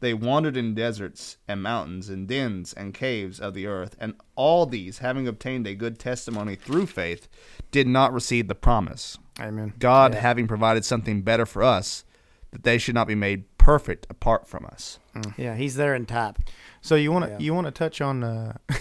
[0.00, 4.66] They wandered in deserts and mountains and dens and caves of the earth, and all
[4.66, 7.28] these, having obtained a good testimony through faith,
[7.70, 9.16] did not receive the promise.
[9.40, 9.72] Amen.
[9.78, 10.20] God Yeah.
[10.20, 12.04] having provided something better for us,
[12.50, 14.98] that they should not be made perfect apart from us.
[15.36, 16.38] yeah, he's there in type.
[16.80, 17.38] So you want to Yeah.
[17.38, 18.54] you want to touch on uh,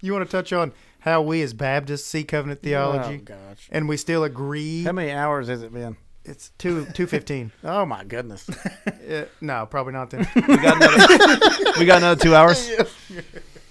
[0.00, 3.68] you want to touch on how we as Baptists see covenant theology, Oh gosh.
[3.70, 4.82] and we still agree.
[4.84, 5.96] How many hours has it been?
[6.24, 7.52] It's two two fifteen.
[7.64, 8.48] Oh my goodness.
[8.86, 10.10] uh, no, probably not.
[10.10, 10.26] Then.
[10.34, 12.68] We got another, we got another two hours.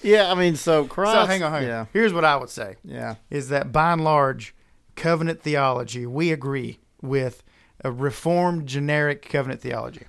[0.03, 1.13] yeah, I mean, so Christ.
[1.13, 1.67] so hang on, hang on.
[1.67, 2.75] Yeah, Here's what I would say.
[2.83, 3.15] yeah.
[3.31, 4.53] is that by and large,
[4.95, 7.43] covenant theology, we agree with
[7.83, 10.05] a reformed generic covenant theology.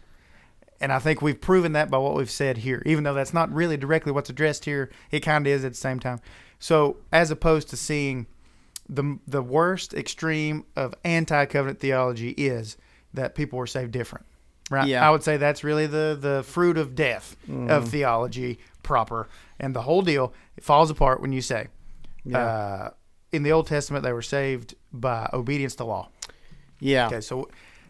[0.81, 2.83] And I think we've proven that by what we've said here.
[2.85, 5.79] Even though that's not really directly what's addressed here, it kind of is at the
[5.79, 6.21] same time.
[6.59, 8.27] So, as opposed to seeing
[8.89, 12.77] the the worst extreme of anti-covenant theology is
[13.15, 14.27] that people were saved different.
[14.71, 14.89] Right?
[14.89, 15.07] Yeah.
[15.07, 17.37] I would say that's really the the fruit of death
[17.69, 19.29] of theology proper.
[19.59, 21.69] And the whole deal it falls apart when you say
[22.25, 22.39] Yeah.
[22.39, 22.91] uh,
[23.33, 26.09] in the Old Testament, they were saved by obedience to law.
[26.85, 27.07] Yeah.
[27.07, 27.49] Okay, so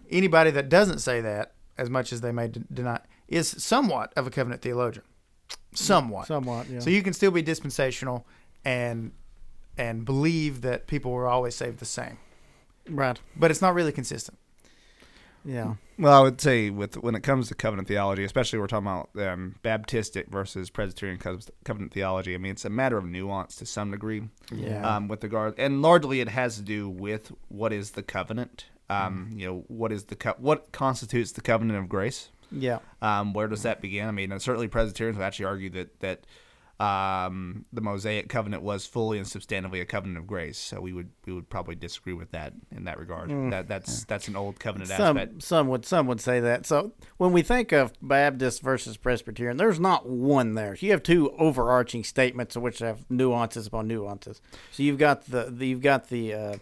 [0.08, 4.26] anybody that doesn't say that, as much as they may d- deny, is somewhat of
[4.28, 5.04] a covenant theologian.
[5.74, 6.28] Somewhat.
[6.28, 6.68] Somewhat.
[6.68, 6.78] Yeah.
[6.78, 8.24] So you can still be dispensational
[8.64, 9.10] and
[9.76, 12.18] and believe that people were always saved the same,
[12.88, 13.18] right.
[13.36, 14.38] but it's not really consistent.
[15.44, 15.74] Yeah.
[15.98, 19.10] Well, I would say with when it comes to covenant theology, especially we're talking about
[19.28, 22.34] um, Baptistic versus Presbyterian covenant theology.
[22.34, 24.22] I mean, it's a matter of nuance to some degree.
[24.54, 24.96] Yeah.
[24.96, 28.66] Um, with regard, and largely it has to do with what is the covenant.
[28.90, 29.40] Um, Mm.
[29.40, 32.28] you know, what is the co- what constitutes the covenant of grace?
[32.52, 32.78] Yeah.
[33.00, 34.06] Um, where does that begin?
[34.06, 36.24] I mean, certainly Presbyterians would actually argue that that
[36.80, 40.58] um, the Mosaic covenant was fully and substantively a covenant of grace.
[40.58, 43.30] So we would we would probably disagree with that in that regard.
[43.52, 45.42] That that's that's an old covenant Some aspect.
[45.42, 46.66] some would some would say that.
[46.66, 50.74] So when we think of Baptist versus Presbyterian, there's not one there.
[50.78, 54.40] You have two overarching statements which have nuances upon nuances.
[54.72, 56.54] So you've got the, the you've got the uh,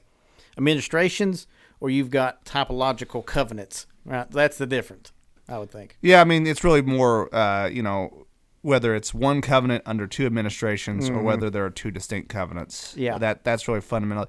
[0.58, 1.46] administrations,
[1.82, 3.86] or you've got typological covenants.
[4.04, 5.12] Right, that's the difference.
[5.48, 5.98] I would think.
[6.00, 8.26] Yeah, I mean, it's really more, uh, you know,
[8.62, 12.92] whether it's one covenant under two administrations or whether there are two distinct covenants.
[12.92, 13.00] Mm-hmm.
[13.00, 13.18] Yeah.
[13.18, 14.28] that that's really fundamental.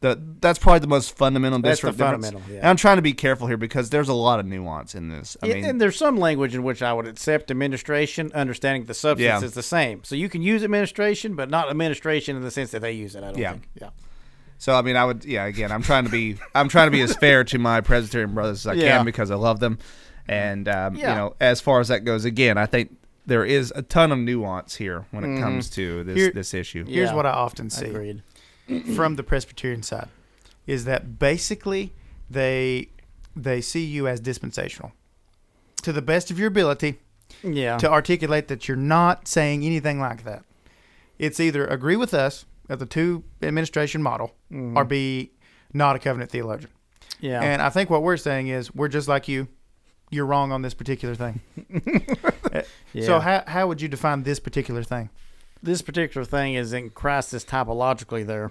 [0.00, 1.98] The, that's probably the most fundamental That's the difference.
[1.98, 2.26] difference.
[2.26, 2.60] fundamental, yeah.
[2.60, 5.36] And I'm trying to be careful here because there's a lot of nuance in this.
[5.42, 8.94] I Yeah, mean, and there's some language in which I would accept administration, understanding the
[8.94, 9.44] substance Yeah.
[9.46, 10.02] is the same.
[10.02, 13.22] So you can use administration, but not administration in the sense that they use it.
[13.22, 13.50] I don't Yeah.
[13.52, 13.68] think.
[13.80, 13.90] Yeah.
[14.62, 15.44] So I mean, I would, yeah.
[15.46, 18.64] Again, I'm trying to be, I'm trying to be as fair to my Presbyterian brothers
[18.64, 18.96] as I Yeah.
[18.98, 19.78] can because I love them.
[20.28, 21.10] And um, Yeah.
[21.10, 24.18] you know, as far as that goes, again, I think there is a ton of
[24.20, 26.84] nuance here when it comes to this Here- this issue.
[26.86, 27.16] Here's Yeah.
[27.16, 27.86] what I often see.
[27.86, 28.22] Agreed.
[28.94, 30.06] from the Presbyterian side
[30.68, 31.92] is that basically
[32.30, 32.88] they
[33.34, 34.92] they see you as dispensational
[35.82, 37.00] to the best of your ability
[37.42, 37.78] Yeah.
[37.78, 40.44] to articulate that you're not saying anything like that.
[41.18, 44.34] It's either agree with us of the two administration model
[44.74, 45.32] or be
[45.72, 46.70] not a covenant theologian.
[47.20, 47.40] yeah.
[47.40, 49.48] And I think what we're saying is we're just like you.
[50.10, 51.40] you're wrong on this particular thing.
[52.92, 53.06] Yeah.
[53.06, 55.08] So how how would you define this particular thing?
[55.62, 58.50] this particular thing is in Christ is typologically there,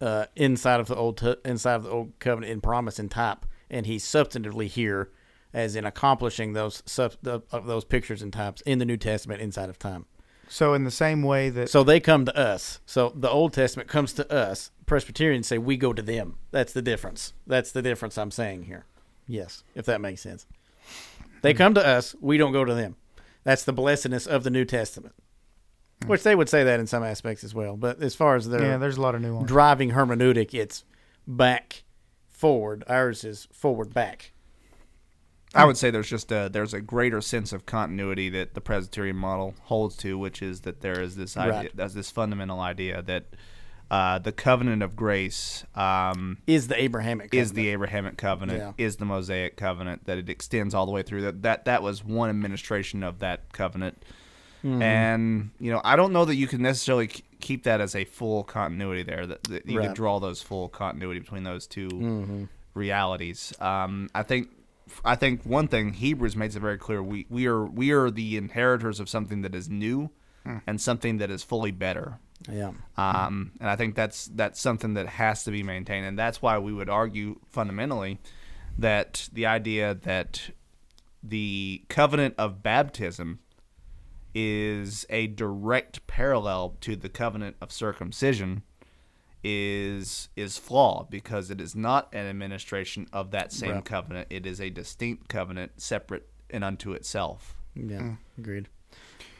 [0.00, 3.46] uh, inside of the old t- inside of the old covenant in promise and type,
[3.70, 5.10] and he's substantively here,
[5.52, 9.68] as in accomplishing those sub, the, those pictures and types in the New Testament inside
[9.68, 10.06] of time.
[10.48, 12.80] So in the same way that So they come to us.
[12.86, 14.70] So the Old Testament comes to us.
[14.86, 16.36] Presbyterians say we go to them.
[16.50, 17.32] That's the difference.
[17.46, 18.84] That's the difference I'm saying here.
[19.26, 20.46] Yes, if that makes sense.
[21.42, 22.14] They come to us.
[22.20, 22.96] We don't go to them.
[23.44, 25.14] That's the blessedness of the New Testament.
[26.00, 26.08] Mm.
[26.08, 27.76] Which they would say that in some aspects as well.
[27.76, 29.48] But as far as their yeah, there's a lot of nuance.
[29.48, 30.84] driving hermeneutic, it's
[31.26, 31.84] back,
[32.28, 32.84] forward.
[32.88, 34.32] Ours is forward, back.
[35.56, 39.16] I would say there's just a there's a greater sense of continuity that the Presbyterian
[39.16, 41.76] model holds to, which is that there is this idea, Right.
[41.76, 43.24] there's this fundamental idea that
[43.90, 47.72] uh, the covenant of grace um, Is the Abrahamic is the covenant.
[47.74, 48.84] Abrahamic covenant, Yeah.
[48.84, 51.22] is the Mosaic covenant, that it extends all the way through.
[51.22, 54.02] That that that was one administration of that covenant,
[54.64, 54.82] Mm-hmm.
[54.82, 57.08] and you know I don't know that you can necessarily
[57.40, 59.24] keep that as a full continuity there.
[59.26, 59.86] That, that you Right.
[59.86, 62.44] can draw those full continuity between those 2 Mm-hmm.
[62.74, 63.52] realities.
[63.60, 64.48] Um, I think.
[65.04, 68.36] I think one thing Hebrews makes it very clear we, we are we are the
[68.36, 70.10] inheritors of something that is new
[70.66, 72.18] and something that is fully better.
[72.48, 72.72] yeah.
[72.96, 76.58] Um, and I think that's that's something that has to be maintained, and that's why
[76.58, 78.18] we would argue fundamentally
[78.78, 80.50] that the idea that
[81.22, 83.40] the covenant of baptism
[84.34, 88.62] is a direct parallel to the covenant of circumcision
[89.48, 93.84] is is flawed because it is not an administration of that same Right.
[93.84, 94.26] covenant.
[94.28, 97.56] It is a distinct covenant, separate and unto itself.
[97.76, 97.98] Yeah.
[97.98, 98.12] Hmm.
[98.36, 98.68] Agreed.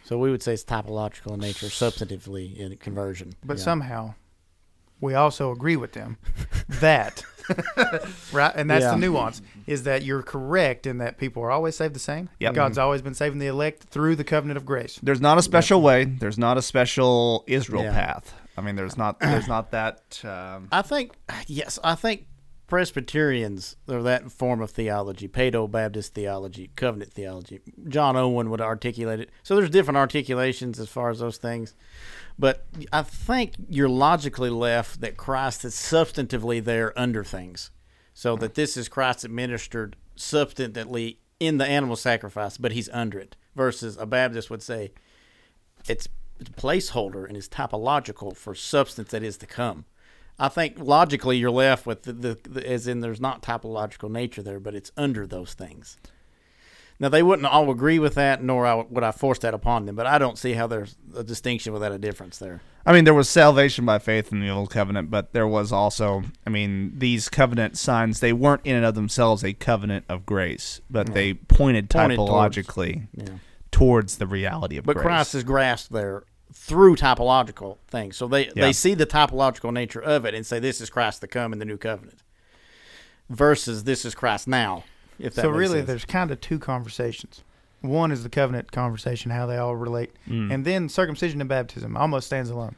[0.04, 3.34] So we would say it's typological in nature, substantively in conversion.
[3.44, 3.64] But Yeah.
[3.64, 4.14] somehow,
[5.00, 6.18] we also agree with them
[6.68, 7.24] that,
[8.32, 8.52] right?
[8.54, 8.92] And that's Yeah.
[8.92, 12.28] the nuance is that you're correct in that people are always saved the same.
[12.38, 12.54] Yep.
[12.54, 12.84] God's mm-hmm.
[12.84, 15.00] always been saving the elect through the covenant of grace.
[15.02, 16.04] There's not a special way.
[16.04, 17.92] There's not a special Israel Yeah.
[17.92, 18.32] path.
[18.56, 19.20] I mean, there's not.
[19.20, 20.20] There's not that.
[20.24, 21.12] Um, I think
[21.46, 22.26] yes, I think
[22.66, 27.60] Presbyterians or that form of theology, Paedo Baptist theology, covenant theology.
[27.88, 29.30] John Owen would articulate it.
[29.42, 31.74] So there's different articulations as far as those things.
[32.38, 37.70] But I think you're logically left that Christ is substantively there under things.
[38.14, 43.36] So that this is Christ administered substantively in the animal sacrifice, but he's under it.
[43.54, 44.92] Versus a Baptist would say
[45.88, 46.08] it's
[46.56, 49.84] placeholder and is typological for substance that is to come.
[50.39, 54.42] I think logically you're left with the, the, the as in there's not typological nature
[54.42, 55.97] there, but it's under those things.
[56.98, 59.97] Now they wouldn't all agree with that, nor I, would I force that upon them.
[59.97, 62.62] But I don't see how there's a distinction without a difference there.
[62.86, 66.23] I mean, there was salvation by faith in the old covenant, but there was also.
[66.47, 70.81] I mean, these covenant signs they weren't in and of themselves a covenant of grace,
[70.89, 73.26] but they pointed Pointed towards- typologically Yeah.
[73.76, 75.05] Towards the reality of But grace.
[75.05, 78.16] Christ is grasped there through typological things.
[78.16, 78.52] So they, Yeah.
[78.55, 81.58] they see the typological nature of it and say this is Christ to come in
[81.58, 82.22] the new covenant.
[83.28, 84.84] Versus this is Christ now.
[85.18, 85.88] If that so makes really, sense.
[85.88, 87.42] there's kind of two conversations.
[87.82, 92.28] One is the covenant conversation, how they all relate, and then circumcision and baptism almost
[92.28, 92.76] stands alone.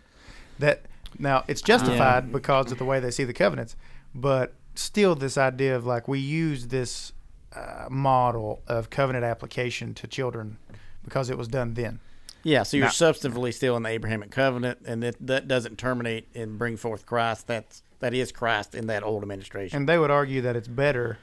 [0.59, 0.83] That
[1.19, 3.77] now it's justified because of the way they see the covenants,
[4.15, 7.13] but still, this idea of like we use this
[7.55, 10.59] uh, model of covenant application to children
[11.05, 12.01] because it was done then.
[12.45, 16.29] Yeah, so you're Now- substantively still in the Abrahamic covenant, and that that doesn't terminate
[16.35, 17.47] and bring forth Christ.
[17.47, 19.77] That's that is Christ in that old administration.
[19.77, 21.19] And they would argue that it's better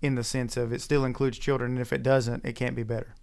[0.00, 2.84] in the sense of it still includes children, and if it doesn't, it can't be
[2.84, 3.14] better.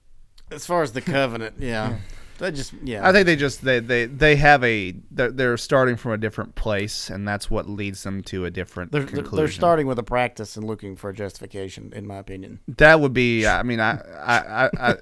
[0.52, 1.98] as far as the covenant, yeah,
[2.40, 3.08] that just yeah.
[3.08, 6.56] I think they just they they, they have a they're, they're starting from a different
[6.56, 9.36] place, and that's what leads them to a different they're, they're, conclusion.
[9.38, 12.60] they're starting with a practice and looking for a justification, in my opinion.
[12.68, 13.46] That would be.
[13.48, 14.96] I mean, I I I, I,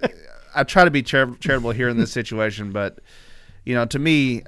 [0.55, 2.99] I try to be char- charitable here in this situation, but
[3.65, 4.43] you know, to me,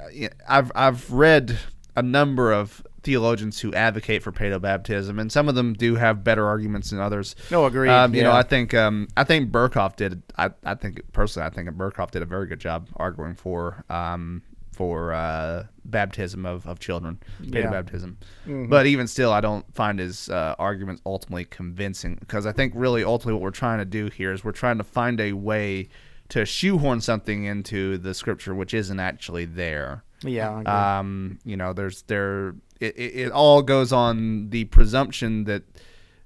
[0.47, 1.57] I've I've read
[1.95, 6.23] a number of theologians who advocate for paedo baptism, and some of them do have
[6.23, 7.35] better arguments than others.
[7.49, 7.87] No, agree.
[7.87, 8.33] Um, you know.
[8.33, 10.21] I think um, I think Berkhof did.
[10.37, 14.41] I, I think personally, I think Berkhof did a very good job arguing for um,
[14.73, 17.69] for uh, baptism of, of children, paedo Yeah.
[17.71, 18.17] baptism.
[18.45, 18.67] Mm-hmm.
[18.69, 23.03] But even still, I don't find his uh, arguments ultimately convincing because I think really
[23.03, 25.87] ultimately what we're trying to do here is we're trying to find a way
[26.29, 30.03] to shoehorn something into the scripture which isn't actually there.
[30.23, 35.63] Yeah, Um, you know, there's there it, it, it all goes on the presumption that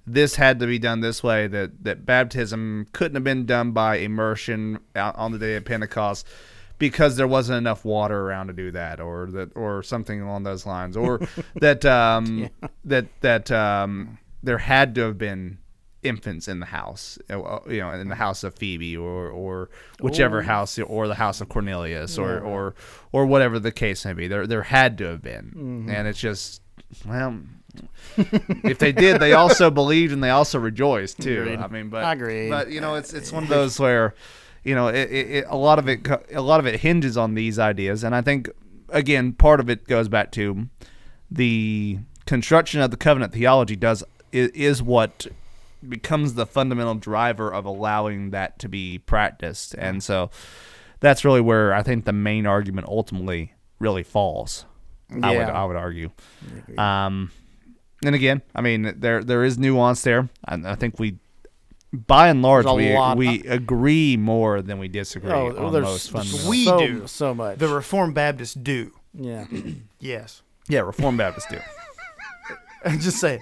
[0.05, 3.97] this had to be done this way that that baptism couldn't have been done by
[3.97, 6.27] immersion on the day of Pentecost
[6.79, 10.65] because there wasn't enough water around to do that or that or something along those
[10.65, 11.19] lines or
[11.55, 12.49] that um
[12.85, 15.57] that that um there had to have been
[16.03, 19.69] infants in the house, uh, you know, in the house of Phoebe or or
[19.99, 22.39] whichever house or the house of Cornelius or Yeah.
[22.39, 22.75] or
[23.11, 24.27] or whatever the case may be.
[24.27, 26.61] There there had to have been, and it's just
[27.07, 27.39] well.
[28.17, 31.41] if they did, they also believed and they also rejoiced too.
[31.43, 31.59] Agreed.
[31.59, 32.49] I mean, but I agree.
[32.49, 34.15] But you know, it's it's one of those where,
[34.63, 37.35] you know, it, it, it, a lot of it a lot of it hinges on
[37.35, 38.49] these ideas, and I think
[38.89, 40.67] again part of it goes back to
[41.29, 45.27] the construction of the covenant theology does is, is what
[45.87, 50.29] becomes the fundamental driver of allowing that to be practiced, and so
[50.99, 54.65] that's really where I think the main argument ultimately really falls.
[55.11, 55.51] I would Yeah.
[55.51, 56.11] I would argue.
[56.77, 57.31] Um,
[58.03, 60.29] and again, I mean, there there is nuance there.
[60.45, 61.17] I, I think we,
[61.91, 66.11] by and large, we lot- we agree more than we disagree Oh, on there's most
[66.11, 66.49] fundamental.
[66.49, 67.07] We so, do.
[67.07, 67.57] so much.
[67.57, 68.91] The Reformed Baptists do.
[69.13, 69.45] yeah.
[70.01, 70.43] Yes.
[70.69, 71.57] yeah, Reformed Baptists do.
[72.99, 73.41] Just saying.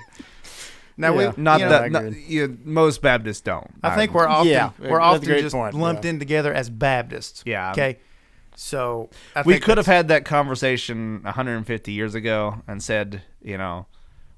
[0.98, 1.34] Now Yeah.
[1.36, 2.58] we Not you know, that I not, agree.
[2.64, 3.70] most Baptists don't.
[3.84, 6.10] I think we're often Yeah, we're often just point, lumped yeah.
[6.12, 7.44] in together as Baptists.
[7.46, 7.72] Yeah.
[7.72, 8.00] Okay.
[8.56, 13.56] So I we think could have had that conversation 150 years ago and said, you
[13.58, 13.86] know,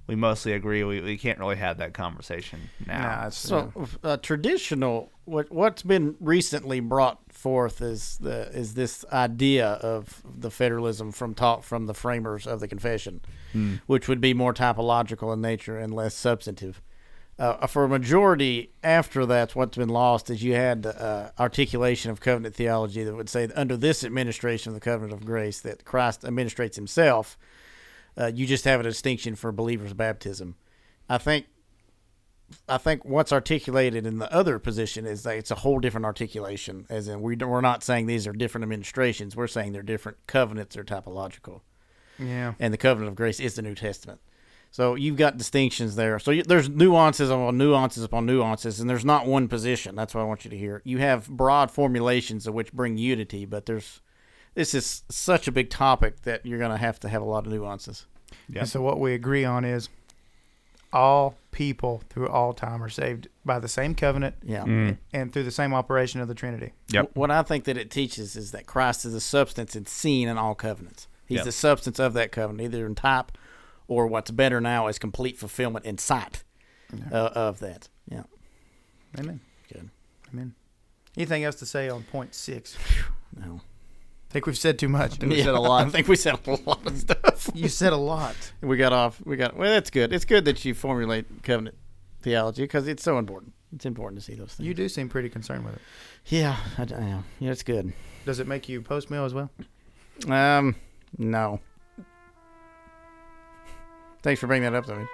[0.08, 0.84] we mostly agree.
[0.84, 3.02] We, we can't really have that conversation now.
[3.22, 3.72] Nah, it's, So
[4.04, 10.52] uh, traditional, what what's been recently brought forth is the is this idea of the
[10.52, 13.22] federalism from taught from the framers of the confession,
[13.88, 16.82] which would be more typological in nature and less substantive.
[17.38, 22.20] Uh, for a majority after that, what's been lost is you had uh, articulation of
[22.20, 25.86] covenant theology that would say that under this administration of the covenant of grace that
[25.86, 27.38] Christ administrates Himself.
[28.18, 30.56] Uh, you just have a distinction for believers' baptism.
[31.08, 31.46] I think
[32.68, 36.86] I think what's articulated in the other position is that it's a whole different articulation.
[36.90, 39.36] As in, we we're not saying these are different administrations.
[39.36, 41.62] We're saying they're different covenants or typological.
[42.18, 42.54] yeah.
[42.60, 44.20] And the covenant of grace is the New Testament.
[44.72, 46.20] So you've got distinctions there.
[46.20, 49.96] So you, there's nuances upon nuances upon nuances, and there's not one position.
[49.96, 50.82] That's what I want you to hear.
[50.86, 54.02] You have broad formulations of which bring unity, but there's
[54.54, 57.48] this is such a big topic that you're going to have to have a lot
[57.48, 58.06] of nuances.
[58.48, 58.62] Yeah.
[58.62, 59.90] And so what we agree on is
[60.92, 64.64] all people through all time are saved by the same covenant Yeah.
[64.64, 64.98] Mm.
[65.14, 66.74] and through the same operation of the Trinity.
[66.90, 67.12] Yep.
[67.14, 70.38] What I think that it teaches is that Christ is the substance and seen in
[70.38, 71.08] all covenants.
[71.28, 71.46] He's Yep.
[71.46, 73.32] the substance of that covenant, either in type
[73.88, 76.44] or what's better now is complete fulfillment in sight
[77.12, 77.88] uh, of that.
[78.10, 78.24] Yeah.
[79.20, 79.40] Amen.
[79.72, 79.90] Good.
[80.34, 80.56] Amen.
[81.18, 82.78] Anything else to say on point six?
[83.36, 83.62] No.
[84.30, 85.16] I think we've said too much.
[85.16, 85.88] think we said a lot.
[85.88, 87.50] I think we said a lot of stuff.
[87.56, 88.36] You said a lot.
[88.62, 89.20] we got off.
[89.26, 89.56] We got.
[89.58, 90.14] Well, that's good.
[90.14, 91.76] It's good that you formulate covenant
[92.22, 93.54] theology because it's so important.
[93.74, 94.68] It's important to see those things.
[94.68, 95.82] You do seem pretty concerned with it.
[96.28, 96.58] Yeah.
[96.78, 97.24] I, I am.
[97.40, 97.92] Yeah, it's good.
[98.26, 99.50] Does it make you post mill as well?
[100.28, 100.76] Um.
[101.18, 101.60] No.
[104.22, 105.08] Thanks for bringing that up, though.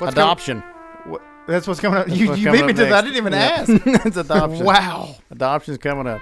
[0.00, 0.62] Adoption.
[1.04, 2.06] What, that's what's coming up.
[2.06, 2.92] That's You, you beat me to that.
[2.92, 3.38] I didn't even Yeah.
[3.38, 3.68] ask.
[4.06, 4.64] it's adoption.
[4.64, 5.16] Wow.
[5.30, 6.20] Adoption's coming up.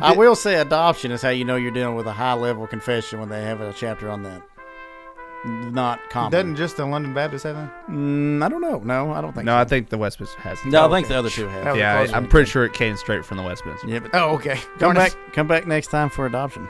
[0.00, 3.20] I will say adoption is how you know you're dealing with a high level confession
[3.20, 4.42] when they have a chapter on that.
[5.44, 6.30] Not common.
[6.30, 7.88] Doesn't just the London Baptist have that?
[7.88, 8.78] Mm, I don't know.
[8.78, 9.56] No, I don't think No, so.
[9.58, 10.58] I think the Westminster has.
[10.60, 10.66] it.
[10.66, 10.94] no, I Okay.
[10.94, 11.76] think the other two have.
[11.76, 12.06] Yeah.
[12.12, 13.88] I, I'm pretty sure it came straight from the Westminster.
[13.88, 14.54] Yeah, but Oh, okay.
[14.78, 15.00] come Darn it.
[15.00, 16.68] back, come back next time for adoption.